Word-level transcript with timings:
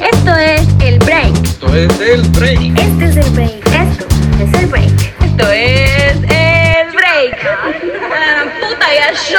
Esto 0.00 0.36
es 0.36 0.62
el 0.80 0.98
break. 1.00 1.34
Esto 1.42 1.74
es 1.74 2.00
el 2.00 2.22
break. 2.28 2.78
Este 2.78 3.04
es 3.06 3.16
el 3.16 3.30
break. 3.30 3.66
Esto 3.66 4.06
es 4.44 4.54
el 4.54 4.66
break. 4.66 5.14
Esto 5.24 5.50
es 5.50 6.12
el 6.14 6.92
break. 6.92 7.38
Ah, 7.42 8.44
puta, 8.60 8.86
ya 8.94 9.12
yo 9.12 9.38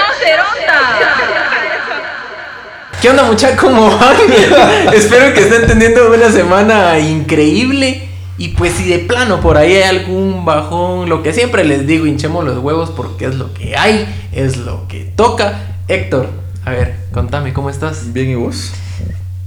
¿Qué 3.01 3.09
onda 3.09 3.23
muchachos? 3.23 3.57
¿Cómo 3.57 3.97
van? 3.97 4.17
Espero 4.93 5.33
que 5.33 5.39
estén 5.39 5.65
teniendo 5.65 6.13
una 6.13 6.29
semana 6.29 6.99
increíble. 6.99 8.09
Y 8.37 8.49
pues 8.49 8.73
si 8.73 8.89
de 8.89 8.99
plano 8.99 9.39
por 9.39 9.57
ahí 9.57 9.75
hay 9.77 9.83
algún 9.83 10.43
bajón, 10.43 11.07
lo 11.07 11.23
que 11.23 11.31
siempre 11.31 11.63
les 11.63 11.87
digo, 11.87 12.05
hinchemos 12.05 12.43
los 12.43 12.57
huevos 12.57 12.89
porque 12.89 13.25
es 13.25 13.35
lo 13.35 13.53
que 13.53 13.77
hay, 13.77 14.13
es 14.33 14.57
lo 14.57 14.89
que 14.89 15.05
toca. 15.15 15.77
Héctor, 15.87 16.29
a 16.65 16.71
ver, 16.71 16.95
contame, 17.13 17.53
¿cómo 17.53 17.69
estás? 17.69 18.11
Bien, 18.11 18.29
¿y 18.29 18.35
vos? 18.35 18.73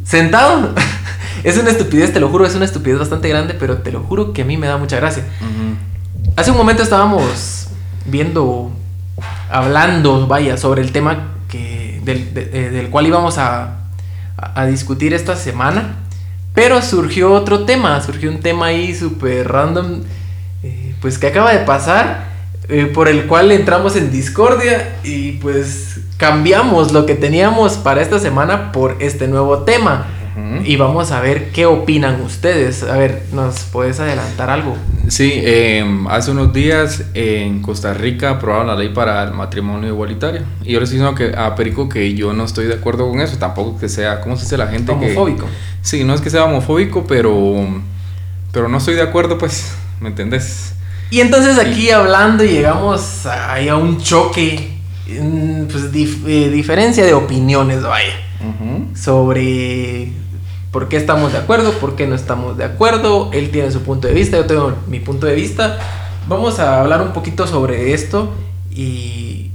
¿Sentado? 0.04 0.74
es 1.44 1.56
una 1.58 1.70
estupidez, 1.70 2.12
te 2.12 2.20
lo 2.20 2.28
juro, 2.28 2.46
es 2.46 2.54
una 2.54 2.64
estupidez 2.64 2.98
bastante 2.98 3.28
grande, 3.28 3.54
pero 3.54 3.78
te 3.78 3.92
lo 3.92 4.00
juro 4.02 4.32
que 4.32 4.42
a 4.42 4.44
mí 4.44 4.56
me 4.56 4.66
da 4.66 4.76
mucha 4.76 4.96
gracia. 4.96 5.24
Hace 6.36 6.50
un 6.50 6.56
momento 6.56 6.82
estábamos 6.82 7.68
viendo, 8.06 8.72
hablando, 9.50 10.26
vaya, 10.26 10.56
sobre 10.56 10.82
el 10.82 10.92
tema 10.92 11.28
que, 11.48 12.00
del, 12.04 12.32
de- 12.34 12.50
eh, 12.52 12.70
del 12.70 12.88
cual 12.90 13.06
íbamos 13.06 13.38
a, 13.38 13.76
a- 14.36 14.60
a 14.62 14.66
discutir 14.66 15.14
esta 15.14 15.36
semana. 15.36 15.96
Pero 16.54 16.82
surgió 16.82 17.32
otro 17.32 17.64
tema, 17.64 18.00
surgió 18.02 18.30
un 18.30 18.40
tema 18.40 18.66
ahí 18.66 18.94
súper 18.94 19.48
random, 19.48 20.02
eh, 20.62 20.94
pues 21.00 21.18
que 21.18 21.28
acaba 21.28 21.52
de 21.52 21.60
pasar, 21.64 22.26
eh, 22.68 22.86
por 22.92 23.08
el 23.08 23.26
cual 23.26 23.50
entramos 23.52 23.96
en 23.96 24.10
discordia 24.12 24.96
y 25.02 25.32
pues 25.32 26.00
cambiamos 26.22 26.92
lo 26.92 27.04
que 27.04 27.16
teníamos 27.16 27.72
para 27.78 28.00
esta 28.00 28.20
semana 28.20 28.70
por 28.70 28.96
este 29.00 29.26
nuevo 29.26 29.64
tema. 29.64 30.06
Y 30.64 30.76
vamos 30.76 31.10
a 31.10 31.20
ver 31.20 31.50
qué 31.50 31.66
opinan 31.66 32.20
ustedes. 32.22 32.84
A 32.84 32.96
ver, 32.96 33.24
¿nos 33.32 33.64
puedes 33.64 33.98
adelantar 33.98 34.48
algo? 34.48 34.76
Sí, 35.08 35.32
eh, 35.34 35.84
hace 36.08 36.30
unos 36.30 36.52
días 36.52 37.02
en 37.14 37.60
Costa 37.60 37.92
Rica 37.92 38.30
aprobaron 38.30 38.68
la 38.68 38.76
ley 38.76 38.90
para 38.90 39.24
el 39.24 39.32
matrimonio 39.32 39.88
igualitario. 39.88 40.42
Y 40.62 40.72
yo 40.72 40.80
les 40.80 40.90
diciendo 40.90 41.14
que, 41.16 41.34
a 41.36 41.56
Perico 41.56 41.88
que 41.88 42.14
yo 42.14 42.32
no 42.32 42.44
estoy 42.44 42.66
de 42.66 42.74
acuerdo 42.74 43.08
con 43.10 43.20
eso. 43.20 43.36
Tampoco 43.38 43.78
que 43.80 43.88
sea, 43.88 44.20
¿cómo 44.20 44.36
se 44.36 44.44
dice 44.44 44.56
la 44.56 44.68
gente? 44.68 44.92
que- 44.96 45.06
Homofóbico. 45.06 45.46
Sí, 45.82 46.04
no 46.04 46.14
es 46.14 46.20
que 46.20 46.30
sea 46.30 46.44
homofóbico, 46.44 47.04
pero, 47.04 47.66
pero 48.52 48.68
no 48.68 48.78
estoy 48.78 48.94
de 48.94 49.02
acuerdo, 49.02 49.38
pues, 49.38 49.72
¿me 50.00 50.08
entendés? 50.08 50.72
Y 51.10 51.20
entonces 51.20 51.58
aquí 51.58 51.90
hablando 51.90 52.44
llegamos 52.44 53.26
ahí 53.26 53.68
a 53.68 53.76
un 53.76 54.00
choque, 54.00 54.71
pues 55.06 55.92
dif- 55.92 56.26
eh, 56.26 56.48
diferencia 56.50 57.04
de 57.04 57.14
opiniones, 57.14 57.82
vaya, 57.82 58.14
sobre 58.94 60.12
por 60.70 60.88
qué 60.88 60.96
estamos 60.96 61.32
de 61.32 61.38
acuerdo, 61.38 61.72
por 61.72 61.96
qué 61.96 62.06
no 62.06 62.14
estamos 62.14 62.56
de 62.56 62.64
acuerdo. 62.64 63.30
Él 63.32 63.50
tiene 63.50 63.70
su 63.70 63.82
punto 63.82 64.08
de 64.08 64.14
vista, 64.14 64.36
yo 64.38 64.46
tengo 64.46 64.74
mi 64.86 65.00
punto 65.00 65.26
de 65.26 65.34
vista. 65.34 65.78
Vamos 66.28 66.58
a 66.60 66.80
hablar 66.80 67.02
un 67.02 67.12
poquito 67.12 67.46
sobre 67.46 67.92
esto 67.92 68.32
y, 68.70 69.50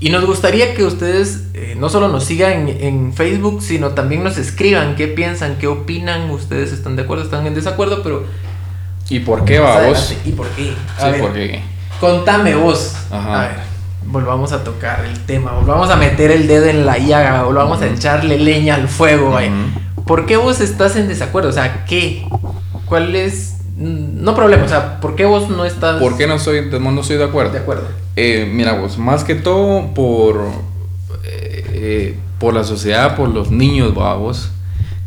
y 0.00 0.10
nos 0.10 0.26
gustaría 0.26 0.74
que 0.74 0.84
ustedes 0.84 1.44
eh, 1.54 1.74
no 1.78 1.88
solo 1.88 2.08
nos 2.08 2.24
sigan 2.24 2.68
en, 2.68 2.82
en 2.82 3.12
Facebook, 3.14 3.62
sino 3.62 3.90
también 3.90 4.24
nos 4.24 4.36
escriban 4.36 4.96
qué 4.96 5.06
piensan, 5.08 5.56
qué 5.58 5.68
opinan, 5.68 6.28
ustedes 6.30 6.72
están 6.72 6.96
de 6.96 7.02
acuerdo, 7.02 7.24
están 7.24 7.46
en 7.46 7.54
desacuerdo, 7.54 8.02
pero... 8.02 8.24
¿Y 9.08 9.20
por 9.20 9.44
qué 9.46 9.58
va 9.58 9.80
vos? 9.86 10.14
¿Y 10.26 10.32
por 10.32 10.48
qué? 10.48 10.74
A 10.98 11.04
Sí, 11.06 11.10
ver, 11.12 11.20
porque... 11.20 11.60
Contame 11.98 12.54
vos. 12.54 12.94
Ajá. 13.10 13.34
A 13.44 13.48
ver, 13.48 13.56
volvamos 14.06 14.52
a 14.52 14.64
tocar 14.64 15.04
el 15.04 15.18
tema, 15.26 15.52
volvamos 15.52 15.90
a 15.90 15.96
meter 15.96 16.30
el 16.30 16.46
dedo 16.46 16.66
en 16.66 16.86
la 16.86 16.98
llaga, 16.98 17.42
volvamos 17.42 17.82
a 17.82 17.86
Ujú. 17.86 17.94
echarle 17.94 18.38
leña 18.38 18.74
al 18.76 18.88
fuego. 18.88 19.30
Ujú. 19.30 20.04
¿Por 20.04 20.26
qué 20.26 20.36
vos 20.36 20.60
estás 20.60 20.96
en 20.96 21.08
desacuerdo? 21.08 21.50
O 21.50 21.52
sea, 21.52 21.84
¿qué? 21.84 22.26
¿Cuál 22.86 23.14
es? 23.14 23.56
No 23.76 24.34
problema, 24.34 24.64
o 24.64 24.68
sea, 24.68 25.00
¿por 25.00 25.14
qué 25.14 25.24
vos 25.24 25.48
no 25.50 25.64
estás 25.64 26.00
¿Por 26.00 26.16
qué 26.16 26.26
no 26.26 26.34
estoy, 26.34 26.62
no 26.68 27.00
estoy 27.00 27.16
de 27.16 27.24
acuerdo? 27.24 27.52
de 27.52 27.58
acuerdo? 27.58 27.86
Eh, 28.16 28.50
mira 28.52 28.72
vos, 28.72 28.98
más 28.98 29.22
que 29.22 29.36
todo 29.36 29.94
por, 29.94 30.48
eh, 31.24 31.64
eh, 31.74 32.18
por 32.40 32.54
la 32.54 32.64
sociedad, 32.64 33.14
por 33.14 33.28
los 33.28 33.52
niños, 33.52 33.94
vos. 33.94 34.50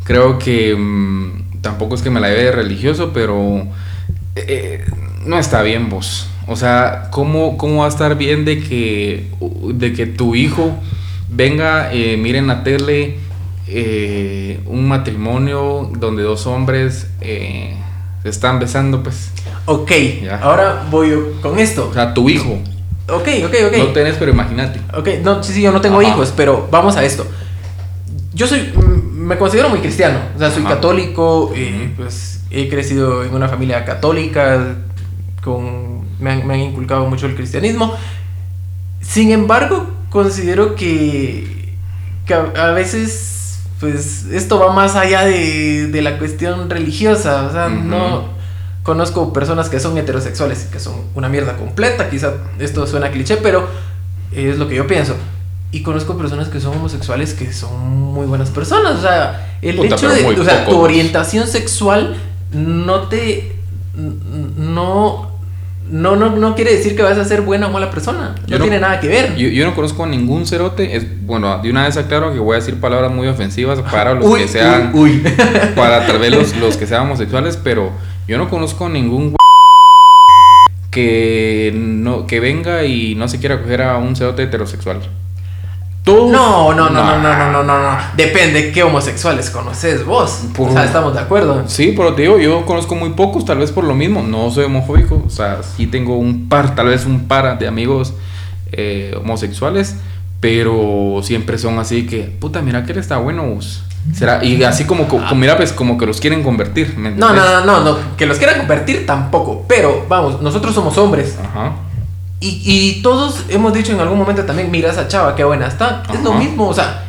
Creo 0.04 0.38
que 0.38 0.74
mm, 0.74 1.60
tampoco 1.60 1.94
es 1.94 2.02
que 2.02 2.08
me 2.08 2.20
la 2.20 2.28
lleve 2.28 2.44
de 2.44 2.52
religioso, 2.52 3.10
pero 3.12 3.66
eh, 4.36 4.84
no 5.26 5.38
está 5.38 5.60
bien 5.62 5.90
vos. 5.90 6.28
O 6.46 6.56
sea, 6.56 7.08
¿cómo, 7.10 7.56
¿cómo 7.56 7.80
va 7.80 7.86
a 7.86 7.88
estar 7.88 8.16
bien 8.16 8.44
de 8.44 8.60
que, 8.60 9.28
de 9.74 9.92
que 9.92 10.06
tu 10.06 10.34
hijo 10.34 10.74
venga, 11.30 11.92
eh, 11.92 12.16
mire 12.16 12.38
en 12.38 12.46
la 12.48 12.62
tele 12.64 13.18
eh, 13.68 14.60
un 14.66 14.88
matrimonio 14.88 15.90
donde 15.98 16.22
dos 16.22 16.46
hombres 16.46 17.06
eh, 17.20 17.76
se 18.22 18.28
están 18.28 18.58
besando, 18.58 19.02
pues? 19.02 19.30
Ok, 19.66 19.90
Ya. 20.24 20.38
ahora 20.38 20.86
voy 20.90 21.12
con 21.40 21.58
esto. 21.58 21.88
O 21.90 21.94
sea, 21.94 22.12
tu 22.12 22.28
hijo. 22.28 22.58
Ok, 23.08 23.28
ok, 23.44 23.54
ok. 23.68 23.76
No 23.78 23.86
tenés, 23.88 24.16
pero 24.16 24.30
imagínate. 24.32 24.80
Ok, 24.96 25.08
no, 25.22 25.42
sí, 25.42 25.52
sí, 25.52 25.62
yo 25.62 25.72
no 25.72 25.80
tengo 25.80 26.00
Ajá. 26.00 26.08
hijos, 26.08 26.32
pero 26.36 26.68
vamos 26.70 26.96
a 26.96 27.04
esto. 27.04 27.26
Yo 28.34 28.46
soy, 28.46 28.72
mm, 28.74 29.16
me 29.26 29.38
considero 29.38 29.68
muy 29.68 29.80
cristiano, 29.80 30.18
o 30.34 30.38
sea, 30.38 30.50
soy 30.50 30.64
Ajá. 30.64 30.74
católico, 30.74 31.52
eh, 31.54 31.92
pues 31.96 32.40
he 32.50 32.68
crecido 32.68 33.24
en 33.24 33.34
una 33.34 33.48
familia 33.48 33.84
católica, 33.84 34.76
con, 35.42 35.81
me, 36.22 36.30
han, 36.30 36.46
me 36.46 36.54
han 36.54 36.60
inculcado 36.60 37.06
mucho 37.06 37.26
el 37.26 37.34
cristianismo. 37.34 37.94
Sin 39.00 39.30
embargo, 39.32 39.90
considero 40.10 40.74
que, 40.74 41.74
que 42.24 42.34
a, 42.34 42.52
a 42.56 42.70
veces, 42.70 43.60
pues, 43.80 44.26
esto 44.32 44.58
va 44.58 44.72
más 44.72 44.96
allá 44.96 45.24
de, 45.24 45.88
de 45.88 46.02
la 46.02 46.18
cuestión 46.18 46.70
religiosa, 46.70 47.46
o 47.48 47.52
sea, 47.52 47.68
no... 47.68 48.40
Conozco 48.82 49.32
personas 49.32 49.68
que 49.68 49.78
son 49.78 49.96
heterosexuales 49.96 50.66
y 50.66 50.72
que 50.72 50.80
son 50.80 50.94
una 51.14 51.28
mierda 51.28 51.56
completa, 51.56 52.10
quizá 52.10 52.32
esto 52.58 52.84
suena 52.84 53.12
cliché, 53.12 53.36
pero 53.36 53.68
es 54.32 54.58
lo 54.58 54.66
que 54.66 54.74
yo 54.74 54.88
pienso. 54.88 55.14
Y 55.70 55.84
conozco 55.84 56.18
personas 56.18 56.48
que 56.48 56.58
son 56.58 56.76
homosexuales 56.76 57.32
que 57.32 57.52
son 57.52 57.88
muy 58.12 58.26
buenas 58.26 58.50
personas. 58.50 58.98
O 58.98 59.00
sea, 59.00 59.56
el 59.62 59.76
Puta, 59.76 59.94
hecho 59.94 60.08
de. 60.08 60.26
O 60.26 60.44
sea, 60.44 60.66
tu 60.66 60.76
orientación 60.80 61.46
sexual 61.46 62.16
no 62.52 63.02
te. 63.02 63.54
No. 63.94 65.31
No, 65.92 66.16
no, 66.16 66.30
no 66.34 66.54
quiere 66.54 66.74
decir 66.74 66.96
que 66.96 67.02
vas 67.02 67.18
a 67.18 67.24
ser 67.24 67.42
buena 67.42 67.66
o 67.66 67.70
mala 67.70 67.90
persona. 67.90 68.34
No, 68.48 68.56
no- 68.58 68.64
tiene 68.64 68.80
nada 68.80 68.98
que 68.98 69.08
ver. 69.08 69.36
Yo, 69.36 69.48
yo 69.48 69.66
no 69.66 69.74
conozco 69.74 70.04
a 70.04 70.06
ningún 70.06 70.46
cerote. 70.46 70.96
Es, 70.96 71.04
bueno, 71.26 71.58
de 71.62 71.70
una 71.70 71.84
vez 71.84 71.96
aclaro 71.98 72.32
que 72.32 72.38
voy 72.38 72.54
a 72.56 72.60
decir 72.60 72.80
palabras 72.80 73.12
muy 73.12 73.28
ofensivas 73.28 73.78
para 73.82 74.14
los 74.14 74.24
Uy, 74.24 74.40
que 74.40 74.48
sean. 74.48 74.90
uy, 74.94 75.22
uy. 75.22 75.32
Para 75.76 76.06
tal 76.06 76.18
vez 76.18 76.30
los, 76.34 76.56
los 76.56 76.76
que 76.78 76.86
sean 76.86 77.02
homosexuales, 77.06 77.58
pero 77.62 77.90
yo 78.26 78.38
no 78.38 78.48
conozco 78.48 78.86
a 78.86 78.88
ningún 78.88 79.36
que 80.90 81.72
no 81.74 82.26
que 82.26 82.40
venga 82.40 82.84
y 82.84 83.14
no 83.14 83.28
se 83.28 83.38
quiera 83.38 83.60
coger 83.60 83.82
a 83.82 83.96
un 83.98 84.16
cerote 84.16 84.42
heterosexual. 84.44 84.98
No, 86.04 86.72
no, 86.72 86.72
no, 86.72 86.90
no, 86.90 87.18
no, 87.18 87.18
no, 87.18 87.52
no, 87.52 87.62
no, 87.62 87.78
no. 87.78 87.98
Depende 88.16 88.72
qué 88.72 88.82
homosexuales 88.82 89.50
conoces 89.50 90.04
vos. 90.04 90.40
Por... 90.54 90.70
O 90.70 90.72
sea, 90.72 90.84
estamos 90.84 91.14
de 91.14 91.20
acuerdo. 91.20 91.62
Sí, 91.66 91.94
pero 91.96 92.14
te 92.14 92.22
digo, 92.22 92.38
yo 92.38 92.66
conozco 92.66 92.96
muy 92.96 93.10
pocos, 93.10 93.44
tal 93.44 93.58
vez 93.58 93.70
por 93.70 93.84
lo 93.84 93.94
mismo. 93.94 94.22
No 94.22 94.50
soy 94.50 94.64
homofóbico. 94.64 95.22
O 95.24 95.30
sea, 95.30 95.60
sí 95.62 95.86
tengo 95.86 96.16
un 96.16 96.48
par, 96.48 96.74
tal 96.74 96.88
vez 96.88 97.06
un 97.06 97.28
par 97.28 97.58
de 97.58 97.68
amigos 97.68 98.14
eh, 98.72 99.16
homosexuales. 99.20 99.96
Pero 100.40 101.20
siempre 101.22 101.56
son 101.56 101.78
así 101.78 102.04
que, 102.04 102.22
puta, 102.22 102.62
mira 102.62 102.84
que 102.84 102.90
él 102.90 102.98
está 102.98 103.18
bueno. 103.18 103.58
Será, 104.12 104.44
y 104.44 104.60
así 104.64 104.84
como, 104.84 105.06
como, 105.06 105.32
mira, 105.36 105.56
pues 105.56 105.72
como 105.72 105.96
que 105.96 106.04
los 106.04 106.20
quieren 106.20 106.42
convertir. 106.42 106.98
no, 106.98 107.10
no, 107.10 107.32
no, 107.32 107.64
no, 107.64 107.80
no, 107.84 107.98
que 108.16 108.26
los 108.26 108.38
quieran 108.38 108.58
convertir 108.58 109.06
tampoco. 109.06 109.64
Pero 109.68 110.04
vamos, 110.08 110.42
nosotros 110.42 110.74
somos 110.74 110.98
hombres. 110.98 111.38
Y, 112.42 112.60
y 112.64 113.02
todos 113.02 113.44
hemos 113.48 113.72
dicho 113.72 113.92
en 113.92 114.00
algún 114.00 114.18
momento 114.18 114.44
también, 114.44 114.68
mira 114.68 114.90
esa 114.90 115.06
chava, 115.06 115.36
qué 115.36 115.44
buena 115.44 115.68
está. 115.68 116.02
Es 116.12 116.22
lo 116.22 116.32
mismo, 116.34 116.68
o 116.68 116.74
sea, 116.74 117.04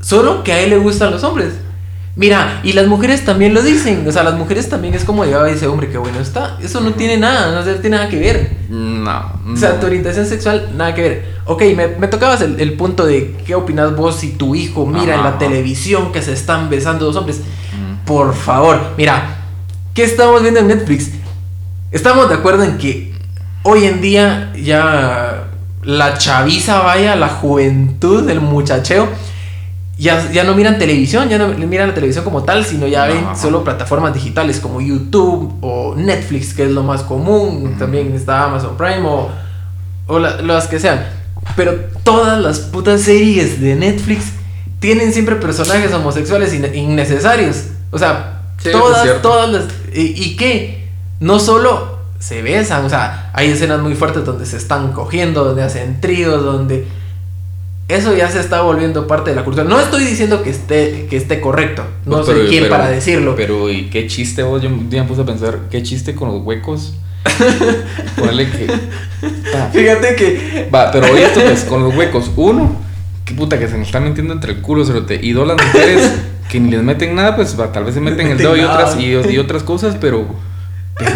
solo 0.00 0.42
que 0.42 0.54
a 0.54 0.60
él 0.60 0.70
le 0.70 0.78
gustan 0.78 1.10
los 1.10 1.22
hombres. 1.22 1.52
Mira, 2.16 2.60
y 2.64 2.72
las 2.72 2.86
mujeres 2.86 3.24
también 3.24 3.54
lo 3.54 3.62
dicen. 3.62 4.06
O 4.08 4.12
sea, 4.12 4.22
las 4.22 4.34
mujeres 4.34 4.68
también 4.68 4.94
es 4.94 5.04
como 5.04 5.24
llegaba 5.24 5.48
ese 5.50 5.66
hombre, 5.66 5.90
qué 5.90 5.98
bueno 5.98 6.18
está. 6.18 6.56
Eso 6.62 6.80
no 6.80 6.92
tiene 6.92 7.18
nada, 7.18 7.54
no 7.54 7.62
tiene 7.80 7.96
nada 7.96 8.08
que 8.08 8.18
ver. 8.18 8.56
No. 8.68 9.32
O 9.52 9.56
sea, 9.56 9.70
no. 9.70 9.74
tu 9.76 9.86
orientación 9.86 10.26
sexual, 10.26 10.70
nada 10.76 10.94
que 10.94 11.02
ver. 11.02 11.24
Ok, 11.44 11.62
me, 11.76 11.88
me 11.88 12.08
tocabas 12.08 12.40
el, 12.40 12.58
el 12.60 12.72
punto 12.74 13.06
de 13.06 13.36
qué 13.46 13.54
opinas 13.54 13.94
vos 13.94 14.16
si 14.16 14.32
tu 14.32 14.54
hijo 14.54 14.86
mira 14.86 15.14
en 15.14 15.22
la 15.22 15.38
televisión 15.38 16.10
que 16.10 16.22
se 16.22 16.32
están 16.32 16.68
besando 16.68 17.04
dos 17.04 17.16
hombres. 17.16 17.38
Mm. 17.38 18.06
Por 18.06 18.34
favor, 18.34 18.80
mira, 18.96 19.36
¿qué 19.94 20.04
estamos 20.04 20.42
viendo 20.42 20.60
en 20.60 20.68
Netflix? 20.68 21.10
Estamos 21.92 22.28
de 22.28 22.34
acuerdo 22.34 22.64
en 22.64 22.78
que 22.78 23.09
hoy 23.62 23.84
en 23.84 24.00
día 24.00 24.52
ya 24.56 25.44
la 25.82 26.18
chaviza, 26.18 26.80
vaya, 26.80 27.16
la 27.16 27.28
juventud, 27.28 28.28
el 28.28 28.40
muchacheo, 28.40 29.08
ya, 29.98 30.30
ya 30.32 30.44
no 30.44 30.54
miran 30.54 30.78
televisión, 30.78 31.28
ya 31.28 31.36
no 31.38 31.48
miran 31.48 31.88
la 31.88 31.94
televisión 31.94 32.24
como 32.24 32.42
tal, 32.42 32.64
sino 32.64 32.86
ya 32.86 33.06
ven 33.06 33.24
Ajá. 33.24 33.34
solo 33.36 33.64
plataformas 33.64 34.14
digitales 34.14 34.60
como 34.60 34.80
YouTube 34.80 35.54
o 35.60 35.94
Netflix, 35.94 36.54
que 36.54 36.64
es 36.64 36.70
lo 36.70 36.82
más 36.82 37.02
común. 37.02 37.76
También 37.78 38.14
está 38.14 38.44
Amazon 38.44 38.76
Prime 38.78 39.02
o, 39.06 39.28
o 40.06 40.18
la- 40.18 40.40
las 40.40 40.68
que 40.68 40.78
sean. 40.80 41.04
Pero 41.56 41.74
todas 42.02 42.40
las 42.40 42.60
putas 42.60 43.02
series 43.02 43.60
de 43.60 43.74
Netflix 43.74 44.26
tienen 44.78 45.12
siempre 45.12 45.36
personajes 45.36 45.92
homosexuales 45.92 46.54
inne- 46.54 46.74
innecesarios. 46.74 47.64
O 47.90 47.98
sea, 47.98 48.36
Sí, 48.62 48.70
todas, 48.72 49.22
todas 49.22 49.48
las... 49.50 49.64
¿Y, 49.94 50.22
y 50.22 50.36
qué? 50.36 50.88
No 51.18 51.38
solo 51.38 51.89
se 52.20 52.42
besan, 52.42 52.84
o 52.84 52.88
sea, 52.88 53.30
hay 53.34 53.48
escenas 53.50 53.80
muy 53.80 53.94
fuertes 53.94 54.24
donde 54.24 54.46
se 54.46 54.56
están 54.58 54.92
cogiendo, 54.92 55.42
donde 55.44 55.62
hacen 55.64 56.00
tríos, 56.00 56.44
donde... 56.44 56.86
Eso 57.88 58.14
ya 58.16 58.30
se 58.30 58.38
está 58.38 58.60
volviendo 58.60 59.08
parte 59.08 59.30
de 59.30 59.36
la 59.36 59.42
cultura. 59.42 59.66
No 59.66 59.80
estoy 59.80 60.04
diciendo 60.04 60.44
que 60.44 60.50
esté, 60.50 61.08
que 61.10 61.16
esté 61.16 61.40
correcto. 61.40 61.82
No 62.06 62.16
Pues, 62.22 62.26
soy 62.26 62.36
pero- 62.48 62.50
pero- 62.50 62.68
para 62.68 62.88
decirlo. 62.88 63.34
Pero, 63.34 63.68
¿y 63.68 63.90
qué 63.90 64.06
chiste 64.06 64.44
vos? 64.44 64.62
Yo 64.62 64.68
un 64.68 64.88
día 64.88 65.02
me 65.02 65.08
puse 65.08 65.22
a 65.22 65.24
pensar, 65.24 65.58
¿qué 65.72 65.82
chiste 65.82 66.14
con 66.14 66.28
los 66.28 66.40
huecos? 66.44 66.94
Ponle 68.16 68.48
que. 68.48 68.66
Va, 68.66 69.66
Fíjate 69.72 70.14
que... 70.14 70.68
va, 70.72 70.90
pero 70.92 71.10
oye 71.12 71.24
esto 71.24 71.40
pues, 71.40 71.64
con 71.64 71.82
los 71.82 71.96
huecos. 71.96 72.30
Uno, 72.36 72.76
qué 73.24 73.34
puta 73.34 73.58
que 73.58 73.66
se 73.66 73.76
me 73.76 73.82
están 73.82 74.04
metiendo 74.04 74.32
entre 74.34 74.52
el 74.52 74.60
culo, 74.60 74.84
cerote. 74.84 75.18
Y 75.20 75.32
dos, 75.32 75.46
las 75.48 75.56
mujeres 75.56 76.12
que 76.48 76.60
ni 76.60 76.70
les 76.70 76.82
meten 76.82 77.14
nada, 77.16 77.34
pues 77.34 77.58
va, 77.58 77.72
tal 77.72 77.84
vez 77.84 77.94
se 77.94 78.00
meten 78.00 78.28
el 78.28 78.38
dedo 78.38 78.56
y 78.56 78.60
otras, 78.60 78.98
y, 79.00 79.06
y 79.32 79.38
otras 79.38 79.62
cosas, 79.64 79.96
pero. 80.00 80.26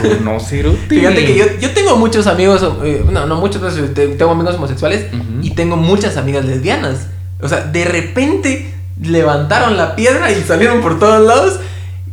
Pero 0.02 0.20
no, 0.20 0.40
cerote. 0.40 0.78
Fíjate 0.88 1.24
que 1.26 1.36
yo, 1.36 1.44
yo 1.60 1.70
tengo 1.72 1.96
muchos 1.96 2.26
amigos, 2.26 2.62
eh, 2.82 3.04
no, 3.10 3.26
no 3.26 3.36
muchos, 3.40 3.60
te- 3.94 4.08
tengo 4.08 4.30
amigos 4.32 4.56
homosexuales 4.56 5.06
y 5.42 5.50
tengo 5.50 5.76
muchas 5.76 6.16
amigas 6.16 6.44
lesbianas. 6.44 7.06
O 7.40 7.48
sea, 7.48 7.60
de 7.66 7.84
repente 7.84 8.72
levantaron 9.00 9.76
la 9.76 9.96
piedra 9.96 10.30
y 10.32 10.42
salieron 10.42 10.80
por 10.80 10.98
todos 10.98 11.26
lados 11.26 11.60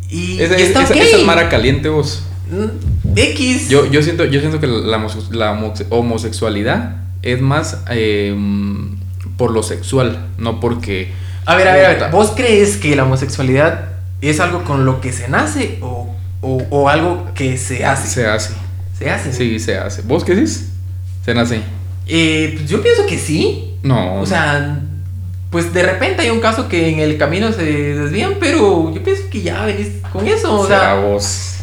y, 0.09 0.41
Esa, 0.41 0.59
y 0.59 0.63
está 0.63 0.83
esa, 0.83 0.93
ok. 0.93 0.99
esa 0.99 1.17
es 1.17 1.25
mara 1.25 1.47
caliente, 1.49 1.87
vos. 1.89 2.23
Mm, 2.51 3.17
X. 3.17 3.69
Yo, 3.69 3.85
yo, 3.89 4.01
siento, 4.03 4.25
yo 4.25 4.39
siento 4.39 4.59
que 4.59 4.67
la, 4.67 4.97
la 5.31 5.51
homo- 5.53 5.73
homosexualidad 5.89 6.95
es 7.21 7.39
más 7.41 7.77
eh, 7.89 8.35
por 9.37 9.51
lo 9.51 9.63
sexual, 9.63 10.27
no 10.37 10.59
porque. 10.59 11.11
A 11.45 11.55
ver, 11.55 11.67
a 11.67 11.73
ver, 11.75 11.85
a 11.85 11.89
ver. 11.89 12.11
¿vos 12.11 12.33
crees 12.35 12.77
que 12.77 12.95
la 12.95 13.03
homosexualidad 13.03 13.85
es 14.21 14.39
algo 14.39 14.63
con 14.63 14.85
lo 14.85 15.01
que 15.01 15.11
se 15.13 15.27
nace 15.29 15.77
o, 15.81 16.13
o- 16.41 16.63
o 16.69 16.89
algo 16.89 17.27
que 17.33 17.57
se 17.57 17.85
hace? 17.85 18.07
Se 18.07 18.27
hace. 18.27 18.53
Se 18.97 19.09
hace. 19.09 19.33
Sí, 19.33 19.59
se 19.59 19.77
hace. 19.77 20.01
¿Vos 20.03 20.23
qué 20.23 20.35
dices? 20.35 20.69
Se 21.25 21.33
nace. 21.33 21.61
Eh, 22.07 22.53
pues 22.57 22.69
yo 22.69 22.81
pienso 22.81 23.05
que 23.05 23.17
sí. 23.17 23.73
No. 23.83 24.15
O 24.21 24.25
sea, 24.25 24.79
pues 25.49 25.73
de 25.73 25.83
repente 25.83 26.21
hay 26.23 26.29
un 26.29 26.39
caso 26.39 26.67
que 26.67 26.89
en 26.89 26.99
el 26.99 27.17
camino 27.17 27.51
se 27.51 27.63
desvían, 27.63 28.33
pero 28.39 28.93
yo 28.93 29.03
pienso 29.03 29.23
que 29.31 29.41
ya 29.41 29.65
venís 29.65 29.89
con 30.11 30.27
eso. 30.27 30.59
O 30.59 30.67
sea, 30.67 30.95
vos. 30.95 31.55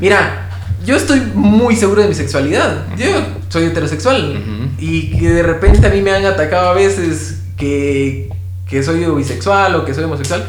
mira, 0.00 0.48
yo 0.84 0.96
estoy 0.96 1.20
muy 1.34 1.76
seguro 1.76 2.02
de 2.02 2.08
mi 2.08 2.14
sexualidad. 2.14 2.84
Yo 2.96 3.06
soy 3.48 3.64
heterosexual. 3.66 4.42
Y 4.78 5.10
que 5.18 5.30
de 5.30 5.42
repente 5.42 5.86
a 5.86 5.90
mí 5.90 6.00
me 6.02 6.10
han 6.12 6.24
atacado 6.26 6.68
a 6.68 6.74
veces 6.74 7.40
que, 7.56 8.28
que 8.68 8.82
soy 8.82 9.04
bisexual 9.04 9.74
o 9.76 9.84
que 9.84 9.94
soy 9.94 10.04
homosexual. 10.04 10.48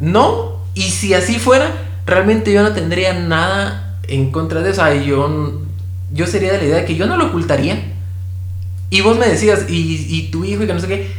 No. 0.00 0.62
Y 0.74 0.82
si 0.82 1.14
así 1.14 1.38
fuera, 1.38 1.72
realmente 2.06 2.52
yo 2.52 2.62
no 2.62 2.72
tendría 2.72 3.12
nada 3.14 3.96
en 4.08 4.30
contra 4.30 4.60
de 4.62 4.70
eso. 4.70 4.82
O 4.82 4.84
sea, 4.86 4.94
yo, 4.94 5.62
yo 6.12 6.26
sería 6.26 6.52
de 6.52 6.58
la 6.58 6.64
idea 6.64 6.76
de 6.76 6.84
que 6.84 6.96
yo 6.96 7.06
no 7.06 7.16
lo 7.16 7.26
ocultaría. 7.26 7.92
Y 8.90 9.00
vos 9.00 9.18
me 9.18 9.26
decías, 9.26 9.66
y, 9.68 10.06
y 10.08 10.30
tu 10.30 10.44
hijo 10.44 10.62
y 10.62 10.66
que 10.66 10.74
no 10.74 10.80
sé 10.80 10.86
qué. 10.88 11.10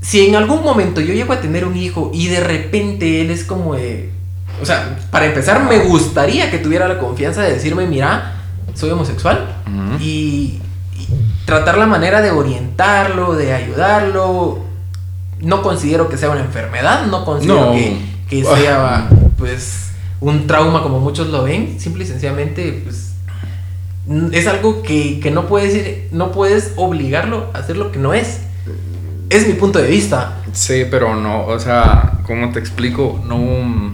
Si 0.00 0.26
en 0.26 0.34
algún 0.36 0.62
momento 0.62 1.00
yo 1.00 1.14
llego 1.14 1.32
a 1.32 1.40
tener 1.40 1.64
un 1.64 1.76
hijo 1.76 2.10
y 2.12 2.28
de 2.28 2.40
repente 2.40 3.20
él 3.20 3.30
es 3.30 3.44
como 3.44 3.74
de... 3.74 4.10
O 4.60 4.66
sea, 4.66 4.98
para 5.10 5.26
empezar, 5.26 5.64
me 5.68 5.78
gustaría 5.78 6.50
que 6.50 6.58
tuviera 6.58 6.86
la 6.86 6.98
confianza 6.98 7.42
de 7.42 7.52
decirme, 7.54 7.86
mira, 7.86 8.34
soy 8.74 8.90
homosexual. 8.90 9.56
Y, 10.00 10.60
y 10.98 11.08
tratar 11.46 11.78
la 11.78 11.86
manera 11.86 12.20
de 12.20 12.30
orientarlo, 12.30 13.34
de 13.34 13.52
ayudarlo. 13.54 14.60
No 15.40 15.62
considero 15.62 16.08
que 16.08 16.16
sea 16.18 16.30
una 16.30 16.40
enfermedad, 16.40 17.06
no 17.06 17.24
considero 17.24 17.66
No. 17.66 17.72
que, 17.72 17.96
que 18.28 18.44
sea 18.44 19.08
pues 19.38 19.91
un 20.22 20.46
trauma 20.46 20.82
como 20.82 21.00
muchos 21.00 21.28
lo 21.28 21.44
ven. 21.44 21.78
Simple 21.78 22.04
y 22.04 22.06
sencillamente, 22.06 22.80
pues 22.84 23.12
es 24.32 24.46
algo 24.46 24.82
que, 24.82 25.20
que 25.20 25.30
no 25.30 25.46
puedes 25.46 25.74
ir, 25.74 26.08
no 26.12 26.32
puedes 26.32 26.72
obligarlo 26.76 27.50
a 27.52 27.58
hacer 27.58 27.76
lo 27.76 27.92
que 27.92 27.98
no 27.98 28.14
es. 28.14 28.40
Es 29.28 29.46
mi 29.46 29.54
punto 29.54 29.78
de 29.78 29.88
vista. 29.88 30.38
Sí, 30.52 30.84
pero 30.90 31.16
no, 31.16 31.46
o 31.46 31.58
sea, 31.58 32.20
¿cómo 32.24 32.50
te 32.52 32.58
explico? 32.58 33.22
No. 33.26 33.92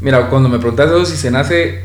Mira, 0.00 0.28
cuando 0.28 0.48
me 0.48 0.58
preguntas 0.58 0.90
eso, 0.90 1.04
si 1.04 1.16
se 1.16 1.30
nace 1.30 1.84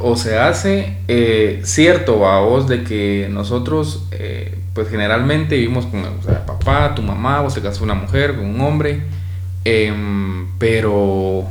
o 0.00 0.16
se 0.16 0.38
hace, 0.38 0.96
eh, 1.06 1.60
cierto 1.64 2.26
a 2.26 2.40
vos 2.40 2.66
de 2.66 2.82
que 2.82 3.28
nosotros, 3.30 4.08
eh, 4.10 4.58
pues 4.74 4.88
generalmente 4.88 5.56
vivimos 5.56 5.86
con 5.86 6.04
o 6.04 6.46
papá, 6.46 6.94
tu 6.94 7.02
mamá, 7.02 7.40
vos 7.40 7.54
te 7.54 7.60
casas 7.60 7.80
una 7.82 7.94
mujer, 7.94 8.36
con 8.36 8.46
un 8.46 8.60
hombre, 8.60 9.02
em, 9.64 10.48
pero 10.58 11.46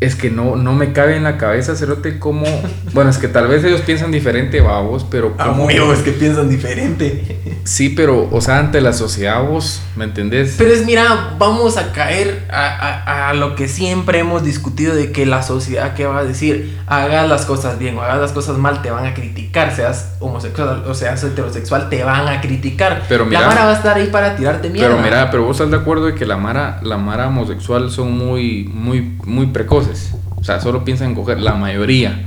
es 0.00 0.14
que 0.14 0.30
no, 0.30 0.54
no 0.54 0.74
me 0.74 0.92
cabe 0.92 1.16
en 1.16 1.24
la 1.24 1.36
cabeza, 1.38 1.74
Cerote, 1.74 2.18
cómo. 2.18 2.44
Bueno, 2.94 3.10
es 3.10 3.18
que 3.18 3.28
tal 3.28 3.46
vez 3.48 3.62
ellos 3.64 3.82
piensan 3.82 4.10
diferente, 4.10 4.60
va 4.60 4.80
vos, 4.80 5.04
pero 5.08 5.36
cómo. 5.36 5.66
que 6.02 6.12
piensan 6.12 6.48
diferente. 6.48 7.36
Sí, 7.68 7.90
pero, 7.90 8.26
o 8.32 8.40
sea, 8.40 8.60
ante 8.60 8.80
la 8.80 8.94
sociedad, 8.94 9.42
vos, 9.42 9.82
¿me 9.94 10.04
entendés? 10.04 10.54
Pero 10.56 10.72
es, 10.72 10.86
mira, 10.86 11.34
vamos 11.38 11.76
a 11.76 11.92
caer 11.92 12.46
a, 12.50 12.64
a- 12.66 13.28
a 13.28 13.34
lo 13.34 13.54
que 13.56 13.68
siempre 13.68 14.20
hemos 14.20 14.42
discutido 14.42 14.94
de 14.94 15.12
que 15.12 15.26
la 15.26 15.42
sociedad 15.42 15.92
que 15.92 16.06
va 16.06 16.20
a 16.20 16.24
decir, 16.24 16.78
hagas 16.86 17.28
las 17.28 17.44
cosas 17.44 17.78
bien 17.78 17.98
o 17.98 18.02
hagas 18.02 18.20
las 18.20 18.32
cosas 18.32 18.56
mal, 18.56 18.80
te 18.80 18.90
van 18.90 19.04
a 19.04 19.12
criticar, 19.12 19.76
seas 19.76 20.14
homosexual 20.20 20.82
o 20.88 20.94
seas 20.94 21.22
heterosexual, 21.24 21.90
te 21.90 22.02
van 22.04 22.26
a 22.26 22.40
criticar. 22.40 23.02
Pero 23.06 23.26
mira- 23.26 23.42
la 23.42 23.46
Mara 23.48 23.64
va 23.66 23.72
a 23.72 23.76
estar 23.76 23.96
ahí 23.98 24.06
para 24.06 24.34
tirarte 24.34 24.70
mierda. 24.70 24.88
Pero 24.88 25.02
mira, 25.02 25.30
pero 25.30 25.42
vos 25.44 25.56
estás 25.60 25.70
de 25.70 25.76
acuerdo 25.76 26.06
de 26.06 26.14
que 26.14 26.24
la 26.24 26.38
mara, 26.38 26.80
la 26.82 26.96
mara 26.96 27.28
homosexual 27.28 27.90
son 27.90 28.16
muy, 28.16 28.64
muy, 28.72 29.02
muy 29.26 29.46
precoces. 29.48 29.87
O 30.36 30.44
sea, 30.44 30.60
solo 30.60 30.84
piensan 30.84 31.08
en 31.08 31.14
coger 31.14 31.40
la 31.40 31.54
mayoría. 31.54 32.24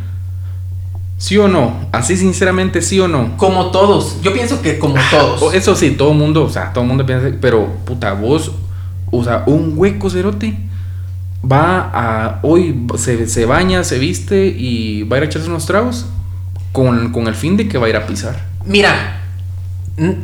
¿Sí 1.18 1.38
o 1.38 1.48
no? 1.48 1.74
Así 1.92 2.18
sinceramente, 2.18 2.82
¿sí 2.82 3.00
o 3.00 3.08
no? 3.08 3.38
Como 3.38 3.70
todos, 3.70 4.22
yo 4.24 4.34
pienso 4.34 4.62
que 4.62 4.80
como 4.80 4.96
O 4.96 4.98
todos. 5.12 5.54
Eso 5.54 5.76
sí, 5.76 5.92
todo 5.92 6.14
mundo, 6.14 6.44
o 6.44 6.50
sea, 6.50 6.74
todo 6.74 6.84
mundo 6.84 7.06
piensa, 7.06 7.30
pero 7.40 7.68
puta, 7.86 8.14
vos, 8.14 8.52
o 9.12 9.24
sea, 9.24 9.44
un 9.46 9.74
hueco 9.76 10.10
cerote 10.10 10.58
va 11.50 11.92
a, 11.94 12.40
hoy 12.42 12.88
se, 12.98 13.28
se 13.28 13.46
baña, 13.46 13.84
se 13.84 14.00
viste 14.00 14.48
y 14.48 15.04
va 15.04 15.18
a 15.18 15.20
ir 15.20 15.24
a 15.24 15.28
echarse 15.28 15.48
unos 15.48 15.66
tragos 15.66 16.08
con, 16.72 17.12
con 17.12 17.28
el 17.28 17.36
fin 17.36 17.58
de 17.58 17.68
que 17.68 17.78
va 17.78 17.88
a 17.88 17.90
ir 17.90 17.96
a 17.96 18.08
pisar. 18.08 18.48
Mira, 18.66 19.22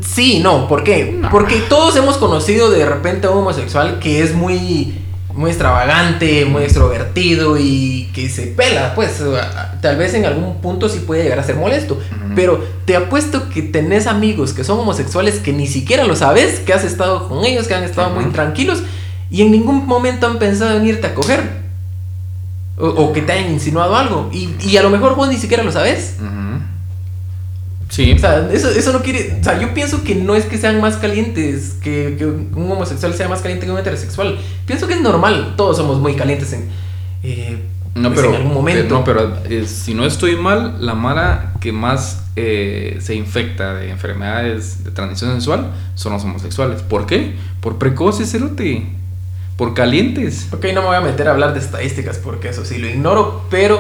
sí, 0.02 0.40
no, 0.40 0.68
¿por 0.68 0.84
qué? 0.84 1.22
Porque 1.32 1.58
todos 1.70 1.96
hemos 1.96 2.18
conocido 2.18 2.70
de 2.70 2.86
repente 2.86 3.28
a 3.28 3.32
un 3.32 3.40
homosexual 3.40 4.00
que 4.00 4.22
es 4.22 4.34
muy, 4.34 4.96
muy 5.38 5.52
extravagante, 5.52 6.46
muy 6.46 6.64
extrovertido 6.64 7.58
y 7.60 8.10
que 8.14 8.28
se 8.28 8.48
pela, 8.48 8.96
pues 8.96 9.22
tal 9.82 9.96
vez 9.96 10.16
en 10.16 10.26
algún 10.26 10.62
punto 10.62 10.90
sí 10.90 11.00
puede 11.06 11.24
llegar 11.24 11.40
a 11.40 11.44
ser 11.44 11.56
molesto, 11.56 12.00
pero 12.36 12.64
te 12.86 12.96
apuesto 12.96 13.48
que 13.48 13.62
tenés 13.62 14.08
amigos 14.08 14.54
que 14.54 14.64
son 14.64 14.80
homosexuales 14.80 15.36
que 15.36 15.54
ni 15.54 15.68
siquiera 15.68 16.06
lo 16.06 16.16
sabes, 16.16 16.60
que 16.60 16.74
has 16.74 16.84
estado 16.84 17.30
con 17.30 17.46
ellos, 17.46 17.68
que 17.68 17.76
han 17.76 17.84
estado 17.84 18.10
muy 18.10 18.26
tranquilos 18.32 18.82
y 19.30 19.44
en 19.44 19.52
ningún 19.52 19.86
momento 19.86 20.26
han 20.26 20.40
pensado 20.40 20.76
en 20.76 20.88
irte 20.88 21.06
a 21.08 21.14
coger. 21.14 21.68
O, 22.80 22.90
o 22.90 23.12
que 23.14 23.24
te 23.24 23.32
hayan 23.32 23.52
insinuado 23.52 23.96
algo. 23.96 24.30
Y, 24.32 24.50
y 24.62 24.78
a 24.78 24.84
lo 24.84 24.92
mejor 24.92 25.16
vos 25.16 25.28
ni 25.30 25.38
siquiera 25.38 25.64
lo 25.64 25.72
sabes. 25.72 26.18
Sí. 27.90 28.12
O 28.14 28.20
sea, 28.20 28.50
eso, 28.52 28.70
eso 28.70 28.92
no 28.94 29.02
quiere. 29.02 29.38
O 29.40 29.44
sea, 29.44 29.60
yo 29.60 29.74
pienso 29.74 30.04
que 30.04 30.14
no 30.16 30.36
es 30.36 30.46
que 30.46 30.58
sean 30.58 30.82
más 30.82 30.98
calientes, 30.98 31.76
que, 31.82 32.16
que 32.18 32.26
un 32.26 32.72
homosexual 32.72 33.14
sea 33.14 33.30
más 33.30 33.42
caliente 33.42 33.66
que 33.66 33.72
un 33.72 33.78
heterosexual. 33.80 34.38
Pienso 34.66 34.88
que 34.88 34.96
es 34.96 35.02
normal, 35.02 35.54
todos 35.56 35.78
somos 35.78 36.00
muy 36.00 36.14
calientes 36.16 36.52
en. 36.54 36.68
eh, 37.24 37.58
No, 37.96 38.10
pues, 38.10 38.20
pero, 38.20 38.30
en 38.32 38.36
algún 38.42 38.54
momento. 38.54 38.94
no, 38.94 39.04
pero 39.04 39.38
eh, 39.50 39.66
si 39.66 39.94
no 39.94 40.06
estoy 40.06 40.36
mal, 40.36 40.78
la 40.86 40.96
mara 40.96 41.54
que 41.62 41.72
más 41.72 42.24
eh, 42.36 42.98
se 43.00 43.16
infecta 43.16 43.74
de 43.74 43.90
enfermedades 43.90 44.84
de 44.84 44.92
transmisión 44.92 45.32
sexual 45.34 45.72
son 45.96 46.14
los 46.14 46.24
homosexuales. 46.24 46.82
¿Por 46.82 47.06
qué? 47.06 47.36
Por 47.62 47.78
precoces, 47.78 48.30
cerote. 48.32 48.86
Por 49.56 49.74
calientes. 49.74 50.50
Ok, 50.52 50.66
no 50.76 50.82
me 50.82 50.88
voy 50.88 50.98
a 50.98 51.02
meter 51.02 51.28
a 51.28 51.32
hablar 51.32 51.54
de 51.54 51.60
estadísticas 51.60 52.18
porque 52.20 52.50
eso 52.50 52.64
sí 52.64 52.78
lo 52.78 52.88
ignoro, 52.88 53.46
pero 53.50 53.80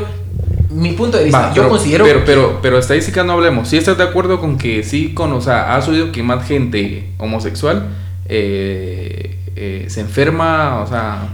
mi 0.69 0.91
punto 0.93 1.17
de 1.17 1.25
vista, 1.25 1.39
Va, 1.39 1.53
yo 1.53 1.63
pero, 1.63 1.69
considero. 1.69 2.05
Pero, 2.05 2.23
pero, 2.25 2.59
pero 2.61 2.77
estadística 2.79 3.23
no 3.23 3.33
hablemos. 3.33 3.69
Si 3.69 3.77
estás 3.77 3.97
de 3.97 4.03
acuerdo 4.03 4.39
con 4.39 4.57
que 4.57 4.83
sí, 4.83 5.13
con, 5.13 5.31
o 5.33 5.41
sea, 5.41 5.75
has 5.75 5.87
oído 5.87 6.11
que 6.11 6.23
más 6.23 6.45
gente 6.47 7.09
homosexual 7.17 7.87
eh, 8.25 9.37
eh, 9.55 9.85
se 9.89 10.01
enferma, 10.01 10.81
o 10.81 10.87
sea. 10.87 11.27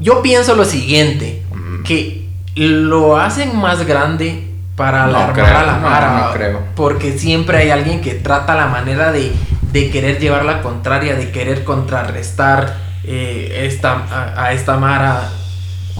Yo 0.00 0.22
pienso 0.22 0.54
lo 0.54 0.64
siguiente: 0.64 1.42
mm, 1.52 1.82
que 1.82 2.28
lo 2.54 3.16
hacen 3.16 3.56
más 3.56 3.86
grande 3.86 4.44
para 4.76 5.06
No 5.06 5.16
alarmar 5.16 5.34
creo, 5.34 5.58
a 5.58 5.62
la 5.66 5.72
no, 5.78 5.88
Mara. 5.88 6.24
no 6.26 6.32
creo. 6.32 6.62
Porque 6.76 7.18
siempre 7.18 7.58
hay 7.58 7.70
alguien 7.70 8.00
que 8.00 8.14
trata 8.14 8.54
la 8.54 8.66
manera 8.68 9.10
de, 9.12 9.32
de 9.72 9.90
querer 9.90 10.18
llevar 10.20 10.44
la 10.44 10.62
contraria, 10.62 11.16
de 11.16 11.30
querer 11.30 11.64
contrarrestar 11.64 12.76
eh, 13.04 13.64
esta, 13.66 14.04
a, 14.10 14.44
a 14.44 14.52
esta 14.52 14.76
Mara. 14.76 15.30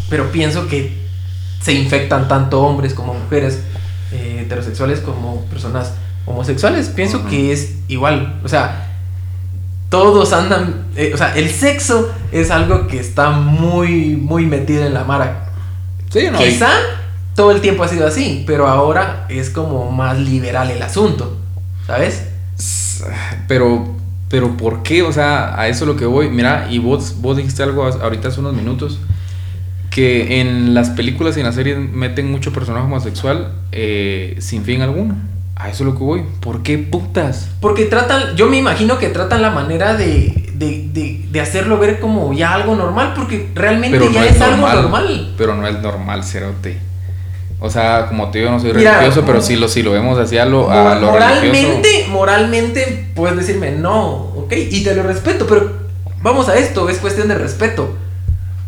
Pero 0.09 0.31
pienso 0.31 0.69
que 0.69 0.97
se 1.61 1.73
infectan 1.73 2.29
tanto 2.29 2.61
hombres 2.63 2.95
como 2.95 3.15
mujeres 3.15 3.61
eh, 4.13 4.43
heterosexuales 4.43 5.01
como 5.01 5.43
personas 5.47 5.93
homosexuales. 6.27 6.89
Pienso 6.89 7.27
que 7.27 7.53
es 7.53 7.75
igual. 7.89 8.41
O 8.45 8.49
sea, 8.49 8.89
todos 9.89 10.33
andan, 10.33 10.87
eh, 10.97 11.13
o 11.15 11.17
sea, 11.17 11.35
el 11.37 11.51
sexo 11.51 12.11
es 12.31 12.51
algo 12.51 12.87
que 12.87 13.01
está 13.01 13.31
muy, 13.31 14.17
muy 14.17 14.47
metido 14.47 14.85
en 14.85 14.95
la 14.95 15.05
mara. 15.05 15.51
Sí, 16.11 16.29
no, 16.31 16.39
Quizá 16.39 16.71
todo 17.35 17.53
el 17.53 17.61
tiempo 17.61 17.85
ha 17.85 17.89
sido 17.89 18.07
así, 18.07 18.45
pero 18.47 18.67
ahora 18.67 19.27
es 19.29 19.51
como 19.51 19.91
más 19.91 20.19
liberal 20.19 20.71
el 20.71 20.83
asunto, 20.83 21.37
¿sabes? 21.87 22.25
Pero, 23.47 23.95
pero 24.29 24.57
¿por 24.57 24.83
qué? 24.83 25.03
O 25.03 25.13
sea, 25.13 25.59
a 25.59 25.69
eso 25.69 25.85
es 25.85 25.89
lo 25.89 25.97
que 25.97 26.07
voy. 26.07 26.29
Mira, 26.31 26.67
y 26.71 26.79
vos, 26.79 27.21
vos 27.21 27.37
dijiste 27.37 27.63
algo 27.63 27.85
ahorita 27.85 28.29
hace 28.29 28.41
unos 28.41 28.55
minutos, 28.55 28.99
que 29.99 30.41
en 30.41 30.75
las 30.75 30.91
películas 30.91 31.37
y 31.37 31.41
en 31.41 31.47
las 31.47 31.57
series 31.57 31.77
meten 31.77 32.31
mucho 32.31 32.53
personaje 32.53 32.85
homosexual 32.85 33.53
eh, 33.73 34.37
sin 34.39 34.63
fin 34.65 34.81
alguno. 34.83 35.17
A 35.57 35.71
eso 35.71 35.83
es 35.83 35.91
lo 35.93 35.99
que 35.99 36.05
voy. 36.05 36.23
¿Por 36.41 36.63
qué 36.63 36.79
putas? 36.79 37.49
Porque 37.61 37.87
tratan, 37.87 38.37
yo 38.37 38.47
me 38.47 38.57
imagino 38.59 38.97
que 38.99 39.09
tratan 39.09 39.43
la 39.43 39.51
manera 39.51 39.95
de, 39.95 40.53
de, 40.55 40.89
de, 40.93 41.27
de 41.33 41.41
hacerlo 41.41 41.79
ver 41.79 41.99
como 41.99 42.33
ya 42.33 42.55
algo 42.55 42.77
normal, 42.77 43.13
porque 43.17 43.49
realmente 43.57 43.99
Pero 43.99 44.11
ya 44.13 44.21
no 44.21 44.27
es, 44.27 44.37
es 44.37 44.41
algo 44.41 44.57
normal. 44.69 44.83
normal. 44.83 45.35
Pero 45.37 45.57
no 45.57 45.67
es 45.67 45.81
normal, 45.81 46.23
cerote. 46.23 46.79
O 47.59 47.69
sea, 47.71 48.07
como 48.07 48.31
te 48.31 48.39
digo, 48.39 48.53
no 48.53 48.61
soy 48.61 48.73
Mira, 48.73 48.99
religioso, 49.01 49.25
pero 49.27 49.41
si 49.41 49.57
lo, 49.57 49.67
si 49.67 49.83
lo 49.83 49.91
vemos 49.91 50.17
así 50.17 50.39
a 50.39 50.45
lo, 50.45 50.71
a 50.71 50.95
lo 50.95 51.11
religioso. 51.11 51.49
moralmente, 51.51 52.07
moralmente 52.09 53.07
puedes 53.17 53.37
decirme 53.37 53.73
no, 53.73 54.01
ok, 54.37 54.53
y 54.71 54.85
te 54.85 54.95
lo 54.95 55.03
respeto, 55.03 55.45
pero 55.49 55.73
vamos 56.23 56.49
a 56.49 56.57
esto, 56.57 56.89
es 56.89 56.99
cuestión 56.99 57.27
de 57.27 57.35
respeto. 57.35 57.97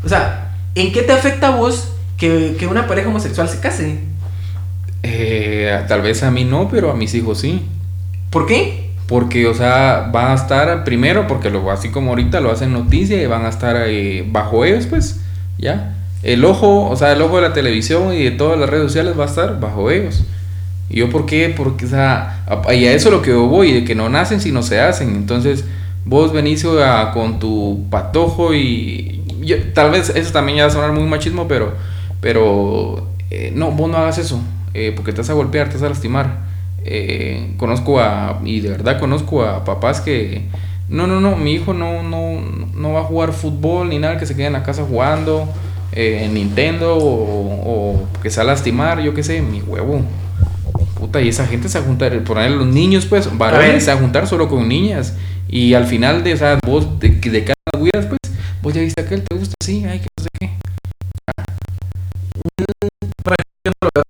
O 0.05 0.09
sea, 0.09 0.50
¿en 0.75 0.93
qué 0.93 1.03
te 1.03 1.12
afecta 1.12 1.49
a 1.49 1.57
vos 1.57 1.93
que, 2.17 2.57
que 2.59 2.67
una 2.67 2.87
pareja 2.87 3.09
homosexual 3.09 3.49
se 3.49 3.61
case? 3.61 3.99
Eh, 5.03 5.79
tal 5.89 6.03
vez 6.03 6.23
a 6.23 6.31
mí 6.31 6.45
no, 6.45 6.69
pero 6.69 6.91
a 6.91 6.95
mis 6.95 7.15
hijos 7.15 7.41
sí. 7.41 7.62
¿Por 8.31 8.47
qué? 8.47 8.91
Porque, 9.07 9.47
o 9.47 9.55
sea, 9.55 10.09
van 10.12 10.31
a 10.33 10.35
estar 10.35 10.85
primero, 10.85 11.27
porque 11.27 11.50
lo, 11.50 11.71
así 11.71 11.89
como 11.89 12.11
ahorita 12.11 12.41
lo 12.41 12.50
hacen 12.50 12.73
noticia 12.73 13.21
y 13.21 13.27
van 13.27 13.45
a 13.45 13.49
estar 13.49 13.77
eh, 13.89 14.25
bajo 14.31 14.65
ellos, 14.65 14.87
pues, 14.87 15.21
ya. 15.59 15.97
El 16.23 16.45
ojo, 16.45 16.89
o 16.89 16.97
sea, 16.97 17.12
el 17.12 17.23
ojo 17.23 17.37
de 17.37 17.43
la 17.49 17.53
televisión 17.55 18.12
y 18.12 18.23
de 18.23 18.31
todas 18.33 18.59
las 18.59 18.69
redes 18.69 18.85
sociales 18.85 19.19
va 19.19 19.25
a 19.25 19.29
estar 19.29 19.59
bajo 19.59 19.91
ellos. 19.91 20.23
¿Y 20.91 20.99
yo 20.99 21.09
por 21.09 21.25
qué? 21.25 21.53
Porque, 21.57 21.87
o 21.87 21.89
sea, 21.89 22.45
y 22.73 22.85
a 22.85 22.93
eso 22.93 23.09
es 23.09 23.15
lo 23.15 23.23
que 23.23 23.31
yo 23.31 23.47
voy, 23.47 23.73
de 23.73 23.85
que 23.85 23.95
no 23.95 24.09
nacen 24.11 24.41
sino 24.41 24.62
se 24.62 24.81
hacen. 24.81 25.17
Entonces, 25.17 25.65
vos 26.05 26.33
venís 26.33 26.65
a- 26.65 27.11
con 27.12 27.39
tu 27.39 27.87
patojo 27.91 28.55
y 28.55 29.20
yo- 29.40 29.73
tal 29.75 29.90
vez 29.90 30.11
eso 30.11 30.32
también 30.32 30.59
ya 30.59 30.64
va 30.64 30.70
a 30.70 30.73
sonar 30.73 30.92
muy 30.92 31.04
machismo, 31.04 31.47
pero, 31.49 31.73
pero, 32.20 33.09
eh, 33.30 33.52
no, 33.54 33.70
vos 33.73 33.90
no 33.90 33.97
hagas 33.99 34.18
eso, 34.18 34.40
eh, 34.75 34.92
porque 34.94 35.12
te 35.12 35.18
vas 35.18 35.30
a 35.30 35.35
golpear, 35.35 35.68
te 35.68 35.75
vas 35.75 35.82
a 35.85 35.88
lastimar. 35.88 36.38
Eh, 36.85 37.52
conozco 37.59 38.00
a, 38.00 38.40
y 38.44 38.61
de 38.61 38.70
verdad 38.70 38.99
conozco 38.99 39.42
a 39.44 39.64
papás 39.64 40.00
que, 40.00 40.42
no, 40.88 41.06
no, 41.06 41.20
no, 41.20 41.37
mi 41.37 41.52
hijo 41.52 41.75
no, 41.75 42.02
no, 42.02 42.40
no 42.75 42.92
va 42.94 43.00
a 43.00 43.04
jugar 43.04 43.32
fútbol 43.32 43.88
ni 43.90 43.99
nada, 43.99 44.16
que 44.18 44.26
se 44.26 44.35
quede 44.35 44.47
en 44.47 44.54
la 44.54 44.62
casa 44.62 44.82
jugando 44.88 45.47
en 45.92 46.35
Nintendo 46.35 46.97
o, 46.97 48.00
o 48.00 48.09
que 48.23 48.30
se 48.30 48.37
va 48.38 48.44
a 48.44 48.47
lastimar, 48.47 49.00
yo 49.02 49.12
qué 49.12 49.23
sé, 49.23 49.42
mi 49.42 49.61
huevo. 49.61 50.00
Puta, 50.99 51.20
y 51.20 51.28
esa 51.28 51.47
gente 51.47 51.68
se 51.68 51.78
va 51.78 51.85
a 51.85 51.88
juntar, 51.88 52.18
poner 52.25 52.50
los 52.52 52.66
niños, 52.66 53.06
pues, 53.06 53.37
varones, 53.37 53.85
se 53.85 53.90
va 53.90 53.97
a 53.97 54.00
juntar 54.00 54.26
solo 54.26 54.49
con 54.49 54.68
niñas. 54.68 55.16
Y 55.49 55.75
al 55.75 55.87
final 55.87 56.23
de, 56.23 56.35
o 56.35 56.37
sea, 56.37 56.59
vos, 56.64 56.99
de, 57.00 57.09
de 57.09 57.52
vos 58.62 58.75
ya 58.75 58.81
viste 58.81 59.00
a 59.00 59.05
aquel, 59.05 59.23
te 59.23 59.37
gusta, 59.37 59.55
sí, 59.62 59.85
ay, 59.87 60.00
que 60.00 60.07
no 60.19 60.23
sé 60.25 60.29
qué. 60.40 60.50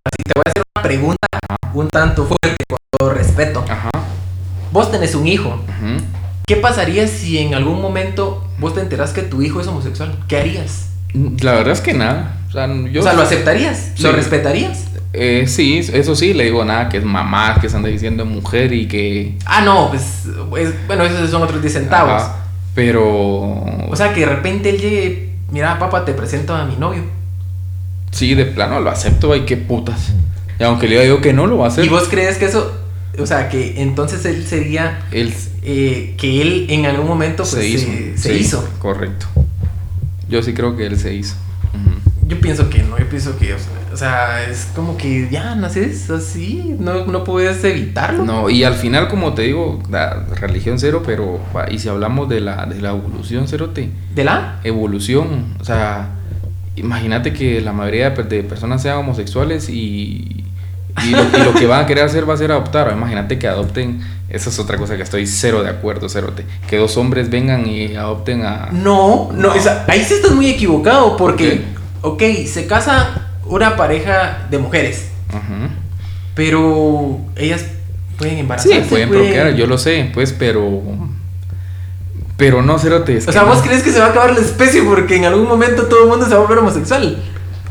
Así 0.04 0.22
te 0.24 0.32
voy 0.34 0.42
a 0.46 0.50
hacer 0.50 0.62
una 0.76 0.82
pregunta 0.82 1.26
un 1.74 1.88
tanto 1.88 2.24
fuerte 2.26 2.64
con 2.68 2.78
todo 2.98 3.10
respeto. 3.10 3.64
Ajá. 3.68 3.90
Vos 4.72 4.90
tenés 4.90 5.14
un 5.14 5.26
hijo. 5.26 5.48
ujú. 5.50 6.04
¿Qué 6.46 6.56
pasaría 6.56 7.06
si 7.06 7.38
en 7.38 7.54
algún 7.54 7.80
momento 7.80 8.44
vos 8.58 8.74
te 8.74 8.80
enterás 8.80 9.12
que 9.12 9.22
tu 9.22 9.40
hijo 9.42 9.60
es 9.60 9.66
homosexual? 9.68 10.18
¿Qué 10.26 10.36
harías? 10.38 10.88
La 11.42 11.52
verdad 11.52 11.72
es 11.72 11.80
que 11.80 11.92
nada. 11.94 12.36
O 12.48 12.52
sea, 12.52 12.66
yo. 12.90 13.00
o 13.00 13.04
sea, 13.04 13.12
¿lo 13.14 13.22
aceptarías? 13.22 13.92
¿Lo 14.00 14.12
respetarías? 14.12 14.84
Eh, 15.12 15.44
sí, 15.48 15.78
eso 15.78 16.14
sí, 16.14 16.34
le 16.34 16.44
digo 16.44 16.64
nada, 16.64 16.88
que 16.88 16.98
es 16.98 17.04
mamá, 17.04 17.58
que 17.60 17.68
se 17.68 17.76
anda 17.76 17.88
diciendo 17.88 18.24
mujer 18.24 18.72
y 18.72 18.86
que. 18.88 19.36
Ah, 19.44 19.60
no, 19.60 19.88
pues, 19.90 20.24
es- 20.58 20.86
bueno, 20.86 21.04
esos 21.04 21.30
son 21.30 21.42
otros 21.42 21.60
10 21.60 21.72
centavos. 21.74 22.22
Ajá, 22.22 22.39
pero. 22.80 23.04
O 23.90 23.94
sea, 23.94 24.14
que 24.14 24.20
de 24.20 24.26
repente 24.26 24.70
él 24.70 24.80
llegue, 24.80 25.28
mira, 25.50 25.78
papá, 25.78 26.06
te 26.06 26.14
presento 26.14 26.54
a 26.54 26.64
mi 26.64 26.76
novio. 26.76 27.02
sí, 28.10 28.34
de 28.34 28.46
plano 28.46 28.80
lo 28.80 28.88
acepto, 28.88 29.34
ay, 29.34 29.42
qué 29.44 29.58
putas. 29.58 30.14
Y 30.58 30.62
aunque 30.62 30.88
le 30.88 30.94
diga 30.94 31.06
yo 31.06 31.20
que 31.20 31.34
no, 31.34 31.46
lo 31.46 31.58
va 31.58 31.66
a 31.66 31.68
hacer. 31.68 31.84
¿Y 31.84 31.88
vos 31.90 32.08
crees 32.08 32.38
que 32.38 32.46
eso, 32.46 32.72
o 33.18 33.26
sea, 33.26 33.50
que 33.50 33.82
entonces 33.82 34.24
él 34.24 34.46
sería, 34.46 35.02
Él 35.12 35.34
eh, 35.62 36.14
que 36.16 36.40
él 36.40 36.68
en 36.70 36.86
algún 36.86 37.06
momento 37.06 37.42
pues, 37.42 37.50
se 37.50 37.68
hizo. 37.68 37.86
se, 37.86 38.16
se 38.16 38.34
hizo? 38.34 38.66
Correcto. 38.78 39.26
Yo 40.30 40.42
sí 40.42 40.54
creo 40.54 40.74
que 40.74 40.86
él 40.86 40.98
se 40.98 41.12
hizo. 41.12 41.34
Yo 42.26 42.40
pienso 42.40 42.70
que 42.70 42.82
no, 42.82 42.98
yo 42.98 43.06
pienso 43.10 43.36
que, 43.36 43.52
o 43.52 43.58
sea, 43.58 43.68
o 43.92 43.96
sea, 43.96 44.44
es 44.48 44.68
como 44.74 44.96
que 44.96 45.28
ya 45.30 45.54
naces 45.54 46.08
así, 46.10 46.76
no, 46.78 47.06
no 47.06 47.24
puedes 47.24 47.62
evitarlo. 47.64 48.24
No, 48.24 48.48
y 48.48 48.62
al 48.62 48.74
final, 48.74 49.08
como 49.08 49.34
te 49.34 49.42
digo, 49.42 49.82
la 49.90 50.24
religión 50.36 50.78
cero, 50.78 51.02
pero. 51.04 51.40
va, 51.54 51.70
Y 51.70 51.78
si 51.78 51.88
hablamos 51.88 52.28
de 52.28 52.40
la, 52.40 52.66
de 52.66 52.80
la 52.80 52.90
evolución, 52.90 53.48
cerote. 53.48 53.90
¿De 54.14 54.24
la? 54.24 54.60
evolución. 54.64 55.54
O 55.60 55.64
sea, 55.64 56.10
imagínate 56.76 57.32
que 57.32 57.60
la 57.60 57.72
mayoría 57.72 58.10
de, 58.10 58.42
personas 58.44 58.82
sean 58.82 58.98
homosexuales 58.98 59.68
y, 59.68 60.44
y, 61.04 61.10
lo, 61.10 61.22
y 61.22 61.44
lo 61.44 61.54
que 61.54 61.66
van 61.66 61.84
a 61.84 61.86
querer 61.86 62.04
hacer 62.04 62.28
va 62.28 62.34
a 62.34 62.36
ser 62.36 62.52
adoptar. 62.52 62.92
Imagínate 62.92 63.38
que 63.38 63.48
adopten. 63.48 64.00
Esa 64.28 64.50
es 64.50 64.58
otra 64.60 64.76
cosa 64.76 64.96
que 64.96 65.02
estoy 65.02 65.26
cero 65.26 65.64
de 65.64 65.70
acuerdo, 65.70 66.08
cerote. 66.08 66.44
Que 66.68 66.76
dos 66.76 66.96
hombres 66.96 67.28
vengan 67.28 67.66
y 67.66 67.96
adopten 67.96 68.42
a. 68.44 68.68
No, 68.70 69.30
no, 69.32 69.48
No. 69.48 69.54
o 69.54 69.60
sea, 69.60 69.84
ahí 69.88 70.04
sí 70.04 70.14
estás 70.14 70.30
muy 70.30 70.48
equivocado 70.48 71.16
porque, 71.16 71.64
¿Por 72.00 72.12
ok, 72.12 72.22
se 72.46 72.68
casa 72.68 73.29
una 73.50 73.76
pareja 73.76 74.46
de 74.50 74.58
mujeres, 74.58 75.08
pero 76.34 77.18
ellas 77.36 77.64
pueden 78.16 78.34
Sí, 78.36 78.40
embarazarse. 78.40 78.80
pueden 78.82 79.08
pueden- 79.08 79.24
procrear, 79.26 79.54
yo 79.54 79.66
lo 79.66 79.78
sé, 79.78 80.10
pues, 80.12 80.32
pero. 80.32 80.82
Pero 82.36 82.62
no, 82.62 82.78
cerote. 82.78 83.18
O 83.18 83.32
sea, 83.32 83.42
¿vos 83.42 83.58
no. 83.58 83.64
crees 83.64 83.82
que 83.82 83.90
se 83.92 83.98
va 84.00 84.06
a 84.06 84.10
acabar 84.10 84.32
la 84.32 84.40
especie 84.40 84.82
porque 84.82 85.16
en 85.16 85.26
algún 85.26 85.46
momento 85.46 85.84
todo 85.84 86.04
el 86.04 86.08
mundo 86.08 86.24
se 86.26 86.30
va 86.32 86.38
a 86.38 86.40
volver 86.40 86.58
homosexual? 86.58 87.22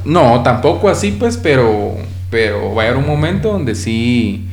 No, 0.05 0.43
tampoco 0.43 0.89
así, 0.89 1.11
pues, 1.19 1.37
pero, 1.37 1.95
pero 2.29 2.75
va 2.75 2.83
a 2.83 2.85
haber 2.85 2.97
un 2.97 3.07
momento 3.07 3.51
donde 3.51 3.73
sí 3.73 4.47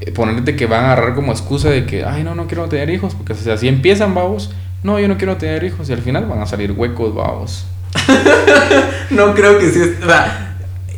eh, 0.00 0.10
ponerte 0.12 0.56
que 0.56 0.64
van 0.66 0.84
a 0.84 0.92
agarrar 0.92 1.14
como 1.14 1.32
excusa 1.32 1.68
de 1.68 1.84
que, 1.84 2.02
ay, 2.04 2.24
no, 2.24 2.34
no 2.34 2.46
quiero 2.46 2.66
tener 2.68 2.88
hijos, 2.88 3.14
porque 3.14 3.34
o 3.34 3.36
sea, 3.36 3.54
así 3.54 3.68
empiezan, 3.68 4.14
babos. 4.14 4.52
No, 4.82 4.98
yo 4.98 5.06
no 5.08 5.18
quiero 5.18 5.36
tener 5.36 5.62
hijos 5.64 5.90
y 5.90 5.92
al 5.92 6.00
final 6.00 6.24
van 6.26 6.40
a 6.40 6.46
salir 6.46 6.72
huecos, 6.72 7.14
babos. 7.14 7.66
No 9.10 9.34
creo 9.34 9.58
que 9.58 9.70
sí. 9.70 9.80
O 10.02 10.06
sea, 10.06 10.47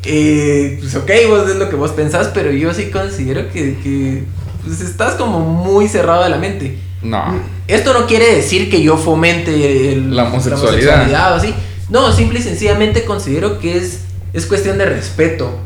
eh, 0.05 0.79
pues 0.81 0.95
ok, 0.95 1.11
vos 1.29 1.49
es 1.51 1.57
lo 1.57 1.69
que 1.69 1.77
vos 1.77 1.91
pensás, 1.93 2.31
pero 2.33 2.51
yo 2.51 2.73
sí 2.75 2.91
considero 2.91 3.51
que, 3.53 3.77
que 3.83 4.25
pues, 4.65 4.81
estás 4.81 5.15
como 5.15 5.41
muy 5.41 5.89
cerrado 5.89 6.25
de 6.25 6.31
la 6.31 6.39
mente. 6.39 6.79
No. 7.03 7.41
Esto 7.69 7.93
no 7.99 8.07
quiere 8.07 8.35
decir 8.35 8.71
que 8.71 8.83
yo 8.83 8.97
fomente 8.97 9.93
el- 9.93 10.15
La 10.17 10.25
homosexualidad. 10.25 11.33
o 11.33 11.37
así. 11.37 11.55
No, 11.89 12.13
simple 12.13 12.39
y 12.39 12.43
sencillamente 12.43 13.05
considero 13.05 13.59
que 13.59 13.77
es, 13.77 14.01
es 14.33 14.47
cuestión 14.47 14.79
de 14.79 14.87
respeto. 14.87 15.59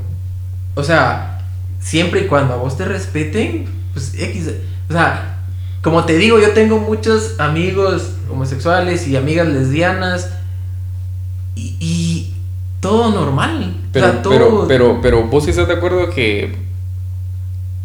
O 0.74 0.82
sea, 0.84 1.42
siempre 1.80 2.22
y 2.22 2.26
cuando 2.26 2.54
a 2.54 2.56
vos 2.56 2.76
te 2.76 2.84
respeten, 2.84 3.66
pues 3.92 4.12
X. 4.16 4.50
O 4.88 4.92
sea, 4.92 5.42
como 5.82 6.04
te 6.04 6.16
digo, 6.16 6.38
yo 6.40 6.50
tengo 6.50 6.78
muchos 6.78 7.38
amigos 7.38 8.10
homosexuales 8.30 9.06
y 9.06 9.16
amigas 9.16 9.46
lesbianas 9.48 10.30
y, 11.54 11.76
y 11.78 12.13
todo 12.84 13.10
normal. 13.10 13.74
Pero, 13.92 14.06
o 14.06 14.10
sea, 14.10 14.22
todo... 14.22 14.32
pero, 14.32 14.64
pero, 14.68 14.98
pero 15.00 15.22
vos 15.22 15.44
sí 15.44 15.50
estás 15.50 15.66
de 15.66 15.72
acuerdo 15.72 16.10
que, 16.10 16.54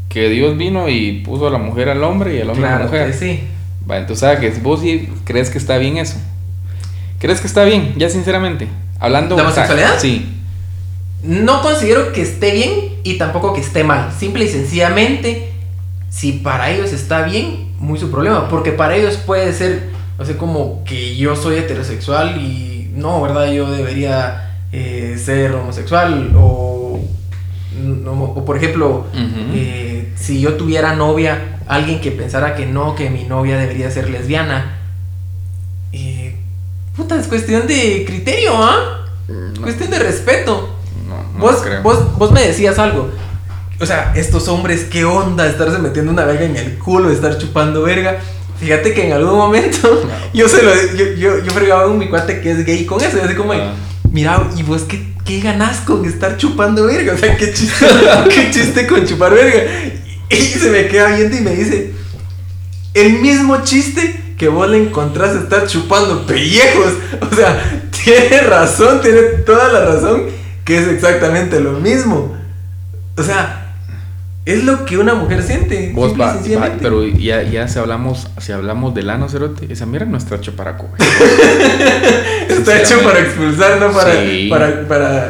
que 0.10 0.28
Dios 0.28 0.58
vino 0.58 0.90
y 0.90 1.22
puso 1.24 1.48
a 1.48 1.52
la 1.52 1.58
mujer 1.58 1.88
al 1.88 2.04
hombre 2.04 2.36
y 2.36 2.42
al 2.42 2.50
hombre 2.50 2.68
a 2.68 2.80
la 2.80 2.86
mujer. 2.86 3.08
que 3.08 3.14
sí. 3.14 3.44
Va, 3.90 3.98
entonces, 3.98 4.20
¿sabes 4.20 4.40
que 4.40 4.60
vos 4.60 4.82
sí 4.82 5.08
crees 5.24 5.50
que 5.50 5.58
está 5.58 5.78
bien 5.78 5.96
eso? 5.96 6.18
¿Crees 7.18 7.40
que 7.40 7.48
está 7.48 7.64
bien? 7.64 7.94
Ya 7.96 8.10
sinceramente. 8.10 8.68
Hablando. 9.00 9.38
¿La 9.38 9.44
homosexualidad? 9.44 10.00
Sí. 10.00 10.28
No 11.24 11.62
considero 11.62 12.12
que 12.12 12.22
esté 12.22 12.52
bien 12.52 13.00
y 13.06 13.18
tampoco 13.18 13.54
que 13.54 13.62
esté 13.62 13.86
mal. 13.86 14.12
Simple 14.18 14.44
y 14.44 14.50
sencillamente, 14.50 15.54
si 16.10 16.34
para 16.34 16.72
ellos 16.72 16.92
está 16.92 17.22
bien, 17.22 17.72
muy 17.80 17.98
su 17.98 18.12
problema. 18.12 18.50
Porque 18.50 18.74
para 18.74 18.98
ellos 18.98 19.16
puede 19.16 19.54
ser, 19.54 19.92
o 20.18 20.26
sea, 20.26 20.38
como 20.38 20.84
que 20.84 21.16
yo 21.16 21.38
soy 21.38 21.56
heterosexual 21.56 22.42
y 22.42 22.92
no, 22.94 23.22
¿verdad? 23.22 23.50
Yo 23.54 23.72
debería 23.72 24.49
eh, 24.72 25.20
ser 25.24 25.54
homosexual. 25.54 26.32
O, 26.38 27.00
no, 27.82 28.12
o 28.24 28.46
por 28.46 28.58
ejemplo, 28.58 29.06
Ujú. 29.14 29.52
eh, 29.54 30.12
si 30.16 30.42
yo 30.42 30.54
tuviera 30.56 30.96
novia, 30.96 31.60
alguien 31.68 32.02
que 32.02 32.12
pensara 32.12 32.56
que 32.56 32.66
no, 32.66 32.96
que 32.96 33.10
mi 33.10 33.24
novia 33.24 33.58
debería 33.58 33.90
ser 33.92 34.10
lesbiana. 34.10 34.78
eh, 35.94 36.36
puta, 36.96 37.16
es 37.20 37.28
cuestión 37.28 37.66
de 37.68 38.04
criterio, 38.06 38.52
¿ah? 38.56 39.06
No, 39.28 39.62
Cuestión 39.62 39.90
de 39.92 40.00
respeto. 40.00 40.76
no, 41.08 41.34
no 41.34 41.40
vos, 41.40 41.58
creo. 41.64 41.82
vos, 41.84 42.18
vos 42.18 42.32
me 42.32 42.42
decías 42.42 42.78
algo. 42.80 43.10
O 43.80 43.86
sea, 43.86 44.12
estos 44.16 44.48
hombres, 44.50 44.84
¿qué 44.86 45.06
onda? 45.06 45.48
Estarse 45.48 45.80
metiendo 45.80 46.12
una 46.12 46.26
verga 46.26 46.44
en 46.46 46.58
el 46.58 46.78
culo, 46.78 47.10
estar 47.12 47.38
chupando 47.38 47.84
verga. 47.84 48.20
Fíjate 48.60 48.94
que 48.94 49.08
en 49.08 49.14
algún 49.14 49.38
momento 49.38 50.04
yo 50.34 50.50
se 50.50 50.62
lo 50.64 50.72
yo, 50.98 51.06
yo, 51.16 51.40
yo 51.44 51.52
fregaba 51.52 51.86
con 51.86 51.98
mi 51.98 52.10
cuate 52.10 52.42
que 52.42 52.52
es 52.52 52.66
gay 52.66 52.86
con 52.86 53.00
eso, 53.02 53.18
y 53.18 53.22
así 53.22 53.36
como, 53.36 53.54
Ah. 53.54 53.74
Mira, 54.12 54.50
¿y 54.58 54.64
vos 54.64 54.84
qué, 54.84 55.14
qué 55.26 55.40
ganás 55.40 55.82
con 55.82 56.06
estar 56.06 56.38
chupando 56.38 56.86
verga? 56.86 57.14
O 57.14 57.18
sea, 57.18 57.36
qué 57.38 57.54
chiste, 57.54 57.86
qué 58.34 58.52
chiste 58.52 58.88
con 58.88 59.06
chupar 59.06 59.34
verga. 59.34 59.64
Y, 60.30 60.36
se 60.36 60.70
me 60.70 60.88
queda 60.88 61.16
viendo 61.16 61.38
y 61.38 61.42
me 61.42 61.56
dice, 61.56 61.94
el 62.94 63.14
mismo 63.20 63.64
chiste 63.64 64.36
que 64.38 64.48
vos 64.48 64.70
le 64.70 64.82
encontrás 64.82 65.36
estar 65.36 65.68
chupando 65.68 66.26
pellejos. 66.26 66.94
O 67.30 67.36
sea, 67.36 67.90
tiene 68.04 68.42
razón, 68.42 69.02
tiene 69.02 69.22
toda 69.46 69.72
la 69.72 69.86
razón, 69.86 70.28
que 70.64 70.78
es 70.78 70.88
exactamente 70.88 71.60
lo 71.60 71.74
mismo. 71.74 72.38
O 73.18 73.24
sea, 73.24 73.59
es 74.46 74.64
lo 74.64 74.86
que 74.86 74.98
una 74.98 75.14
mujer 75.14 75.44
siente. 75.44 75.92
Vos 75.94 76.10
simple 76.10 76.24
y 76.24 76.28
va, 76.28 76.34
va, 76.34 76.34
sencillamente. 76.40 76.78
pero 76.82 77.06
ya, 77.06 77.44
ya 77.44 77.68
si 77.68 77.78
hablamos, 77.80 78.28
si 78.40 78.52
hablamos 78.52 78.94
del 78.96 79.10
ano 79.10 79.30
cerote, 79.30 79.72
esa 79.72 79.86
mierda 79.86 80.08
no 80.08 80.18
está 80.18 80.36
hecho 80.36 80.56
para 80.56 80.78
comer. 80.78 80.96
Está 82.50 82.82
hecho 82.82 83.02
para 83.04 83.20
expulsar, 83.20 83.80
no 83.80 83.92
para, 83.92 84.14
Sí. 84.22 84.48
para, 84.50 84.88
para... 84.88 85.30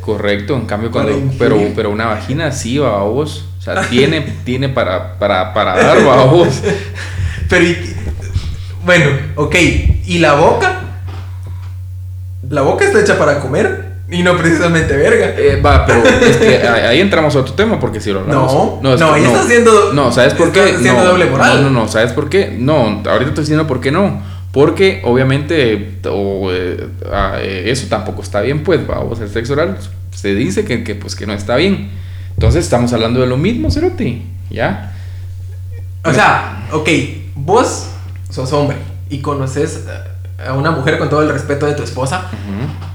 Correcto, 0.00 0.54
en 0.56 0.64
cambio 0.66 0.90
cuando, 0.90 1.12
pero, 1.38 1.58
pero 1.76 1.90
una 1.90 2.06
vagina 2.06 2.50
sí 2.52 2.78
va 2.78 3.02
vos, 3.02 3.44
o 3.58 3.62
sea, 3.62 3.82
tiene, 3.88 4.20
tiene 4.44 4.68
para, 4.70 5.18
para, 5.18 5.52
para 5.52 5.76
dar 5.76 5.98
va 6.06 6.24
vos. 6.24 6.62
Pero, 7.48 7.64
y- 7.66 7.94
bueno, 8.86 9.04
ok. 9.36 9.54
¿Y 10.06 10.18
la 10.18 10.32
boca? 10.34 10.80
La 12.48 12.62
boca 12.62 12.84
está 12.86 13.00
hecha 13.00 13.18
para 13.18 13.40
comer 13.40 13.93
y 14.14 14.22
no 14.22 14.36
precisamente 14.36 14.96
verga. 14.96 15.34
Eh, 15.36 15.60
va, 15.60 15.84
pero 15.84 16.04
es 16.04 16.36
que 16.36 16.58
ahí 16.66 17.00
entramos 17.00 17.34
a 17.34 17.40
otro 17.40 17.54
tema 17.54 17.80
porque 17.80 18.00
si 18.00 18.12
lo 18.12 18.20
hablamos. 18.20 18.80
No, 18.80 18.94
es 18.94 19.00
no, 19.00 19.12
que 19.12 19.20
ahí 19.20 19.24
está 19.24 19.92
No, 19.92 20.12
¿sabes 20.12 20.34
por 20.34 20.52
qué? 20.52 20.76
no, 20.80 21.04
doble 21.04 21.26
moral. 21.26 21.62
No, 21.62 21.70
no, 21.70 21.80
no, 21.80 21.88
¿sabes 21.88 22.12
por 22.12 22.28
qué? 22.28 22.54
No, 22.56 23.02
ahorita 23.04 23.30
estoy 23.30 23.42
diciendo 23.42 23.66
por 23.66 23.80
qué 23.80 23.90
no. 23.90 24.22
Porque 24.52 25.02
obviamente 25.04 25.98
o, 26.08 26.48
eh, 26.52 26.88
ah, 27.12 27.38
eh, 27.40 27.64
eso 27.66 27.88
tampoco 27.88 28.22
está 28.22 28.40
bien, 28.40 28.62
pues, 28.62 28.86
vamos, 28.86 29.18
el 29.18 29.28
sexo 29.28 29.54
oral 29.54 29.76
se 30.12 30.32
dice 30.36 30.64
que, 30.64 30.84
que, 30.84 30.94
pues, 30.94 31.16
que 31.16 31.26
no 31.26 31.32
está 31.32 31.56
bien. 31.56 31.90
Entonces 32.34 32.62
estamos 32.62 32.92
hablando 32.92 33.20
de 33.20 33.26
lo 33.26 33.36
mismo, 33.36 33.68
Cerote, 33.72 34.22
¿ya? 34.50 34.92
O 36.04 36.12
sea, 36.12 36.68
ok, 36.70 36.88
vos 37.34 37.88
sos 38.30 38.52
hombre 38.52 38.76
y 39.10 39.18
conoces 39.18 39.86
a 40.46 40.52
una 40.52 40.70
mujer 40.70 40.98
con 40.98 41.10
todo 41.10 41.22
el 41.22 41.30
respeto 41.30 41.66
de 41.66 41.72
tu 41.74 41.82
esposa 41.82 42.28
Ujú. 42.32 42.93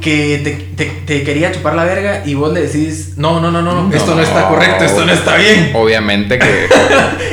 Que 0.00 0.38
te, 0.44 0.50
te- 0.84 0.92
te 1.06 1.22
quería 1.24 1.52
chupar 1.52 1.74
la 1.74 1.84
verga 1.84 2.22
y 2.26 2.34
vos 2.34 2.52
le 2.52 2.62
decís, 2.62 3.14
no, 3.16 3.40
no, 3.40 3.50
no, 3.50 3.62
no, 3.62 3.90
esto 3.94 4.14
no 4.14 4.22
está 4.22 4.48
correcto, 4.48 4.84
esto 4.84 5.04
no 5.04 5.12
está 5.12 5.36
bien. 5.36 5.72
Obviamente 5.74 6.38
que... 6.38 6.68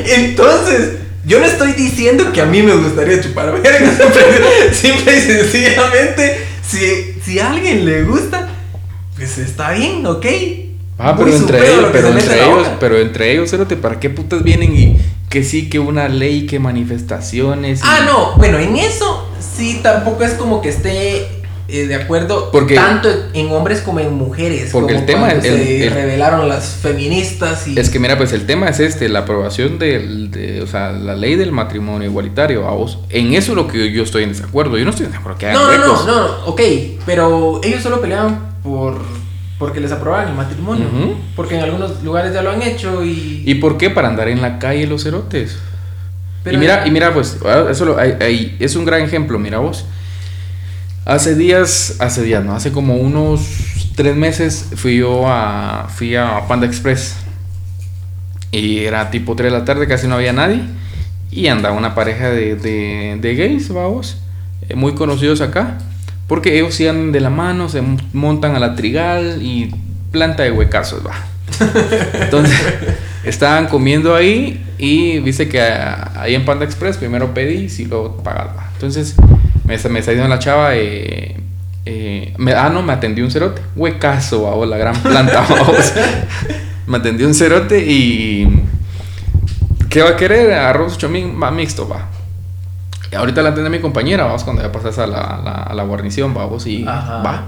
Entonces, 0.15 0.93
yo 1.25 1.39
no 1.39 1.45
estoy 1.45 1.73
diciendo 1.73 2.31
que 2.31 2.41
a 2.41 2.45
mí 2.45 2.61
me 2.61 2.73
gustaría 2.75 3.21
chupar 3.21 3.51
verga. 3.61 3.91
Simple, 3.91 4.73
simple 4.73 5.17
y 5.17 5.21
sencillamente, 5.21 6.37
si, 6.67 7.19
si 7.23 7.39
a 7.39 7.51
alguien 7.51 7.85
le 7.85 8.03
gusta, 8.03 8.49
pues 9.15 9.37
está 9.37 9.71
bien, 9.71 10.05
ok. 10.05 10.25
Ah, 10.97 11.13
pero 11.17 11.35
entre 11.35 11.57
ellos, 11.59 11.85
pero 11.91 12.07
entre 12.07 12.23
en 12.33 12.39
la 12.39 12.45
ellos, 12.45 12.67
pero 12.79 12.97
entre 12.99 13.31
ellos, 13.33 13.49
Cerote, 13.49 13.75
¿para 13.75 13.99
qué 13.99 14.09
putas 14.09 14.43
vienen 14.43 14.73
y 14.75 14.97
que 15.29 15.43
sí, 15.43 15.67
que 15.69 15.77
una 15.79 16.07
ley, 16.07 16.45
que 16.45 16.57
manifestaciones? 16.59 17.79
y- 17.79 17.83
Ah, 17.83 17.99
no, 18.05 18.35
bueno, 18.37 18.57
en 18.59 18.77
eso 18.77 19.27
sí 19.57 19.81
tampoco 19.83 20.23
es 20.23 20.33
como 20.35 20.61
que 20.61 20.69
esté 20.69 21.27
eh, 21.67 21.87
de 21.87 21.95
acuerdo 21.95 22.51
Porque- 22.51 22.75
tanto 22.75 23.09
en 23.33 23.51
hombres 23.51 23.81
como 23.81 23.99
en 23.99 24.13
mujeres. 24.13 24.69
Porque 24.71 24.93
como 24.93 24.99
el 24.99 25.05
tema 25.05 25.29
es- 25.31 25.43
se 25.43 25.85
el- 25.87 25.91
revelaron 25.93 26.47
las 26.47 26.65
feministas 26.81 27.67
y 27.67 27.79
Es 27.79 27.89
que 27.89 27.99
mira, 27.99 28.17
pues 28.17 28.33
el 28.33 28.45
tema 28.45 28.67
es 28.69 28.79
este, 28.79 29.09
la 29.09 29.19
aprobación 29.19 29.79
del, 29.79 30.29
de, 30.31 30.61
o 30.61 30.67
sea, 30.67 30.91
la 30.91 31.15
ley 31.15 31.35
del 31.35 31.51
matrimonio 31.51 32.07
igualitario, 32.09 32.67
a 32.67 32.71
vos. 32.71 32.99
En 33.09 33.33
eso 33.33 33.53
es 33.53 33.55
lo 33.55 33.67
que 33.67 33.91
yo 33.91 34.03
estoy 34.03 34.23
en 34.23 34.29
desacuerdo. 34.29 34.77
Yo 34.77 34.83
no 34.85 34.91
estoy 34.91 35.05
en 35.07 35.11
desacuerdo 35.11 35.37
que 35.39 35.47
hagan 35.47 35.61
no, 35.61 35.71
no, 35.71 35.77
no, 35.77 36.05
no, 36.05 36.27
no, 36.27 36.45
ok, 36.45 36.61
pero 37.05 37.61
ellos 37.63 37.81
solo 37.81 37.99
peleaban 38.01 38.57
por 38.63 38.99
porque 39.57 39.79
les 39.79 39.91
aprobaban 39.91 40.27
el 40.27 40.35
matrimonio, 40.35 40.85
porque 41.35 41.55
en 41.55 41.63
algunos 41.63 42.03
lugares 42.03 42.33
ya 42.33 42.41
lo 42.41 42.51
han 42.51 42.61
hecho 42.61 43.03
y, 43.05 43.41
¿Y 43.45 43.55
por 43.55 43.77
qué? 43.77 43.89
Para 43.89 44.09
andar 44.09 44.27
en 44.27 44.41
la 44.41 44.59
calle 44.59 44.85
los 44.85 45.03
cerotes. 45.03 45.57
Pero- 46.43 46.57
y 46.57 46.59
mira, 46.59 46.85
y 46.85 46.91
mira, 46.91 47.13
pues, 47.13 47.37
ah, 47.45 47.65
eso 47.71 47.85
lo- 47.85 47.97
ahí- 47.97 48.17
ahí, 48.19 48.55
es 48.59 48.75
un 48.75 48.83
gran 48.85 49.01
ejemplo, 49.01 49.39
mira 49.39 49.59
vos. 49.59 49.85
Hace 51.05 51.35
días, 51.35 51.97
hace 51.99 52.23
días, 52.23 52.43
no, 52.43 52.55
hace 52.55 52.71
como 52.71 52.95
unos 52.95 53.41
tres 53.95 54.15
meses 54.15 54.69
fui 54.75 54.97
yo 54.97 55.27
a, 55.27 55.87
fui 55.87 56.15
a 56.15 56.47
Panda 56.47 56.65
Express. 56.65 57.15
Y 58.51 58.79
era 58.79 59.11
tipo 59.11 59.35
3 59.35 59.51
de 59.51 59.59
la 59.59 59.65
tarde, 59.65 59.87
casi 59.87 60.07
no 60.07 60.15
había 60.15 60.33
nadie. 60.33 60.61
Y 61.29 61.45
andaba 61.45 61.77
una 61.77 61.93
pareja 61.93 62.31
de, 62.31 62.55
de, 62.55 63.19
de 63.21 63.35
gays, 63.35 63.69
vamos, 63.69 64.17
eh, 64.67 64.73
muy 64.73 64.95
conocidos 64.95 65.41
acá. 65.41 65.77
Porque 66.25 66.57
ellos 66.57 66.79
andan 66.79 67.11
de 67.11 67.19
la 67.19 67.29
mano, 67.29 67.69
se 67.69 67.83
montan 68.13 68.55
a 68.55 68.59
la 68.59 68.73
trigal 68.73 69.43
y 69.43 69.75
planta 70.11 70.41
de 70.41 70.51
huecazos, 70.51 71.05
va. 71.05 71.13
Entonces, 72.19 72.59
estaban 73.23 73.67
comiendo 73.67 74.15
ahí 74.15 74.64
y 74.77 75.19
viste 75.19 75.47
que 75.49 75.61
ah, 75.61 76.11
ahí 76.17 76.35
en 76.35 76.45
Panda 76.45 76.65
Express 76.65 76.97
primero 76.97 77.33
pedí 77.33 77.67
y 77.77 77.85
luego 77.85 78.17
pagaba. 78.23 78.69
Entonces, 78.73 79.15
me, 79.65 79.77
me 79.89 79.99
está 79.99 80.11
diciendo 80.11 80.27
la 80.27 80.39
chava, 80.39 80.75
eh, 80.75 81.37
eh, 81.85 82.33
me- 82.37 82.53
ah, 82.53 82.69
no, 82.69 82.81
me 82.81 82.93
atendió 82.93 83.23
un 83.25 83.31
cerote. 83.31 83.61
Huecazo, 83.75 84.65
la 84.65 84.77
gran 84.77 84.95
planta, 85.01 85.45
me 86.87 86.97
atendió 86.97 87.27
un 87.27 87.33
cerote 87.33 87.79
y. 87.85 88.61
¿Qué 89.89 90.01
va 90.01 90.09
a 90.11 90.15
querer? 90.17 90.51
Arroz 90.53 90.97
chomín 90.97 91.41
va 91.41 91.51
mixto, 91.51 91.87
va. 91.87 92.07
Y 93.11 93.15
ahorita 93.15 93.41
la 93.41 93.49
atiende 93.49 93.69
mi 93.69 93.79
compañera, 93.79 94.25
vamos, 94.25 94.43
cuando 94.43 94.61
ya 94.61 94.71
pasas 94.71 94.97
a 94.99 95.07
la, 95.07 95.19
a 95.21 95.41
la, 95.41 95.51
a 95.51 95.73
la 95.73 95.83
guarnición, 95.83 96.33
vamos, 96.33 96.67
y 96.67 96.85
Ajá. 96.87 97.17
va. 97.21 97.43